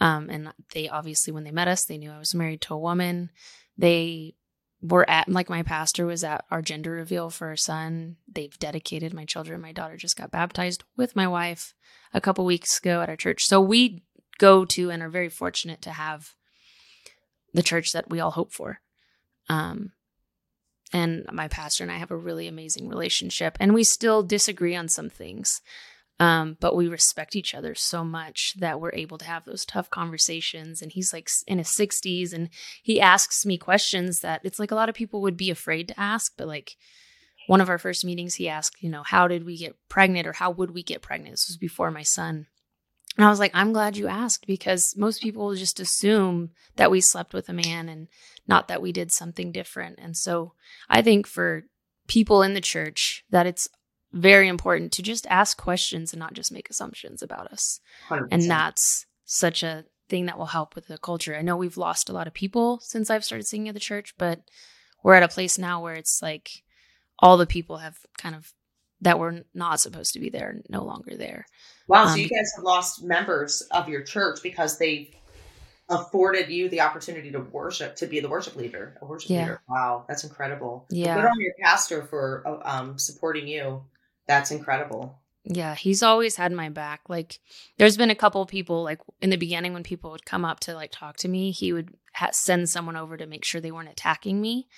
Um, 0.00 0.30
and 0.30 0.52
they 0.74 0.88
obviously, 0.88 1.32
when 1.32 1.44
they 1.44 1.50
met 1.50 1.68
us, 1.68 1.84
they 1.84 1.98
knew 1.98 2.10
I 2.10 2.18
was 2.18 2.34
married 2.34 2.60
to 2.62 2.74
a 2.74 2.78
woman. 2.78 3.30
They 3.76 4.34
we're 4.80 5.04
at 5.08 5.28
like 5.28 5.50
my 5.50 5.62
pastor 5.64 6.06
was 6.06 6.22
at 6.22 6.44
our 6.50 6.62
gender 6.62 6.92
reveal 6.92 7.30
for 7.30 7.48
our 7.48 7.56
son. 7.56 8.16
They've 8.32 8.56
dedicated 8.58 9.12
my 9.12 9.24
children. 9.24 9.60
My 9.60 9.72
daughter 9.72 9.96
just 9.96 10.16
got 10.16 10.30
baptized 10.30 10.84
with 10.96 11.16
my 11.16 11.26
wife 11.26 11.74
a 12.14 12.20
couple 12.20 12.44
weeks 12.44 12.78
ago 12.78 13.00
at 13.00 13.08
our 13.08 13.16
church. 13.16 13.44
So 13.44 13.60
we 13.60 14.04
go 14.38 14.64
to 14.64 14.90
and 14.90 15.02
are 15.02 15.08
very 15.08 15.28
fortunate 15.28 15.82
to 15.82 15.90
have 15.90 16.34
the 17.52 17.62
church 17.62 17.92
that 17.92 18.08
we 18.08 18.20
all 18.20 18.30
hope 18.30 18.52
for. 18.52 18.80
Um, 19.48 19.92
and 20.92 21.26
my 21.32 21.48
pastor 21.48 21.84
and 21.84 21.92
I 21.92 21.98
have 21.98 22.10
a 22.10 22.16
really 22.16 22.48
amazing 22.48 22.88
relationship, 22.88 23.56
and 23.60 23.74
we 23.74 23.84
still 23.84 24.22
disagree 24.22 24.74
on 24.74 24.88
some 24.88 25.10
things. 25.10 25.60
Um, 26.20 26.56
but 26.58 26.74
we 26.74 26.88
respect 26.88 27.36
each 27.36 27.54
other 27.54 27.76
so 27.76 28.04
much 28.04 28.54
that 28.58 28.80
we're 28.80 28.94
able 28.94 29.18
to 29.18 29.24
have 29.24 29.44
those 29.44 29.64
tough 29.64 29.88
conversations. 29.88 30.82
And 30.82 30.90
he's 30.90 31.12
like 31.12 31.30
in 31.46 31.58
his 31.58 31.68
60s 31.68 32.32
and 32.32 32.48
he 32.82 33.00
asks 33.00 33.46
me 33.46 33.56
questions 33.56 34.18
that 34.20 34.40
it's 34.42 34.58
like 34.58 34.72
a 34.72 34.74
lot 34.74 34.88
of 34.88 34.96
people 34.96 35.22
would 35.22 35.36
be 35.36 35.50
afraid 35.50 35.86
to 35.88 36.00
ask. 36.00 36.32
But 36.36 36.48
like 36.48 36.76
one 37.46 37.60
of 37.60 37.68
our 37.68 37.78
first 37.78 38.04
meetings, 38.04 38.34
he 38.34 38.48
asked, 38.48 38.82
you 38.82 38.90
know, 38.90 39.04
how 39.04 39.28
did 39.28 39.44
we 39.44 39.56
get 39.56 39.76
pregnant 39.88 40.26
or 40.26 40.32
how 40.32 40.50
would 40.50 40.72
we 40.72 40.82
get 40.82 41.02
pregnant? 41.02 41.34
This 41.34 41.48
was 41.48 41.56
before 41.56 41.92
my 41.92 42.02
son. 42.02 42.48
And 43.18 43.26
I 43.26 43.30
was 43.30 43.40
like, 43.40 43.50
I'm 43.52 43.72
glad 43.72 43.96
you 43.96 44.06
asked 44.06 44.46
because 44.46 44.96
most 44.96 45.20
people 45.20 45.52
just 45.56 45.80
assume 45.80 46.50
that 46.76 46.90
we 46.90 47.00
slept 47.00 47.34
with 47.34 47.48
a 47.48 47.52
man 47.52 47.88
and 47.88 48.06
not 48.46 48.68
that 48.68 48.80
we 48.80 48.92
did 48.92 49.10
something 49.10 49.50
different. 49.50 49.98
And 50.00 50.16
so 50.16 50.52
I 50.88 51.02
think 51.02 51.26
for 51.26 51.64
people 52.06 52.42
in 52.42 52.54
the 52.54 52.60
church 52.60 53.24
that 53.30 53.44
it's 53.44 53.68
very 54.12 54.46
important 54.46 54.92
to 54.92 55.02
just 55.02 55.26
ask 55.26 55.58
questions 55.58 56.12
and 56.12 56.20
not 56.20 56.32
just 56.32 56.52
make 56.52 56.70
assumptions 56.70 57.20
about 57.20 57.48
us. 57.48 57.80
100%. 58.08 58.28
And 58.30 58.48
that's 58.48 59.04
such 59.24 59.64
a 59.64 59.84
thing 60.08 60.26
that 60.26 60.38
will 60.38 60.46
help 60.46 60.76
with 60.76 60.86
the 60.86 60.96
culture. 60.96 61.36
I 61.36 61.42
know 61.42 61.56
we've 61.56 61.76
lost 61.76 62.08
a 62.08 62.12
lot 62.12 62.28
of 62.28 62.32
people 62.32 62.78
since 62.82 63.10
I've 63.10 63.24
started 63.24 63.46
singing 63.46 63.68
at 63.68 63.74
the 63.74 63.80
church, 63.80 64.14
but 64.16 64.42
we're 65.02 65.14
at 65.14 65.22
a 65.24 65.28
place 65.28 65.58
now 65.58 65.82
where 65.82 65.94
it's 65.94 66.22
like 66.22 66.62
all 67.18 67.36
the 67.36 67.46
people 67.46 67.78
have 67.78 67.98
kind 68.16 68.34
of 68.34 68.54
that 69.00 69.18
were 69.18 69.44
not 69.54 69.80
supposed 69.80 70.14
to 70.14 70.20
be 70.20 70.30
there 70.30 70.60
no 70.68 70.84
longer 70.84 71.16
there. 71.16 71.46
Wow, 71.86 72.04
um, 72.04 72.08
so 72.10 72.16
you 72.16 72.28
guys 72.28 72.52
have 72.56 72.64
lost 72.64 73.02
members 73.02 73.62
of 73.70 73.88
your 73.88 74.02
church 74.02 74.40
because 74.42 74.78
they 74.78 75.10
afforded 75.88 76.50
you 76.50 76.68
the 76.68 76.82
opportunity 76.82 77.30
to 77.30 77.40
worship, 77.40 77.96
to 77.96 78.06
be 78.06 78.20
the 78.20 78.28
worship 78.28 78.56
leader, 78.56 78.98
a 79.00 79.06
worship 79.06 79.30
yeah. 79.30 79.40
leader. 79.40 79.62
Wow, 79.68 80.04
that's 80.06 80.24
incredible. 80.24 80.86
Yeah. 80.90 81.14
Good 81.14 81.24
on 81.24 81.40
your 81.40 81.54
pastor 81.62 82.02
for 82.02 82.42
uh, 82.46 82.58
um, 82.62 82.98
supporting 82.98 83.48
you. 83.48 83.84
That's 84.26 84.50
incredible. 84.50 85.18
Yeah, 85.44 85.74
he's 85.74 86.02
always 86.02 86.36
had 86.36 86.52
my 86.52 86.68
back. 86.68 87.02
Like, 87.08 87.40
there's 87.78 87.96
been 87.96 88.10
a 88.10 88.14
couple 88.14 88.44
people, 88.44 88.82
like 88.82 89.00
in 89.22 89.30
the 89.30 89.36
beginning, 89.38 89.72
when 89.72 89.82
people 89.82 90.10
would 90.10 90.26
come 90.26 90.44
up 90.44 90.60
to 90.60 90.74
like 90.74 90.90
talk 90.92 91.16
to 91.18 91.28
me, 91.28 91.52
he 91.52 91.72
would 91.72 91.94
ha- 92.14 92.30
send 92.32 92.68
someone 92.68 92.96
over 92.96 93.16
to 93.16 93.26
make 93.26 93.46
sure 93.46 93.60
they 93.60 93.72
weren't 93.72 93.88
attacking 93.88 94.38
me. 94.42 94.68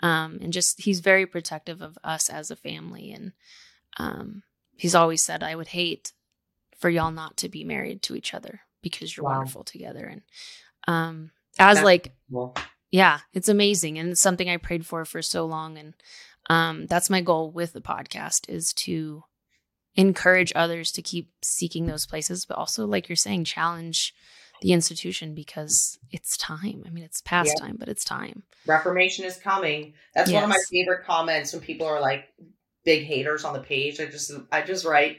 Um, 0.00 0.38
and 0.42 0.52
just 0.52 0.82
he's 0.82 1.00
very 1.00 1.26
protective 1.26 1.82
of 1.82 1.98
us 2.04 2.30
as 2.30 2.50
a 2.50 2.56
family. 2.56 3.12
And 3.12 3.32
um, 3.98 4.42
he's 4.76 4.94
always 4.94 5.22
said, 5.22 5.42
I 5.42 5.56
would 5.56 5.68
hate 5.68 6.12
for 6.78 6.88
y'all 6.88 7.10
not 7.10 7.36
to 7.38 7.48
be 7.48 7.64
married 7.64 8.02
to 8.02 8.14
each 8.14 8.34
other 8.34 8.60
because 8.82 9.16
you're 9.16 9.24
wow. 9.24 9.38
wonderful 9.38 9.64
together. 9.64 10.04
And 10.06 10.22
um, 10.86 11.30
as 11.58 11.76
That's 11.76 11.84
like, 11.84 12.14
cool. 12.30 12.54
yeah, 12.90 13.18
it's 13.32 13.48
amazing, 13.48 13.98
and 13.98 14.10
it's 14.10 14.20
something 14.20 14.48
I 14.48 14.56
prayed 14.56 14.86
for 14.86 15.04
for 15.04 15.22
so 15.22 15.44
long. 15.44 15.76
And 15.76 15.94
um, 16.48 16.86
that's 16.86 17.10
my 17.10 17.20
goal 17.20 17.50
with 17.50 17.72
the 17.72 17.80
podcast 17.80 18.48
is 18.48 18.72
to 18.74 19.24
encourage 19.96 20.52
others 20.54 20.92
to 20.92 21.02
keep 21.02 21.32
seeking 21.42 21.86
those 21.86 22.06
places, 22.06 22.46
but 22.46 22.56
also, 22.56 22.86
like 22.86 23.08
you're 23.08 23.16
saying, 23.16 23.44
challenge 23.44 24.14
the 24.60 24.72
institution 24.72 25.34
because 25.34 25.98
it's 26.10 26.36
time. 26.36 26.84
I 26.86 26.90
mean, 26.90 27.04
it's 27.04 27.20
past 27.20 27.56
time, 27.58 27.76
but 27.78 27.88
it's 27.88 28.04
time. 28.04 28.42
Reformation 28.66 29.24
is 29.24 29.36
coming. 29.36 29.94
That's 30.14 30.30
yes. 30.30 30.42
one 30.42 30.44
of 30.44 30.48
my 30.50 30.62
favorite 30.70 31.04
comments 31.04 31.52
when 31.52 31.62
people 31.62 31.86
are 31.86 32.00
like 32.00 32.24
big 32.84 33.04
haters 33.04 33.44
on 33.44 33.54
the 33.54 33.60
page. 33.60 34.00
I 34.00 34.06
just 34.06 34.32
I 34.50 34.62
just 34.62 34.84
write 34.84 35.18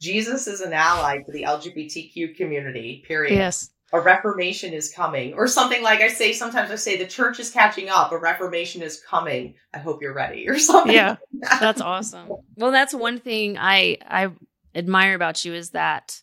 Jesus 0.00 0.46
is 0.46 0.60
an 0.60 0.72
ally 0.72 1.18
to 1.18 1.32
the 1.32 1.42
LGBTQ 1.42 2.36
community. 2.36 3.04
Period. 3.06 3.34
Yes 3.34 3.70
a 3.92 4.00
reformation 4.00 4.72
is 4.72 4.92
coming 4.92 5.34
or 5.34 5.46
something 5.46 5.82
like 5.82 6.00
i 6.00 6.08
say 6.08 6.32
sometimes 6.32 6.70
i 6.70 6.76
say 6.76 6.96
the 6.96 7.06
church 7.06 7.40
is 7.40 7.50
catching 7.50 7.88
up 7.88 8.12
a 8.12 8.18
reformation 8.18 8.82
is 8.82 9.02
coming 9.08 9.54
i 9.74 9.78
hope 9.78 10.00
you're 10.00 10.14
ready 10.14 10.48
or 10.48 10.58
something 10.58 10.94
yeah 10.94 11.16
that's 11.60 11.80
awesome 11.80 12.28
well 12.56 12.70
that's 12.70 12.94
one 12.94 13.18
thing 13.18 13.56
i 13.58 13.96
i 14.06 14.30
admire 14.74 15.14
about 15.14 15.44
you 15.44 15.54
is 15.54 15.70
that 15.70 16.22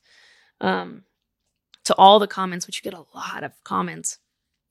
um 0.62 1.04
to 1.88 1.96
all 1.96 2.20
the 2.20 2.28
comments 2.28 2.68
which 2.68 2.78
you 2.78 2.92
get 2.92 3.00
a 3.00 3.06
lot 3.16 3.46
of 3.46 3.54
comments 3.64 4.20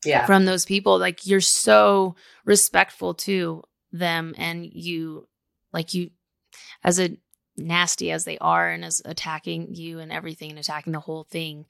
yeah. 0.05 0.27
from 0.27 0.45
those 0.45 0.67
people. 0.67 0.99
Like 0.99 1.27
you're 1.27 1.41
so 1.41 2.15
respectful 2.45 3.15
to 3.15 3.63
them 3.91 4.35
and 4.37 4.67
you 4.67 5.27
like 5.73 5.95
you 5.95 6.11
as 6.85 7.01
a 7.01 7.17
nasty 7.57 8.11
as 8.11 8.27
they 8.27 8.37
are 8.37 8.69
and 8.69 8.85
as 8.85 9.01
attacking 9.07 9.75
you 9.75 9.99
and 9.99 10.13
everything 10.13 10.51
and 10.51 10.59
attacking 10.59 10.93
the 10.93 11.01
whole 11.01 11.25
thing 11.25 11.65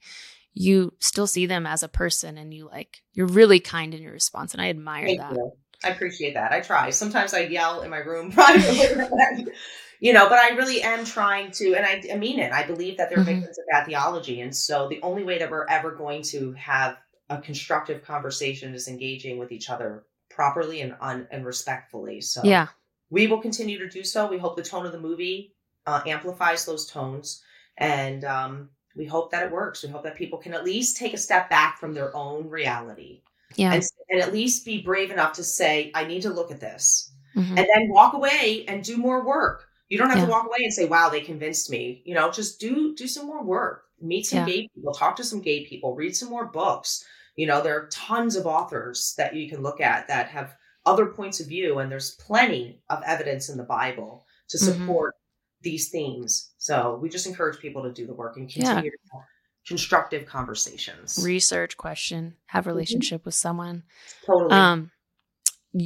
you 0.53 0.91
still 0.99 1.27
see 1.27 1.45
them 1.45 1.65
as 1.65 1.81
a 1.81 1.87
person 1.87 2.37
and 2.37 2.53
you 2.53 2.67
like 2.67 3.01
you're 3.13 3.27
really 3.27 3.61
kind 3.61 3.93
in 3.93 4.01
your 4.01 4.11
response 4.11 4.51
and 4.51 4.61
i 4.61 4.67
admire 4.67 5.05
Thank 5.05 5.21
that. 5.21 5.31
you. 5.31 5.51
i 5.85 5.89
appreciate 5.89 6.33
that. 6.33 6.51
I 6.51 6.59
try. 6.59 6.89
Sometimes 6.89 7.33
i 7.33 7.39
yell 7.39 7.83
in 7.83 7.89
my 7.89 7.99
room 7.99 8.31
you 9.99 10.13
know 10.13 10.29
but 10.29 10.39
i 10.39 10.49
really 10.55 10.81
am 10.81 11.05
trying 11.05 11.51
to 11.51 11.75
and 11.75 11.85
i, 11.85 12.01
I 12.13 12.17
mean 12.17 12.39
it 12.39 12.51
i 12.51 12.65
believe 12.65 12.97
that 12.97 13.09
they're 13.09 13.19
mm-hmm. 13.19 13.39
victims 13.39 13.57
of 13.57 13.65
bad 13.71 13.85
theology 13.85 14.41
and 14.41 14.55
so 14.55 14.87
the 14.87 15.01
only 15.01 15.23
way 15.23 15.39
that 15.39 15.51
we're 15.51 15.67
ever 15.67 15.91
going 15.91 16.21
to 16.23 16.53
have 16.53 16.97
a 17.29 17.39
constructive 17.39 18.03
conversation 18.03 18.73
is 18.73 18.87
engaging 18.87 19.37
with 19.37 19.51
each 19.51 19.69
other 19.69 20.05
properly 20.29 20.81
and 20.81 20.95
un, 21.01 21.27
and 21.31 21.45
respectfully 21.45 22.21
so 22.21 22.41
yeah 22.43 22.67
we 23.09 23.27
will 23.27 23.41
continue 23.41 23.79
to 23.79 23.89
do 23.89 24.03
so 24.03 24.27
we 24.27 24.37
hope 24.37 24.55
the 24.55 24.63
tone 24.63 24.85
of 24.85 24.91
the 24.91 24.99
movie 24.99 25.53
uh, 25.85 26.01
amplifies 26.05 26.65
those 26.65 26.85
tones 26.87 27.41
and 27.77 28.23
um 28.25 28.69
we 28.97 29.05
hope 29.05 29.31
that 29.31 29.43
it 29.43 29.51
works. 29.51 29.83
We 29.83 29.89
hope 29.89 30.03
that 30.03 30.15
people 30.15 30.39
can 30.39 30.53
at 30.53 30.65
least 30.65 30.97
take 30.97 31.13
a 31.13 31.17
step 31.17 31.49
back 31.49 31.77
from 31.79 31.93
their 31.93 32.13
own 32.15 32.49
reality. 32.49 33.21
Yeah. 33.55 33.73
And, 33.73 33.83
and 34.09 34.21
at 34.21 34.33
least 34.33 34.65
be 34.65 34.81
brave 34.81 35.11
enough 35.11 35.33
to 35.33 35.43
say, 35.43 35.91
I 35.93 36.05
need 36.05 36.23
to 36.23 36.31
look 36.31 36.51
at 36.51 36.59
this. 36.59 37.11
Mm-hmm. 37.35 37.57
And 37.57 37.67
then 37.73 37.89
walk 37.89 38.13
away 38.13 38.65
and 38.67 38.83
do 38.83 38.97
more 38.97 39.23
work. 39.25 39.66
You 39.89 39.97
don't 39.97 40.09
have 40.09 40.19
yeah. 40.19 40.25
to 40.25 40.31
walk 40.31 40.45
away 40.45 40.59
and 40.59 40.73
say, 40.73 40.85
wow, 40.85 41.09
they 41.09 41.21
convinced 41.21 41.69
me. 41.69 42.01
You 42.05 42.15
know, 42.15 42.29
just 42.31 42.59
do 42.59 42.95
do 42.95 43.07
some 43.07 43.25
more 43.27 43.43
work. 43.43 43.85
Meet 44.01 44.27
some 44.27 44.39
yeah. 44.39 44.45
gay 44.45 44.69
people, 44.73 44.93
talk 44.93 45.15
to 45.15 45.23
some 45.23 45.41
gay 45.41 45.65
people, 45.65 45.95
read 45.95 46.15
some 46.15 46.29
more 46.29 46.45
books. 46.45 47.05
You 47.35 47.47
know, 47.47 47.61
there 47.61 47.75
are 47.75 47.87
tons 47.87 48.35
of 48.35 48.45
authors 48.45 49.13
that 49.17 49.35
you 49.35 49.49
can 49.49 49.61
look 49.61 49.81
at 49.81 50.07
that 50.07 50.29
have 50.29 50.55
other 50.85 51.07
points 51.07 51.39
of 51.39 51.47
view, 51.47 51.79
and 51.79 51.91
there's 51.91 52.11
plenty 52.11 52.81
of 52.89 53.01
evidence 53.05 53.49
in 53.49 53.57
the 53.57 53.63
Bible 53.63 54.25
to 54.49 54.57
mm-hmm. 54.57 54.79
support 54.79 55.15
these 55.61 55.89
themes. 55.89 56.51
So 56.57 56.99
we 57.01 57.09
just 57.09 57.27
encourage 57.27 57.59
people 57.59 57.83
to 57.83 57.91
do 57.91 58.05
the 58.05 58.13
work 58.13 58.37
and 58.37 58.49
continue 58.49 58.91
yeah. 58.91 59.19
constructive 59.67 60.25
conversations. 60.25 61.19
Research, 61.23 61.77
question, 61.77 62.35
have 62.47 62.63
mm-hmm. 62.63 62.69
relationship 62.69 63.21
mm-hmm. 63.21 63.27
with 63.27 63.35
someone. 63.35 63.83
Totally. 64.25 64.51
Um, 64.51 64.91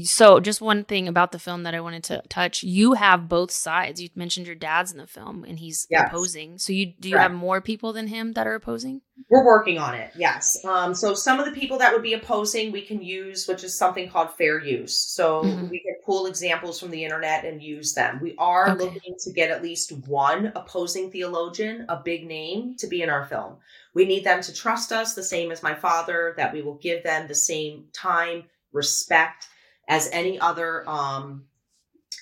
so 0.03 0.39
just 0.39 0.61
one 0.61 0.83
thing 0.83 1.07
about 1.07 1.31
the 1.31 1.39
film 1.39 1.63
that 1.63 1.73
I 1.73 1.81
wanted 1.81 2.03
to 2.05 2.21
touch. 2.29 2.63
You 2.63 2.93
have 2.93 3.27
both 3.27 3.51
sides. 3.51 4.01
You 4.01 4.09
mentioned 4.15 4.45
your 4.45 4.55
dad's 4.55 4.91
in 4.91 4.97
the 4.97 5.07
film 5.07 5.43
and 5.43 5.59
he's 5.59 5.87
yes. 5.89 6.07
opposing. 6.07 6.59
So 6.59 6.71
you 6.71 6.93
do 6.99 7.09
you 7.09 7.17
have 7.17 7.33
more 7.33 7.61
people 7.61 7.91
than 7.91 8.07
him 8.07 8.33
that 8.33 8.47
are 8.47 8.53
opposing? 8.53 9.01
We're 9.29 9.45
working 9.45 9.79
on 9.79 9.95
it. 9.95 10.11
Yes. 10.15 10.63
Um, 10.65 10.93
so 10.93 11.13
some 11.13 11.39
of 11.39 11.45
the 11.45 11.59
people 11.59 11.79
that 11.79 11.93
would 11.93 12.03
be 12.03 12.13
opposing 12.13 12.71
we 12.71 12.81
can 12.81 13.01
use 13.01 13.47
which 13.47 13.63
is 13.63 13.77
something 13.77 14.09
called 14.09 14.31
fair 14.37 14.63
use. 14.63 14.95
So 14.95 15.43
mm-hmm. 15.43 15.69
we 15.69 15.79
can 15.79 15.95
pull 16.05 16.27
examples 16.27 16.79
from 16.79 16.91
the 16.91 17.03
internet 17.03 17.43
and 17.43 17.61
use 17.61 17.93
them. 17.93 18.19
We 18.21 18.35
are 18.37 18.69
okay. 18.69 18.83
looking 18.83 19.15
to 19.19 19.33
get 19.33 19.49
at 19.49 19.63
least 19.63 19.91
one 20.07 20.53
opposing 20.55 21.11
theologian, 21.11 21.85
a 21.89 21.97
big 21.97 22.27
name 22.27 22.75
to 22.77 22.87
be 22.87 23.01
in 23.01 23.09
our 23.09 23.25
film. 23.25 23.57
We 23.93 24.05
need 24.05 24.23
them 24.23 24.41
to 24.41 24.53
trust 24.53 24.91
us 24.91 25.15
the 25.15 25.23
same 25.23 25.51
as 25.51 25.63
my 25.63 25.73
father 25.73 26.33
that 26.37 26.53
we 26.53 26.61
will 26.61 26.75
give 26.75 27.03
them 27.03 27.27
the 27.27 27.35
same 27.35 27.85
time, 27.93 28.43
respect 28.71 29.47
as 29.91 30.09
any 30.13 30.39
other 30.39 30.89
um, 30.89 31.43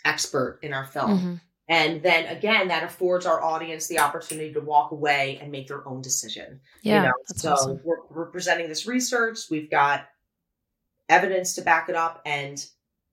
expert 0.04 0.60
in 0.64 0.74
our 0.74 0.86
film. 0.86 1.12
Mm-hmm. 1.12 1.34
And 1.68 2.02
then 2.02 2.26
again, 2.26 2.70
that 2.70 2.84
affords 2.84 3.28
our 3.28 3.44
audience 3.44 3.86
the 3.86 4.00
opportunity 4.00 4.52
to 4.54 4.60
walk 4.60 4.92
away 4.92 5.38
and 5.40 5.52
make 5.52 5.68
their 5.68 5.88
own 5.88 6.02
decision. 6.02 6.62
Yeah. 6.82 6.96
You 6.96 7.08
know? 7.08 7.14
so 7.28 7.52
awesome. 7.54 7.80
we're, 7.84 8.08
we're 8.10 8.26
presenting 8.26 8.70
this 8.70 8.88
research. 8.88 9.38
We've 9.52 9.70
got 9.70 10.08
evidence 11.10 11.54
to 11.56 11.62
back 11.62 11.90
it 11.90 11.96
up 11.96 12.24
and 12.26 12.66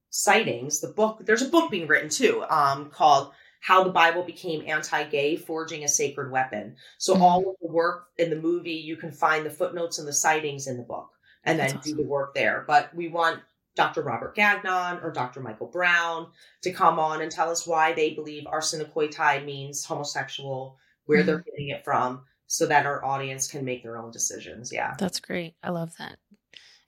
sightings. 0.09 0.81
The 0.81 0.87
book, 0.87 1.21
there's 1.23 1.43
a 1.43 1.49
book 1.49 1.69
being 1.69 1.85
written 1.85 2.09
too, 2.09 2.43
um, 2.49 2.89
called 2.89 3.33
How 3.59 3.83
the 3.83 3.91
Bible 3.91 4.23
Became 4.23 4.63
Anti-Gay, 4.65 5.35
Forging 5.35 5.83
a 5.83 5.87
Sacred 5.87 6.31
Weapon. 6.31 6.77
So 6.97 7.13
mm-hmm. 7.13 7.21
all 7.21 7.47
of 7.47 7.55
the 7.61 7.71
work 7.71 8.07
in 8.17 8.31
the 8.31 8.41
movie, 8.41 8.71
you 8.71 8.95
can 8.95 9.11
find 9.11 9.45
the 9.45 9.51
footnotes 9.51 9.99
and 9.99 10.07
the 10.07 10.13
sightings 10.13 10.65
in 10.65 10.77
the 10.77 10.83
book 10.83 11.11
and 11.43 11.59
then 11.59 11.77
awesome. 11.77 11.81
do 11.81 11.95
the 11.95 12.07
work 12.07 12.33
there. 12.33 12.65
But 12.67 12.91
we 12.95 13.07
want 13.07 13.39
Dr. 13.77 14.01
Robert 14.01 14.35
Gagnon 14.35 14.99
or 15.01 15.11
Dr. 15.11 15.39
Michael 15.39 15.67
Brown 15.67 16.27
to 16.63 16.73
come 16.73 16.99
on 16.99 17.21
and 17.21 17.31
tell 17.31 17.49
us 17.49 17.65
why 17.65 17.93
they 17.93 18.13
believe 18.13 18.43
arsenokoitai 18.43 19.45
means 19.45 19.85
homosexual, 19.85 20.77
where 21.05 21.19
mm-hmm. 21.19 21.27
they're 21.27 21.43
getting 21.43 21.69
it 21.69 21.85
from, 21.85 22.23
so 22.47 22.65
that 22.65 22.85
our 22.85 23.05
audience 23.05 23.47
can 23.47 23.63
make 23.63 23.83
their 23.83 23.97
own 23.97 24.11
decisions. 24.11 24.73
Yeah. 24.73 24.95
That's 24.99 25.19
great. 25.21 25.53
I 25.63 25.69
love 25.69 25.93
that. 25.99 26.17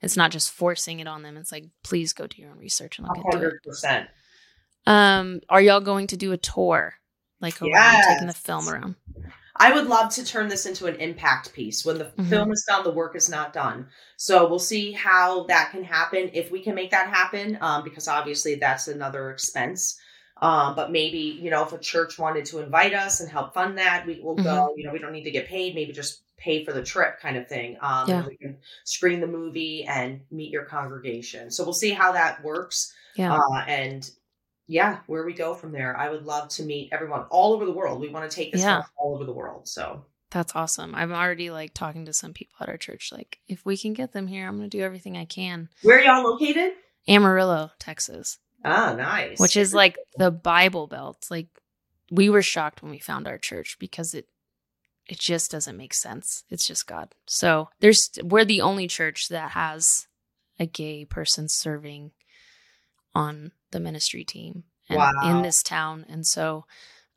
it's 0.02 0.16
not 0.16 0.32
just 0.32 0.50
forcing 0.50 1.00
it 1.00 1.06
on 1.06 1.22
them. 1.22 1.36
It's 1.36 1.52
like, 1.52 1.66
please 1.84 2.12
go 2.12 2.26
do 2.26 2.42
your 2.42 2.50
own 2.50 2.58
research 2.58 2.98
and 2.98 3.06
look 3.06 3.18
into 3.32 3.48
it. 3.48 3.54
100%. 3.66 4.08
Um, 4.86 5.40
are 5.48 5.60
y'all 5.60 5.80
going 5.80 6.08
to 6.08 6.16
do 6.16 6.32
a 6.32 6.38
tour? 6.38 6.94
Like 7.40 7.60
around, 7.62 7.70
Yes. 7.70 8.06
taking 8.06 8.26
the 8.26 8.34
film 8.34 8.68
around? 8.68 8.96
I 9.60 9.72
would 9.72 9.86
love 9.86 10.12
to 10.14 10.24
turn 10.24 10.48
this 10.48 10.66
into 10.66 10.86
an 10.86 10.96
impact 10.96 11.52
piece. 11.52 11.84
When 11.84 11.98
the 11.98 12.06
Mhm. 12.18 12.28
film 12.30 12.50
is 12.52 12.64
done, 12.66 12.82
the 12.82 12.90
work 12.90 13.14
is 13.14 13.28
not 13.28 13.52
done. 13.52 13.88
So 14.16 14.48
we'll 14.48 14.58
see 14.58 14.92
how 14.92 15.44
that 15.44 15.70
can 15.70 15.84
happen 15.84 16.30
if 16.32 16.50
we 16.50 16.62
can 16.62 16.74
make 16.74 16.90
that 16.92 17.08
happen, 17.08 17.58
um, 17.60 17.84
because 17.84 18.08
obviously 18.08 18.54
that's 18.56 18.88
another 18.88 19.30
expense. 19.30 19.98
Um, 20.42 20.74
but 20.74 20.90
maybe 20.90 21.18
you 21.18 21.50
know 21.50 21.62
if 21.62 21.72
a 21.74 21.78
church 21.78 22.18
wanted 22.18 22.46
to 22.46 22.60
invite 22.60 22.94
us 22.94 23.20
and 23.20 23.30
help 23.30 23.52
fund 23.52 23.76
that, 23.78 24.06
we 24.06 24.20
will 24.20 24.34
go. 24.36 24.72
You 24.76 24.86
know, 24.86 24.92
we 24.92 24.98
don't 24.98 25.12
need 25.12 25.24
to 25.24 25.30
get 25.30 25.46
paid. 25.46 25.74
Maybe 25.74 25.92
just 25.92 26.22
pay 26.38 26.64
for 26.64 26.72
the 26.72 26.82
trip, 26.82 27.20
kind 27.20 27.36
of 27.36 27.46
thing. 27.46 27.76
Um, 27.82 28.08
Yeah. 28.08 28.26
we 28.26 28.38
can 28.38 28.56
screen 28.84 29.20
the 29.20 29.26
movie 29.26 29.84
and 29.84 30.22
meet 30.30 30.50
your 30.50 30.64
congregation. 30.64 31.50
So 31.50 31.64
we'll 31.64 31.74
see 31.74 31.90
how 31.90 32.12
that 32.12 32.42
works. 32.42 32.94
Yeah. 33.14 33.34
Uh, 33.34 33.64
and 33.66 34.10
yeah, 34.70 35.00
where 35.06 35.24
we 35.26 35.32
go 35.34 35.52
from 35.54 35.72
there. 35.72 35.96
I 35.96 36.08
would 36.10 36.24
love 36.24 36.48
to 36.50 36.62
meet 36.62 36.90
everyone 36.92 37.22
all 37.30 37.52
over 37.52 37.64
the 37.64 37.72
world. 37.72 38.00
We 38.00 38.08
want 38.08 38.30
to 38.30 38.34
take 38.34 38.52
this 38.52 38.62
Yeah. 38.62 38.82
all 38.96 39.14
over 39.14 39.24
the 39.24 39.32
world. 39.32 39.66
So 39.68 40.04
That's 40.30 40.54
awesome. 40.54 40.94
I'm 40.94 41.10
already 41.12 41.50
like 41.50 41.74
talking 41.74 42.04
to 42.06 42.12
some 42.12 42.32
people 42.32 42.54
at 42.60 42.68
our 42.68 42.76
church. 42.76 43.10
Like, 43.12 43.40
if 43.48 43.66
we 43.66 43.76
can 43.76 43.94
get 43.94 44.12
them 44.12 44.28
here, 44.28 44.46
I'm 44.46 44.56
going 44.58 44.70
to 44.70 44.76
do 44.78 44.84
everything 44.84 45.16
I 45.16 45.24
can. 45.24 45.68
where 45.82 45.98
are 45.98 46.02
y'all 46.02 46.22
located? 46.22 46.74
Amarillo, 47.08 47.72
Texas, 47.80 48.38
Ah, 48.64 48.94
nice. 48.96 49.40
which 49.40 49.56
is 49.56 49.74
like 49.74 49.98
the 50.18 50.30
Bible 50.30 50.86
Belt. 50.86 51.26
Like, 51.30 51.48
we 52.12 52.28
were 52.30 52.42
shocked 52.42 52.80
when 52.82 52.92
we 52.92 52.98
found 53.00 53.26
our 53.26 53.38
church 53.38 53.76
because 53.80 54.14
it 54.14 54.28
it 55.08 55.18
just 55.18 55.50
doesn't 55.50 55.76
make 55.76 55.94
sense. 55.94 56.44
It's 56.50 56.64
just 56.66 56.86
God. 56.86 57.12
So 57.26 57.68
there's 57.80 58.10
we're 58.22 58.44
the 58.44 58.60
only 58.60 58.86
church 58.86 59.28
that 59.30 59.50
has 59.52 60.06
a 60.60 60.66
gay 60.66 61.04
person 61.04 61.48
serving 61.48 62.12
on 63.14 63.52
the 63.70 63.80
ministry 63.80 64.24
team 64.24 64.64
and 64.88 64.98
Wow. 64.98 65.12
in 65.24 65.42
this 65.42 65.62
town. 65.62 66.04
And 66.08 66.26
so 66.26 66.64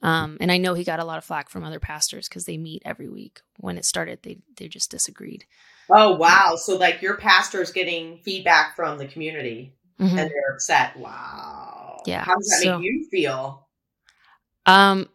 um 0.02 0.38
and 0.42 0.52
I 0.52 0.58
know 0.58 0.74
he 0.74 0.84
got 0.84 1.00
a 1.00 1.06
lot 1.06 1.18
of 1.18 1.24
flack 1.26 1.50
from 1.50 1.64
other 1.64 1.80
pastors 1.80 2.28
because 2.28 2.46
they 2.46 2.58
meet 2.58 2.82
every 2.86 3.08
week. 3.10 3.42
When 3.58 3.78
it 3.78 3.86
started, 3.86 4.20
they 4.24 4.40
they 4.58 4.68
just 4.68 4.92
disagreed. 4.92 5.46
Oh 5.90 6.16
wow! 6.16 6.56
So 6.58 6.78
like 6.78 7.02
your 7.02 7.18
pastor 7.18 7.62
is 7.62 7.72
getting 7.72 8.18
feedback 8.20 8.76
from 8.76 8.98
the 8.98 9.06
community, 9.08 9.74
Mhm. 10.00 10.10
and 10.10 10.18
they're 10.32 10.54
upset. 10.54 10.98
Wow. 10.98 12.02
Yeah, 12.06 12.24
How 12.24 12.36
does 12.36 12.48
that 12.50 12.62
so- 12.64 12.80
make 12.80 12.86
you 12.86 13.08
feel? 13.12 13.68
Um, 14.66 15.10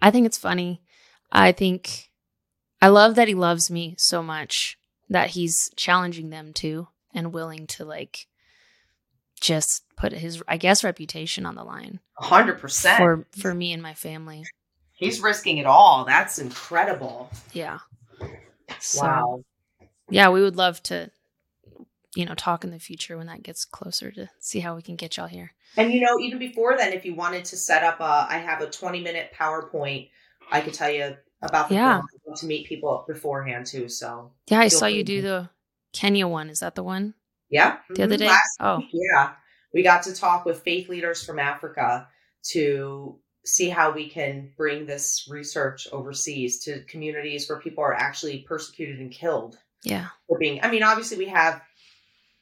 I 0.00 0.10
think 0.10 0.26
it's 0.26 0.38
funny. 0.38 0.82
I 1.30 1.52
think 1.52 2.10
I 2.80 2.88
love 2.88 3.14
that 3.16 3.28
he 3.28 3.34
loves 3.34 3.70
me 3.70 3.94
so 3.98 4.22
much 4.22 4.78
that 5.08 5.30
he's 5.30 5.70
challenging 5.76 6.30
them 6.30 6.52
too 6.52 6.88
and 7.14 7.32
willing 7.32 7.66
to 7.68 7.84
like 7.84 8.26
just 9.42 9.84
put 9.96 10.12
his, 10.12 10.42
I 10.48 10.56
guess, 10.56 10.82
reputation 10.84 11.44
on 11.44 11.56
the 11.56 11.64
line 11.64 12.00
hundred 12.14 12.60
percent. 12.60 12.96
for 12.96 13.26
for 13.38 13.52
me 13.52 13.72
and 13.72 13.82
my 13.82 13.92
family. 13.92 14.44
He's 14.92 15.20
risking 15.20 15.58
it 15.58 15.66
all. 15.66 16.04
That's 16.04 16.38
incredible. 16.38 17.28
Yeah. 17.52 17.80
So, 18.78 19.02
Wow. 19.02 19.44
Yeah, 20.08 20.28
we 20.28 20.42
would 20.42 20.56
love 20.56 20.80
to, 20.84 21.10
you 22.14 22.24
know, 22.24 22.34
talk 22.34 22.62
in 22.62 22.70
the 22.70 22.78
future 22.78 23.18
when 23.18 23.26
that 23.26 23.42
gets 23.42 23.64
closer 23.64 24.12
to 24.12 24.30
see 24.38 24.60
how 24.60 24.76
we 24.76 24.82
can 24.82 24.94
get 24.96 25.16
y'all 25.16 25.26
here. 25.26 25.52
And 25.76 25.92
you 25.92 26.00
know, 26.00 26.18
even 26.20 26.38
before 26.38 26.76
then, 26.76 26.92
if 26.92 27.04
you 27.04 27.14
wanted 27.14 27.44
to 27.46 27.56
set 27.56 27.82
up 27.82 27.98
a, 28.00 28.26
I 28.30 28.38
have 28.38 28.60
a 28.60 28.70
twenty-minute 28.70 29.32
PowerPoint. 29.36 30.10
I 30.50 30.60
could 30.60 30.74
tell 30.74 30.90
you 30.90 31.16
about 31.40 31.68
the 31.68 31.74
Yeah. 31.74 31.94
film. 31.94 32.06
I'd 32.14 32.30
love 32.30 32.40
to 32.40 32.46
meet 32.46 32.66
people 32.68 33.04
beforehand 33.08 33.66
too. 33.66 33.88
So 33.88 34.30
Yeah, 34.48 34.60
I 34.60 34.68
saw 34.68 34.86
you 34.86 35.02
do 35.02 35.22
the 35.22 35.48
Kenya 35.92 36.28
one. 36.28 36.48
Is 36.50 36.60
that 36.60 36.74
the 36.74 36.82
one 36.84 37.14
yeah, 37.52 37.78
the 37.90 38.02
other 38.02 38.16
Mhm. 38.16 38.18
day? 38.20 38.26
Last 38.26 38.56
Oh, 38.58 38.78
week, 38.78 38.88
yeah, 38.92 39.34
we 39.72 39.82
got 39.84 40.02
to 40.04 40.14
talk 40.14 40.44
with 40.44 40.62
faith 40.62 40.88
leaders 40.88 41.24
from 41.24 41.38
Africa 41.38 42.08
to 42.50 43.20
see 43.44 43.68
how 43.68 43.90
we 43.92 44.08
can 44.08 44.52
bring 44.56 44.86
this 44.86 45.26
research 45.30 45.86
overseas 45.92 46.60
to 46.64 46.82
communities 46.84 47.48
where 47.48 47.60
people 47.60 47.82
are 47.84 47.94
actually 47.94 48.40
persecuted 48.48 48.98
and 49.00 49.12
killed 49.12 49.58
yeah. 49.84 50.08
for 50.28 50.38
being. 50.38 50.60
I 50.62 50.70
mean, 50.70 50.82
obviously 50.82 51.18
we 51.18 51.26
have 51.26 51.60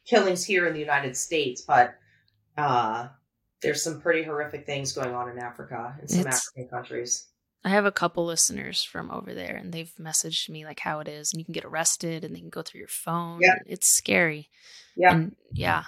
killings 0.07 0.45
here 0.45 0.67
in 0.67 0.73
the 0.75 0.81
United 0.81 1.17
States, 1.17 1.63
but 1.63 1.95
uh, 2.57 3.09
there's 3.63 3.83
some 3.83 4.01
pretty 4.01 4.23
horrific 4.23 4.67
things 4.67 4.93
going 4.93 5.15
on 5.15 5.29
in 5.31 5.39
Africa 5.39 5.97
in 6.03 6.09
some 6.09 6.21
It's- 6.21 6.37
African 6.49 6.69
countries. 6.69 7.27
I 7.63 7.69
have 7.69 7.85
a 7.85 7.93
couple 7.93 8.25
listeners 8.25 8.83
from 8.83 9.11
over 9.11 9.35
there, 9.35 9.55
and 9.57 9.71
they've 9.71 9.93
messaged 10.01 10.49
me 10.49 10.65
like 10.65 10.81
how 10.81 11.01
it 11.01 11.09
is, 11.09 11.31
and 11.33 11.41
you 11.41 11.45
can 11.45 11.53
get 11.53 11.67
arrested, 11.67 12.25
and 12.25 12.35
they 12.35 12.41
can 12.41 12.49
go 12.49 12.63
through 12.63 12.79
your 12.79 12.89
phone. 12.89 13.39
Yeah. 13.43 13.57
It's 13.67 13.87
scary. 13.87 14.49
Yeah. 15.01 15.14
and 15.14 15.36
yeah, 15.53 15.84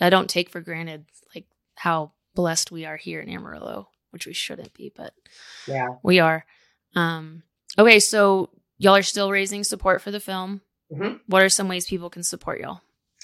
I 0.00 0.08
don't 0.10 0.30
take 0.30 0.48
for 0.50 0.60
granted 0.60 1.06
like 1.34 1.46
how 1.74 2.12
blessed 2.34 2.70
we 2.70 2.84
are 2.86 2.96
here 2.96 3.20
in 3.20 3.28
Amarillo, 3.28 3.88
which 4.10 4.26
we 4.26 4.32
shouldn't 4.32 4.72
be, 4.74 4.92
but 4.94 5.12
Yeah. 5.66 5.88
we 6.02 6.20
are. 6.20 6.44
Um, 6.94 7.42
okay, 7.78 7.98
so 8.00 8.50
y'all 8.78 8.94
are 8.96 9.02
still 9.02 9.30
raising 9.30 9.64
support 9.64 10.00
for 10.00 10.10
the 10.10 10.20
film. 10.20 10.60
Mhm. 10.92 11.20
What 11.26 11.42
are 11.42 11.48
some 11.48 11.68
ways 11.68 11.86
people 11.86 12.10
can 12.10 12.22
support 12.22 12.60
y'all? 12.60 12.80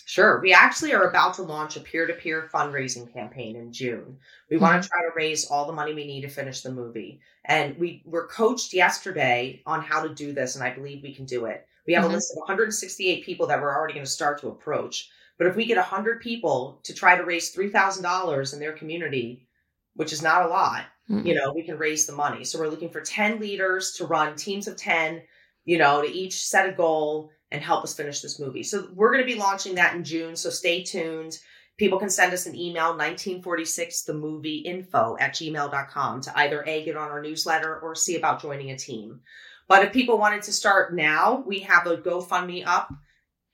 Sure. 0.07 0.41
We 0.41 0.55
actually 0.55 0.95
are 0.95 1.03
about 1.11 1.34
to 1.34 1.43
launch 1.43 1.76
a 1.76 1.80
peer 1.80 2.07
to 2.07 2.14
peer 2.14 2.49
fundraising 2.53 3.12
campaign 3.12 3.57
in 3.57 3.70
June. 3.72 4.18
We 4.51 4.57
want 4.57 4.82
to 4.82 4.89
try 4.89 5.03
to 5.03 5.11
raise 5.14 5.51
all 5.51 5.66
the 5.66 5.72
money 5.74 5.93
we 5.93 6.07
need 6.07 6.22
to 6.22 6.28
finish 6.30 6.62
the 6.62 6.72
movie. 6.72 7.20
And 7.45 7.76
we 7.76 8.03
were 8.07 8.26
coached 8.26 8.72
yesterday 8.72 9.62
on 9.66 9.82
how 9.82 10.03
to 10.03 10.14
do 10.14 10.32
this, 10.32 10.55
and 10.55 10.64
I 10.64 10.70
believe 10.74 11.03
we 11.03 11.14
can 11.14 11.26
do 11.26 11.45
it. 11.45 11.66
We 11.86 11.93
have 11.93 12.05
Mhm. 12.05 12.11
a 12.11 12.12
list 12.14 12.32
of 12.32 12.39
168 12.39 13.22
people 13.24 13.47
that 13.49 13.61
we're 13.61 13.74
already 13.76 13.93
going 13.95 14.05
to 14.07 14.11
start 14.11 14.41
to 14.41 14.49
approach. 14.49 15.11
But 15.39 15.47
if 15.47 15.57
we 15.57 15.66
get 15.66 15.76
100 15.76 16.20
people 16.20 16.80
to 16.84 16.93
try 16.95 17.16
to 17.16 17.24
raise 17.24 17.55
$3,000 17.55 18.53
in 18.53 18.61
their 18.61 18.72
community, 18.72 19.47
which 19.95 20.12
is 20.12 20.22
not 20.22 20.45
a 20.45 20.49
lot, 20.49 20.86
Mhm. 21.09 21.24
you 21.26 21.34
know, 21.34 21.53
we 21.53 21.62
can 21.62 21.78
raise 21.78 22.07
the 22.07 22.12
money. 22.12 22.45
So 22.45 22.59
we're 22.59 22.68
looking 22.68 22.91
for 22.91 23.01
10 23.01 23.39
leaders 23.41 23.93
to 23.93 24.07
run 24.07 24.36
teams 24.36 24.68
of 24.68 24.76
10, 24.76 25.22
you 25.64 25.78
know, 25.78 26.03
to 26.03 26.09
each 26.09 26.45
set 26.45 26.68
a 26.68 26.72
goal 26.72 27.30
and 27.51 27.62
help 27.62 27.82
us 27.84 27.95
finish 27.95 28.20
this 28.20 28.39
movie. 28.39 28.62
So 28.62 28.89
we're 28.95 29.12
going 29.12 29.26
to 29.26 29.32
be 29.32 29.39
launching 29.39 29.74
that 29.76 29.95
in 29.95 30.05
June. 30.05 30.36
So 30.36 30.51
stay 30.51 30.82
tuned. 30.82 31.39
People 31.78 31.99
can 31.99 32.11
send 32.11 32.32
us 32.34 32.47
an 32.47 32.57
email, 32.57 32.95
1946 32.95 34.03
the 34.03 34.12
movie 34.12 34.59
info 34.59 35.16
at 35.20 35.34
gmail.com 35.34 36.20
to 36.22 36.39
either 36.39 36.64
A, 36.66 36.84
get 36.84 36.97
on 36.97 37.11
our 37.11 37.22
newsletter 37.22 37.78
or 37.80 37.95
see 37.95 38.16
about 38.16 38.43
joining 38.43 38.70
a 38.72 38.76
team. 38.76 39.20
But 39.68 39.84
if 39.84 39.93
people 39.93 40.18
wanted 40.18 40.43
to 40.43 40.53
start 40.53 40.95
now, 40.95 41.43
we 41.47 41.61
have 41.61 41.86
a 41.86 41.97
GoFundMe 41.97 42.66
up. 42.66 42.91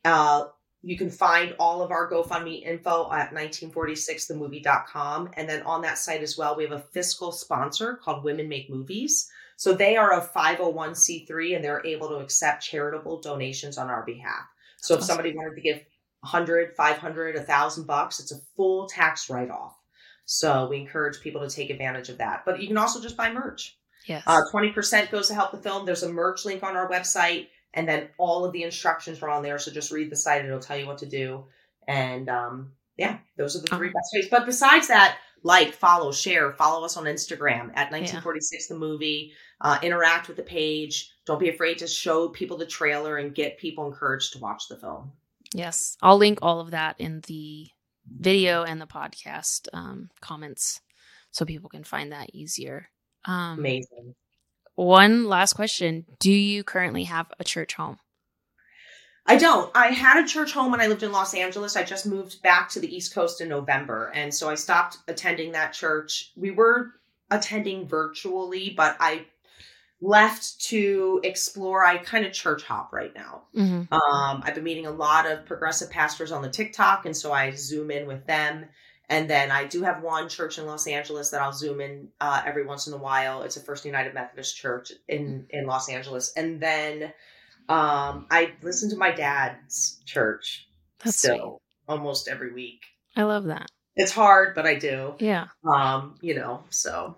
Uh, 0.04 0.46
you 0.84 0.98
can 0.98 1.08
find 1.08 1.54
all 1.58 1.82
of 1.82 1.90
our 1.90 2.10
GoFundMe 2.10 2.62
info 2.62 3.10
at 3.10 3.32
1946themovie.com. 3.32 5.30
And 5.34 5.48
then 5.48 5.62
on 5.62 5.80
that 5.82 5.96
site 5.96 6.22
as 6.22 6.36
well, 6.36 6.54
we 6.54 6.64
have 6.64 6.72
a 6.72 6.84
fiscal 6.92 7.32
sponsor 7.32 7.94
called 7.94 8.22
Women 8.22 8.48
Make 8.48 8.68
Movies. 8.68 9.30
So 9.56 9.72
they 9.72 9.96
are 9.96 10.12
a 10.12 10.20
501c3 10.20 11.56
and 11.56 11.64
they're 11.64 11.84
able 11.86 12.08
to 12.08 12.16
accept 12.16 12.64
charitable 12.64 13.22
donations 13.22 13.78
on 13.78 13.88
our 13.88 14.04
behalf. 14.04 14.44
So 14.76 14.96
if 14.96 15.02
somebody 15.02 15.34
wanted 15.34 15.54
to 15.54 15.62
give 15.62 15.80
100, 16.20 16.74
500, 16.76 17.36
1000 17.36 17.86
bucks, 17.86 18.20
it's 18.20 18.32
a 18.32 18.40
full 18.54 18.86
tax 18.86 19.30
write 19.30 19.50
off. 19.50 19.78
So 20.26 20.66
we 20.68 20.76
encourage 20.78 21.20
people 21.20 21.48
to 21.48 21.54
take 21.54 21.70
advantage 21.70 22.10
of 22.10 22.18
that. 22.18 22.42
But 22.44 22.60
you 22.60 22.68
can 22.68 22.76
also 22.76 23.00
just 23.00 23.16
buy 23.16 23.32
merch. 23.32 23.78
Yes. 24.06 24.22
Uh, 24.26 24.42
20% 24.52 25.10
goes 25.10 25.28
to 25.28 25.34
help 25.34 25.52
the 25.52 25.58
film. 25.58 25.86
There's 25.86 26.02
a 26.02 26.12
merch 26.12 26.44
link 26.44 26.62
on 26.62 26.76
our 26.76 26.90
website, 26.90 27.48
and 27.74 27.88
then 27.88 28.08
all 28.18 28.44
of 28.44 28.52
the 28.52 28.62
instructions 28.62 29.22
are 29.22 29.28
on 29.28 29.42
there. 29.42 29.58
So 29.58 29.70
just 29.70 29.92
read 29.92 30.10
the 30.10 30.16
site, 30.16 30.44
it'll 30.44 30.60
tell 30.60 30.78
you 30.78 30.86
what 30.86 30.98
to 30.98 31.06
do. 31.06 31.44
And 31.86 32.28
um, 32.28 32.72
yeah, 32.96 33.18
those 33.36 33.56
are 33.56 33.60
the 33.60 33.76
three 33.76 33.88
best 33.88 34.10
ways. 34.14 34.28
But 34.30 34.46
besides 34.46 34.88
that, 34.88 35.18
like, 35.42 35.74
follow, 35.74 36.10
share, 36.10 36.52
follow 36.52 36.84
us 36.84 36.96
on 36.96 37.04
Instagram 37.04 37.70
at 37.74 37.92
1946 37.92 38.68
the 38.68 38.76
movie. 38.76 39.32
Uh, 39.60 39.78
interact 39.82 40.28
with 40.28 40.36
the 40.36 40.42
page. 40.42 41.12
Don't 41.26 41.40
be 41.40 41.48
afraid 41.48 41.78
to 41.78 41.86
show 41.86 42.28
people 42.28 42.56
the 42.56 42.66
trailer 42.66 43.18
and 43.18 43.34
get 43.34 43.58
people 43.58 43.86
encouraged 43.86 44.32
to 44.32 44.38
watch 44.38 44.68
the 44.68 44.76
film. 44.76 45.12
Yes, 45.54 45.96
I'll 46.02 46.16
link 46.16 46.38
all 46.42 46.60
of 46.60 46.72
that 46.72 46.96
in 46.98 47.20
the 47.26 47.68
video 48.06 48.64
and 48.64 48.80
the 48.80 48.86
podcast 48.86 49.68
um, 49.72 50.10
comments 50.20 50.80
so 51.30 51.44
people 51.44 51.70
can 51.70 51.84
find 51.84 52.12
that 52.12 52.30
easier. 52.34 52.88
Um, 53.24 53.58
Amazing. 53.58 54.14
One 54.74 55.26
last 55.28 55.54
question 55.54 56.04
Do 56.18 56.32
you 56.32 56.64
currently 56.64 57.04
have 57.04 57.30
a 57.38 57.44
church 57.44 57.74
home? 57.74 57.98
I 59.26 59.36
don't. 59.36 59.70
I 59.74 59.88
had 59.88 60.22
a 60.22 60.28
church 60.28 60.52
home 60.52 60.70
when 60.70 60.82
I 60.82 60.86
lived 60.86 61.02
in 61.02 61.12
Los 61.12 61.34
Angeles. 61.34 61.76
I 61.76 61.82
just 61.82 62.04
moved 62.04 62.42
back 62.42 62.68
to 62.70 62.80
the 62.80 62.94
East 62.94 63.14
Coast 63.14 63.40
in 63.40 63.48
November. 63.48 64.12
And 64.14 64.34
so 64.34 64.50
I 64.50 64.54
stopped 64.54 64.98
attending 65.08 65.52
that 65.52 65.72
church. 65.72 66.32
We 66.36 66.50
were 66.50 66.92
attending 67.30 67.88
virtually, 67.88 68.74
but 68.76 68.96
I 69.00 69.24
left 70.02 70.60
to 70.66 71.20
explore. 71.24 71.84
I 71.84 71.96
kind 71.96 72.26
of 72.26 72.32
church 72.32 72.64
hop 72.64 72.92
right 72.92 73.14
now. 73.14 73.44
Mm-hmm. 73.56 73.94
Um, 73.94 74.42
I've 74.44 74.54
been 74.54 74.64
meeting 74.64 74.86
a 74.86 74.90
lot 74.90 75.24
of 75.24 75.46
progressive 75.46 75.90
pastors 75.90 76.30
on 76.30 76.42
the 76.42 76.50
TikTok, 76.50 77.06
and 77.06 77.16
so 77.16 77.32
I 77.32 77.52
zoom 77.52 77.90
in 77.90 78.06
with 78.06 78.26
them. 78.26 78.66
And 79.08 79.28
then 79.28 79.50
I 79.50 79.64
do 79.64 79.82
have 79.82 80.02
one 80.02 80.28
church 80.28 80.58
in 80.58 80.66
Los 80.66 80.86
Angeles 80.86 81.30
that 81.30 81.42
I'll 81.42 81.52
zoom 81.52 81.80
in 81.80 82.08
uh, 82.20 82.42
every 82.46 82.64
once 82.64 82.86
in 82.86 82.94
a 82.94 82.98
while. 82.98 83.42
It's 83.42 83.56
a 83.56 83.60
First 83.60 83.84
United 83.84 84.14
Methodist 84.14 84.56
Church 84.56 84.92
in 85.08 85.46
in 85.50 85.66
Los 85.66 85.88
Angeles. 85.90 86.32
And 86.36 86.60
then 86.60 87.12
um, 87.68 88.26
I 88.30 88.52
listen 88.62 88.90
to 88.90 88.96
my 88.96 89.10
dad's 89.10 90.00
church 90.06 90.68
That's 91.02 91.18
still 91.18 91.36
sweet. 91.36 91.60
almost 91.88 92.28
every 92.28 92.52
week. 92.52 92.80
I 93.16 93.24
love 93.24 93.44
that. 93.44 93.66
It's 93.96 94.12
hard, 94.12 94.54
but 94.54 94.66
I 94.66 94.74
do. 94.74 95.14
Yeah. 95.18 95.46
Um, 95.64 96.16
you 96.20 96.34
know, 96.34 96.64
so 96.70 97.16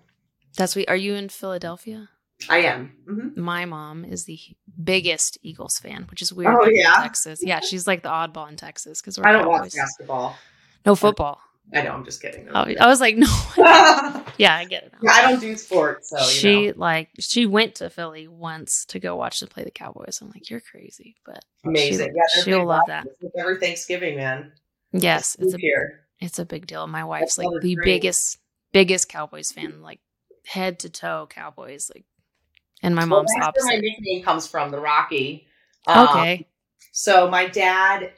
That's 0.57 0.72
sweet. 0.72 0.89
Are 0.89 0.97
you 0.97 1.14
in 1.14 1.28
Philadelphia? 1.28 2.09
I 2.51 2.59
am. 2.59 2.93
hmm 3.09 3.41
My 3.41 3.64
mom 3.64 4.05
is 4.05 4.24
the 4.26 4.39
biggest 4.82 5.39
Eagles 5.43 5.78
fan, 5.78 6.07
which 6.11 6.20
is 6.20 6.32
weird. 6.34 6.55
Oh, 6.61 6.66
yeah? 6.66 6.93
Texas. 6.97 7.41
Yeah, 7.43 7.61
she's 7.61 7.87
like 7.87 8.03
the 8.03 8.11
oddball 8.11 8.49
in 8.49 8.57
Texas 8.57 9.01
because 9.01 9.18
we're 9.18 9.26
I 9.26 9.32
don't 9.32 9.49
watch 9.49 9.72
basketball. 9.74 10.37
No 10.84 10.95
football. 10.95 11.41
I 11.74 11.82
know. 11.82 11.90
I'm 11.90 12.04
just 12.04 12.22
kidding. 12.22 12.48
Oh, 12.48 12.64
I 12.80 12.86
was 12.86 13.00
like, 13.00 13.16
no. 13.16 13.26
yeah, 13.56 14.22
yeah, 14.38 14.56
I 14.56 14.64
get 14.66 14.84
it. 14.84 14.92
now. 15.02 15.12
I 15.12 15.22
don't 15.22 15.40
do 15.40 15.56
sports, 15.56 16.10
so 16.10 16.18
you 16.18 16.24
she 16.30 16.66
know. 16.68 16.74
like 16.76 17.08
she 17.18 17.44
went 17.46 17.76
to 17.76 17.90
Philly 17.90 18.28
once 18.28 18.84
to 18.86 19.00
go 19.00 19.16
watch 19.16 19.40
them 19.40 19.48
play 19.48 19.64
the 19.64 19.70
Cowboys. 19.72 20.20
I'm 20.22 20.28
like, 20.28 20.48
you're 20.48 20.60
crazy, 20.60 21.16
but 21.26 21.44
amazing. 21.64 22.08
She, 22.08 22.12
yeah, 22.14 22.44
she'll 22.44 22.64
love 22.66 22.82
that. 22.86 23.06
Every 23.36 23.58
Thanksgiving, 23.58 24.16
man. 24.16 24.52
Yes, 24.92 25.36
it's 25.40 25.54
a 25.54 25.58
here. 25.58 26.06
it's 26.20 26.38
a 26.38 26.44
big 26.44 26.66
deal. 26.66 26.86
My 26.86 27.04
wife's 27.04 27.38
all 27.38 27.52
like 27.54 27.62
the 27.62 27.76
biggest 27.82 28.38
biggest 28.72 29.08
Cowboys 29.08 29.50
fan, 29.50 29.82
like 29.82 29.98
head 30.46 30.78
to 30.80 30.88
toe 30.88 31.26
Cowboys. 31.28 31.90
Like, 31.94 32.04
and 32.82 32.94
my 32.94 33.02
Well, 33.02 33.24
mom's 33.24 33.32
that's 33.40 33.64
where 33.64 33.74
my 33.74 33.80
nickname 33.80 34.22
comes 34.22 34.46
from, 34.46 34.70
the 34.70 34.78
Rocky. 34.80 35.48
Um, 35.88 36.08
Okay, 36.10 36.46
So 36.92 37.28
my 37.28 37.46
dad 37.48 38.12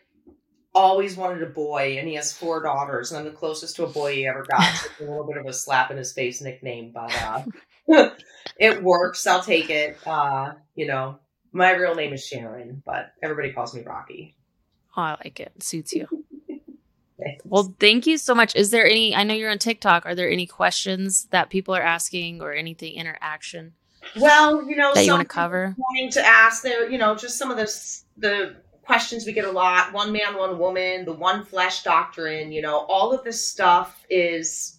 always 0.79 1.16
wanted 1.16 1.43
a 1.43 1.47
boy, 1.47 1.97
and 1.99 2.09
he 2.09 2.14
has 2.14 2.33
four 2.33 2.62
daughters, 2.62 3.11
and 3.11 3.18
I'm 3.18 3.24
the 3.24 3.31
closest 3.39 3.76
to 3.76 3.85
a 3.85 3.89
boy 3.89 4.14
he 4.14 4.26
ever 4.26 4.45
got. 4.51 4.62
So 4.99 5.05
a 5.05 5.09
little 5.09 5.26
bit 5.26 5.37
of 5.37 5.47
a 5.47 5.53
slap 5.53 5.91
in 5.91 5.97
his 5.97 6.12
face 6.12 6.41
nickname, 6.41 6.93
but 6.95 7.12
uh, 7.89 8.11
it 8.59 8.83
works. 8.83 9.26
I'll 9.26 9.43
take 9.43 9.70
it. 9.70 9.99
Uh, 10.07 10.53
you 10.74 10.87
know, 10.87 11.18
my 11.53 11.72
real 11.72 11.95
name 11.95 12.12
is 12.12 12.26
Sharon, 12.26 12.83
but 12.87 13.12
everybody 13.22 13.53
calls 13.53 13.74
me 13.74 13.83
Rocky. 13.83 14.37
oh, 14.97 15.03
I 15.03 15.11
like 15.24 15.41
it. 15.41 15.53
it. 15.57 15.62
Suits 15.62 15.93
you. 15.93 16.07
Well, 17.45 17.74
thank 17.81 18.07
you 18.07 18.16
so 18.16 18.33
much. 18.33 18.55
Is 18.55 18.70
there 18.70 18.87
any? 18.87 19.12
I 19.12 19.24
know 19.24 19.35
you're 19.35 19.51
on 19.51 19.59
TikTok. 19.59 20.07
Are 20.07 20.14
there 20.14 20.31
any 20.31 20.47
questions 20.47 21.24
that 21.33 21.51
people 21.51 21.74
are 21.74 21.83
asking, 21.83 22.41
or 22.41 22.53
anything 22.53 22.95
interaction 22.95 23.72
Well, 24.14 24.62
you 24.68 24.76
know, 24.76 24.95
that 24.95 25.05
you 25.05 25.11
want 25.11 25.22
to 25.22 25.35
cover? 25.35 25.74
wanting 25.76 26.12
to 26.12 26.24
ask 26.24 26.62
there, 26.62 26.89
you 26.89 26.97
know, 26.97 27.16
just 27.16 27.37
some 27.37 27.51
of 27.51 27.57
the 27.57 27.66
the 28.18 28.57
questions 28.89 29.26
we 29.26 29.34
get 29.34 29.45
a 29.45 29.53
lot. 29.53 29.93
One 29.93 30.12
man, 30.12 30.34
one 30.34 30.59
woman, 30.59 31.05
the 31.05 31.12
one 31.12 31.45
flesh 31.45 31.82
doctrine. 31.82 32.51
You 32.51 32.62
know, 32.62 32.86
all 32.89 33.12
of 33.12 33.22
this 33.22 33.47
stuff 33.47 34.03
is 34.09 34.78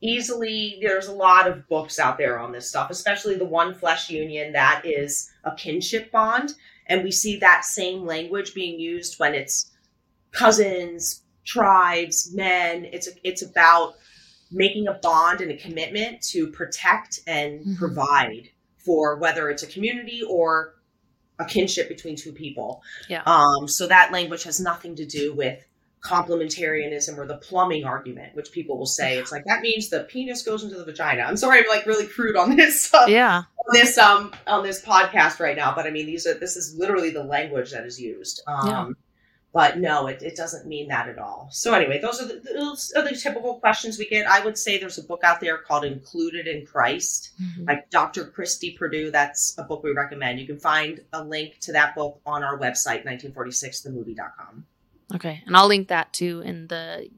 easily. 0.00 0.80
There's 0.82 1.06
a 1.06 1.12
lot 1.12 1.46
of 1.46 1.68
books 1.68 2.00
out 2.00 2.18
there 2.18 2.40
on 2.40 2.50
this 2.50 2.68
stuff, 2.68 2.90
especially 2.90 3.36
the 3.36 3.44
one 3.44 3.72
flesh 3.72 4.10
union. 4.10 4.52
That 4.52 4.82
is 4.84 5.30
a 5.44 5.54
kinship 5.54 6.10
bond, 6.10 6.54
and 6.86 7.04
we 7.04 7.12
see 7.12 7.36
that 7.38 7.64
same 7.64 8.04
language 8.04 8.52
being 8.52 8.80
used 8.80 9.20
when 9.20 9.32
it's 9.32 9.70
cousins, 10.32 11.22
tribes, 11.46 12.32
men. 12.34 12.84
It's 12.92 13.08
it's 13.22 13.42
about 13.42 13.94
making 14.50 14.88
a 14.88 14.94
bond 14.94 15.40
and 15.40 15.52
a 15.52 15.56
commitment 15.56 16.20
to 16.32 16.48
protect 16.48 17.20
and 17.28 17.64
Mhm. 17.64 17.78
provide 17.78 18.48
for 18.76 19.18
whether 19.18 19.50
it's 19.50 19.62
a 19.62 19.68
community 19.68 20.20
or 20.28 20.74
a 21.38 21.44
kinship 21.44 21.88
between 21.88 22.16
two 22.16 22.32
people. 22.32 22.82
Yeah. 23.08 23.22
Um, 23.26 23.68
so 23.68 23.86
that 23.86 24.12
language 24.12 24.42
has 24.44 24.60
nothing 24.60 24.96
to 24.96 25.06
do 25.06 25.34
with 25.34 25.64
complementarianism 26.00 27.16
or 27.18 27.26
the 27.26 27.36
plumbing 27.36 27.84
argument, 27.84 28.34
which 28.34 28.52
people 28.52 28.78
will 28.78 28.86
say 28.86 29.18
it's 29.18 29.32
like 29.32 29.44
that 29.46 29.62
means 29.62 29.88
the 29.88 30.04
penis 30.04 30.42
goes 30.42 30.62
into 30.62 30.76
the 30.76 30.84
vagina. 30.84 31.22
I'm 31.22 31.36
sorry, 31.36 31.58
I'm 31.58 31.68
like 31.68 31.86
really 31.86 32.06
crude 32.06 32.36
on 32.36 32.56
this 32.56 32.92
uh, 32.94 33.06
Yeah. 33.08 33.38
on 33.38 33.72
this 33.72 33.98
um 33.98 34.32
on 34.46 34.62
this 34.62 34.80
podcast 34.84 35.40
right 35.40 35.56
now, 35.56 35.74
but 35.74 35.86
I 35.86 35.90
mean 35.90 36.06
these 36.06 36.26
are 36.26 36.34
this 36.34 36.56
is 36.56 36.76
literally 36.76 37.10
the 37.10 37.24
language 37.24 37.72
that 37.72 37.84
is 37.84 38.00
used. 38.00 38.42
Um 38.46 38.66
Yeah. 38.68 38.88
But 39.52 39.78
no, 39.78 40.06
it, 40.06 40.22
it 40.22 40.36
doesn't 40.36 40.66
mean 40.66 40.88
that 40.88 41.08
at 41.08 41.18
all. 41.18 41.48
So 41.50 41.72
anyway, 41.72 41.98
those 42.00 42.20
are 42.20 42.26
the 42.26 42.40
those 42.54 42.92
are 42.96 43.02
the 43.02 43.16
typical 43.16 43.54
questions 43.60 43.98
we 43.98 44.06
get. 44.08 44.26
I 44.26 44.44
would 44.44 44.58
say 44.58 44.78
there's 44.78 44.98
a 44.98 45.02
book 45.04 45.20
out 45.24 45.40
there 45.40 45.58
called 45.58 45.84
Included 45.84 46.46
in 46.46 46.66
Christ 46.66 47.30
Mhm. 47.40 47.66
like 47.66 47.88
Dr. 47.90 48.26
Christy 48.26 48.72
Purdue. 48.72 49.10
That's 49.10 49.56
a 49.58 49.62
book 49.62 49.82
we 49.82 49.92
recommend. 49.92 50.38
You 50.40 50.46
can 50.46 50.58
find 50.60 51.00
a 51.12 51.24
link 51.24 51.58
to 51.60 51.72
that 51.72 51.94
book 51.94 52.20
on 52.26 52.42
our 52.44 52.58
website, 52.58 53.04
1946themovie.com. 53.04 54.66
Okay, 55.14 55.42
and 55.46 55.56
I'll 55.56 55.68
link 55.68 55.88
that 55.88 56.12
too 56.12 56.42
in 56.44 56.66
the 56.66 57.08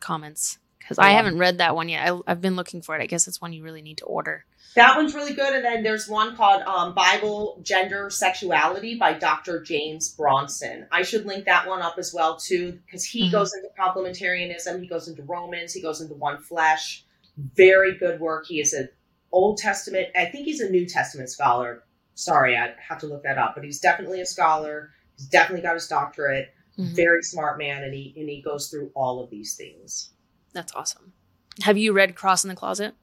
comments 0.00 0.58
because 0.78 0.98
I 0.98 1.10
haven't 1.10 1.38
read 1.38 1.58
that 1.58 1.74
one 1.74 1.88
yet. 1.88 2.08
I, 2.08 2.18
I've 2.26 2.40
been 2.40 2.54
looking 2.56 2.82
for 2.82 2.96
it. 2.96 3.02
I 3.02 3.06
guess 3.06 3.26
it's 3.26 3.40
one 3.40 3.52
you 3.52 3.62
really 3.64 3.82
need 3.82 3.98
to 3.98 4.04
order. 4.04 4.44
That 4.74 4.96
one's 4.96 5.14
really 5.14 5.34
good. 5.34 5.54
And 5.54 5.64
then 5.64 5.82
there's 5.82 6.08
one 6.08 6.34
called 6.34 6.62
um, 6.62 6.94
Bible, 6.94 7.60
Gender, 7.62 8.08
Sexuality 8.10 8.94
by 8.96 9.12
Dr. 9.12 9.60
James 9.60 10.08
Brownson. 10.14 10.86
I 10.90 11.02
should 11.02 11.26
link 11.26 11.44
that 11.44 11.66
one 11.68 11.82
up 11.82 11.96
as 11.98 12.14
well, 12.14 12.36
too, 12.38 12.78
because 12.86 13.04
he 13.04 13.28
Mhm. 13.28 13.32
goes 13.32 13.52
into 13.54 13.68
complementarianism. 13.78 14.80
He 14.80 14.86
goes 14.86 15.08
into 15.08 15.22
Romans. 15.24 15.72
He 15.74 15.82
goes 15.82 16.00
into 16.00 16.14
one 16.14 16.38
flesh. 16.38 17.04
Very 17.36 17.96
good 17.98 18.18
work. 18.20 18.46
He 18.46 18.60
is 18.60 18.72
an 18.72 18.88
Old 19.30 19.56
Testament, 19.58 20.08
I 20.14 20.26
think 20.26 20.44
he's 20.44 20.60
a 20.60 20.68
New 20.68 20.86
Testament 20.86 21.30
scholar. 21.30 21.84
Sorry, 22.14 22.54
I 22.56 22.74
have 22.86 22.98
to 22.98 23.06
look 23.06 23.22
that 23.22 23.38
up, 23.38 23.54
but 23.54 23.64
he's 23.64 23.80
definitely 23.80 24.20
a 24.20 24.26
scholar. 24.26 24.90
He's 25.16 25.26
definitely 25.26 25.62
got 25.62 25.72
his 25.74 25.88
doctorate. 25.88 26.52
Mhm. 26.78 26.94
Very 26.94 27.22
smart 27.22 27.56
man, 27.58 27.82
and 27.82 27.94
he 27.94 28.12
and 28.18 28.28
he 28.28 28.42
goes 28.42 28.68
through 28.68 28.90
all 28.94 29.22
of 29.22 29.30
these 29.30 29.54
things. 29.54 30.10
That's 30.52 30.74
awesome. 30.74 31.14
Have 31.62 31.78
you 31.78 31.92
read 31.94 32.14
Cross 32.14 32.44
in 32.44 32.48
the 32.48 32.54
Closet? 32.56 32.94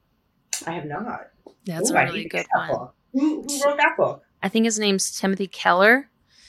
I 0.66 0.72
have 0.72 0.84
not. 0.84 1.30
That's 1.64 1.90
Ooh, 1.90 1.96
a 1.96 2.04
really 2.04 2.24
good 2.24 2.46
one. 2.54 2.88
Who, 3.12 3.42
who 3.42 3.64
wrote 3.64 3.76
that 3.76 3.96
book? 3.96 4.24
I 4.42 4.48
think 4.48 4.64
his 4.64 4.78
name's 4.78 5.18
Timothy 5.18 5.46
Keller. 5.46 6.08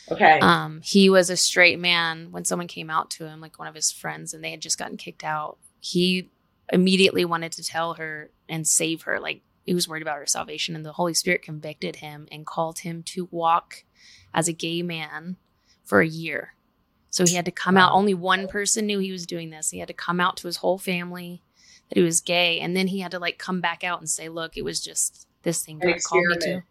Okay. 0.09 0.39
Um, 0.39 0.81
he 0.83 1.09
was 1.09 1.29
a 1.29 1.37
straight 1.37 1.79
man 1.79 2.31
when 2.31 2.45
someone 2.45 2.67
came 2.67 2.89
out 2.89 3.09
to 3.11 3.25
him, 3.25 3.39
like 3.39 3.59
one 3.59 3.67
of 3.67 3.75
his 3.75 3.91
friends, 3.91 4.33
and 4.33 4.43
they 4.43 4.51
had 4.51 4.61
just 4.61 4.77
gotten 4.77 4.97
kicked 4.97 5.23
out. 5.23 5.57
He 5.79 6.29
immediately 6.71 7.25
wanted 7.25 7.51
to 7.53 7.63
tell 7.63 7.95
her 7.95 8.29
and 8.49 8.67
save 8.67 9.03
her. 9.03 9.19
Like 9.19 9.41
he 9.65 9.73
was 9.73 9.87
worried 9.87 10.01
about 10.01 10.17
her 10.17 10.25
salvation, 10.25 10.75
and 10.75 10.85
the 10.85 10.93
Holy 10.93 11.13
Spirit 11.13 11.41
convicted 11.41 11.97
him 11.97 12.27
and 12.31 12.45
called 12.45 12.79
him 12.79 13.03
to 13.03 13.27
walk 13.31 13.83
as 14.33 14.47
a 14.47 14.53
gay 14.53 14.81
man 14.81 15.37
for 15.83 16.01
a 16.01 16.07
year. 16.07 16.53
So 17.09 17.25
he 17.25 17.35
had 17.35 17.45
to 17.45 17.51
come 17.51 17.75
out. 17.75 17.91
Only 17.91 18.13
one 18.13 18.47
person 18.47 18.85
knew 18.85 18.99
he 18.99 19.11
was 19.11 19.25
doing 19.25 19.49
this. 19.49 19.71
He 19.71 19.79
had 19.79 19.89
to 19.89 19.93
come 19.93 20.21
out 20.21 20.37
to 20.37 20.47
his 20.47 20.57
whole 20.57 20.77
family 20.77 21.41
that 21.91 21.97
he 21.99 22.03
was 22.03 22.21
gay, 22.21 22.59
and 22.61 22.75
then 22.75 22.87
he 22.87 23.01
had 23.01 23.11
to 23.11 23.19
like 23.19 23.37
come 23.37 23.59
back 23.61 23.83
out 23.83 23.99
and 23.99 24.09
say, 24.09 24.29
"Look, 24.29 24.55
it 24.57 24.63
was 24.63 24.79
just 24.79 25.27
this 25.43 25.63
thing 25.63 25.79
God 25.79 25.97
called 26.03 26.25
me 26.27 26.37
to." 26.37 26.61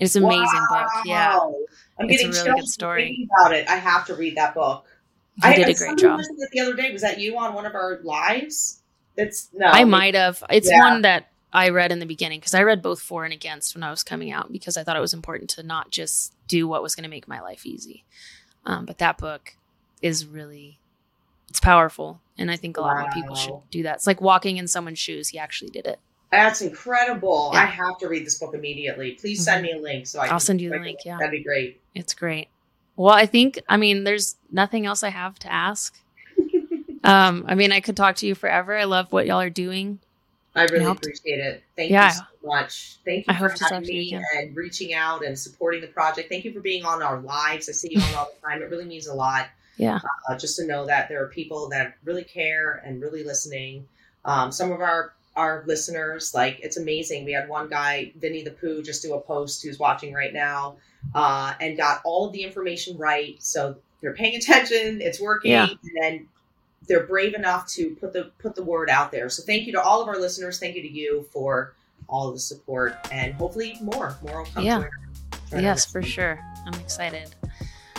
It's 0.00 0.16
an 0.16 0.24
amazing 0.24 0.66
book. 0.70 0.88
Yeah, 1.04 1.38
I'm 2.00 2.08
It's 2.10 2.22
a 2.22 2.26
getting 2.26 2.30
really 2.46 2.60
good 2.60 2.68
story. 2.68 3.28
about 3.40 3.52
it. 3.54 3.68
I 3.68 3.76
have 3.76 4.06
to 4.06 4.14
read 4.14 4.36
that 4.36 4.54
book. 4.54 4.86
he 5.36 5.42
I 5.48 5.54
did 5.54 5.68
a 5.68 5.74
great 5.74 5.98
job. 5.98 6.20
the 6.52 6.60
other 6.60 6.74
day. 6.74 6.90
Was 6.92 7.02
that 7.02 7.20
you 7.20 7.36
on 7.38 7.54
one 7.54 7.66
of 7.66 7.74
our 7.74 8.00
lives? 8.02 8.80
It's 9.16 9.48
no. 9.52 9.66
I 9.66 9.84
might 9.84 10.14
have. 10.14 10.42
It's 10.50 10.68
Yeah. 10.70 10.80
one 10.80 11.02
that 11.02 11.30
I 11.52 11.68
read 11.68 11.92
in 11.92 12.00
the 12.00 12.06
beginning 12.06 12.40
because 12.40 12.54
I 12.54 12.62
read 12.62 12.82
both 12.82 13.00
for 13.00 13.24
and 13.24 13.32
against 13.32 13.76
when 13.76 13.84
I 13.84 13.90
was 13.90 14.02
coming 14.02 14.32
out 14.32 14.50
because 14.50 14.76
I 14.76 14.82
thought 14.82 14.96
it 14.96 15.00
was 15.00 15.14
important 15.14 15.50
to 15.50 15.62
not 15.62 15.90
just 15.92 16.32
do 16.48 16.66
what 16.66 16.82
was 16.82 16.96
going 16.96 17.04
to 17.04 17.08
make 17.10 17.28
my 17.28 17.40
life 17.40 17.64
easy. 17.64 18.04
Um, 18.66 18.86
but 18.86 18.98
that 18.98 19.18
book 19.18 19.54
is 20.02 20.26
really, 20.26 20.78
it's 21.54 21.60
powerful, 21.60 22.20
and 22.36 22.50
I 22.50 22.56
think 22.56 22.78
a 22.78 22.80
lot 22.80 22.98
more 22.98 23.10
people 23.12 23.36
should 23.36 23.54
do 23.70 23.84
that. 23.84 23.94
It's 23.94 24.08
like 24.08 24.20
walking 24.20 24.56
in 24.56 24.66
someone's 24.66 24.98
shoes. 24.98 25.28
He 25.28 25.38
actually 25.38 25.70
did 25.70 25.86
it. 25.86 26.00
That's 26.32 26.60
incredible. 26.60 27.52
Yeah. 27.54 27.60
I 27.60 27.66
have 27.66 27.96
to 28.00 28.08
read 28.08 28.26
this 28.26 28.40
book 28.40 28.54
immediately. 28.56 29.12
Please 29.12 29.44
send 29.44 29.62
me 29.62 29.70
a 29.70 29.78
link 29.78 30.08
so 30.08 30.18
I. 30.18 30.24
I'll 30.24 30.30
can- 30.30 30.40
send 30.40 30.60
you 30.60 30.70
the 30.70 30.80
link, 30.80 30.98
yeah. 31.06 31.16
that'd 31.16 31.30
be 31.30 31.44
great. 31.44 31.80
It's 31.94 32.12
great. 32.12 32.48
Well, 32.96 33.14
I 33.14 33.26
think 33.26 33.60
I 33.68 33.76
mean 33.76 34.02
there's 34.02 34.34
nothing 34.50 34.84
else 34.84 35.04
I 35.04 35.10
have 35.10 35.38
to 35.40 35.52
ask. 35.52 35.96
um, 37.04 37.44
I 37.46 37.54
mean 37.54 37.70
I 37.70 37.78
could 37.78 37.96
talk 37.96 38.16
to 38.16 38.26
you 38.26 38.34
forever. 38.34 38.76
I 38.76 38.82
love 38.82 39.12
what 39.12 39.26
y'all 39.26 39.40
are 39.40 39.48
doing. 39.48 40.00
I 40.56 40.64
really 40.64 40.86
appreciate 40.86 41.38
it. 41.38 41.62
Thank 41.76 41.92
Yeah. 41.92 42.08
you 42.08 42.14
so 42.14 42.24
much. 42.42 42.96
Thank 43.04 43.28
you 43.28 43.32
I 43.32 43.38
for 43.38 43.54
having 43.60 43.86
me 43.86 44.20
and 44.36 44.56
reaching 44.56 44.92
out 44.92 45.24
and 45.24 45.38
supporting 45.38 45.82
the 45.82 45.86
project. 45.86 46.28
Thank 46.30 46.44
you 46.44 46.52
for 46.52 46.60
being 46.60 46.84
on 46.84 47.00
our 47.00 47.20
lives. 47.20 47.68
I 47.68 47.72
see 47.72 47.90
you 47.92 48.00
on 48.00 48.14
all 48.16 48.30
the 48.34 48.44
time. 48.48 48.60
It 48.60 48.70
really 48.70 48.86
means 48.86 49.06
a 49.06 49.14
lot. 49.14 49.46
Yeah. 49.76 50.00
Uh, 50.28 50.36
just 50.38 50.56
to 50.56 50.66
know 50.66 50.86
that 50.86 51.08
there 51.08 51.22
are 51.24 51.28
people 51.28 51.68
that 51.70 51.96
really 52.04 52.24
care 52.24 52.82
and 52.84 53.00
really 53.02 53.24
listening. 53.24 53.86
Um, 54.24 54.52
some 54.52 54.72
of 54.72 54.80
our 54.80 55.12
our 55.36 55.64
listeners, 55.66 56.32
like 56.32 56.60
it's 56.62 56.76
amazing. 56.76 57.24
We 57.24 57.32
had 57.32 57.48
one 57.48 57.68
guy, 57.68 58.12
Vinny 58.16 58.44
the 58.44 58.52
Pooh, 58.52 58.82
just 58.84 59.02
do 59.02 59.14
a 59.14 59.20
post 59.20 59.64
who's 59.64 59.80
watching 59.80 60.14
right 60.14 60.32
now, 60.32 60.76
uh, 61.14 61.54
and 61.60 61.76
got 61.76 62.00
all 62.04 62.26
of 62.26 62.32
the 62.32 62.42
information 62.44 62.96
right. 62.96 63.42
So 63.42 63.76
they're 64.00 64.14
paying 64.14 64.36
attention. 64.36 65.00
It's 65.00 65.20
working, 65.20 65.50
Yeah. 65.50 65.66
and 65.70 65.90
then 66.00 66.28
they're 66.86 67.02
brave 67.06 67.34
enough 67.34 67.66
to 67.68 67.96
put 67.96 68.12
the 68.12 68.30
put 68.38 68.54
the 68.54 68.62
word 68.62 68.88
out 68.90 69.10
there. 69.10 69.28
So 69.28 69.42
thank 69.42 69.66
you 69.66 69.72
to 69.72 69.82
all 69.82 70.00
of 70.00 70.06
our 70.08 70.18
listeners. 70.20 70.60
Thank 70.60 70.76
you 70.76 70.82
to 70.82 70.90
you 70.90 71.26
for 71.32 71.74
all 72.08 72.30
the 72.30 72.38
support, 72.38 72.94
and 73.10 73.34
hopefully 73.34 73.76
more 73.80 74.16
more 74.22 74.38
will 74.42 74.50
come. 74.52 74.64
Yeah. 74.64 74.78
to 74.78 74.84
our- 74.84 74.90
to 75.50 75.56
our 75.56 75.62
Yes, 75.62 75.84
for 75.84 76.02
sure. 76.02 76.38
I'm 76.64 76.74
excited. 76.80 77.34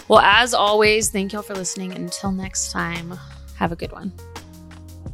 Well, 0.08 0.20
as 0.20 0.54
always, 0.54 1.10
thank 1.10 1.34
y'all 1.34 1.42
for 1.42 1.56
listening. 1.56 1.92
Until 1.94 2.32
next 2.32 2.72
time, 2.72 3.18
have 3.56 3.72
a 3.72 3.76
good 3.76 3.92
one. 3.92 4.14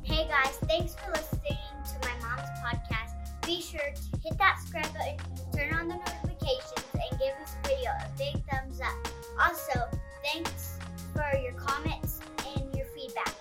Hey 0.03 0.27
guys, 0.27 0.57
thanks 0.67 0.95
for 0.95 1.11
listening 1.11 1.57
to 1.85 2.07
my 2.07 2.13
mom's 2.21 2.49
podcast. 2.59 3.45
Be 3.45 3.61
sure 3.61 3.79
to 3.79 4.19
hit 4.21 4.37
that 4.37 4.59
subscribe 4.59 4.91
button, 4.93 5.15
turn 5.55 5.73
on 5.73 5.87
the 5.87 5.95
notifications, 5.95 6.85
and 6.93 7.19
give 7.19 7.33
this 7.39 7.55
video 7.63 7.91
a 7.91 8.09
big 8.17 8.43
thumbs 8.49 8.81
up. 8.81 9.07
Also, 9.39 9.87
thanks 10.25 10.77
for 11.13 11.39
your 11.39 11.53
comments 11.53 12.19
and 12.57 12.75
your 12.75 12.85
feedback. 12.87 13.33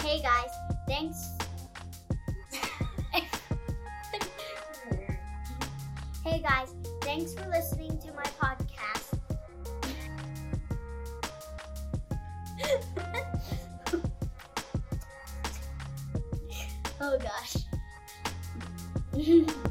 Hey 0.00 0.22
guys, 0.22 0.50
thanks. 0.88 1.32
hey 6.24 6.40
guys, 6.40 6.74
thanks 7.02 7.34
for 7.34 7.46
listening 7.50 7.98
to 7.98 8.12
my 8.14 8.24
oh 17.04 17.18
gosh. 17.18 17.56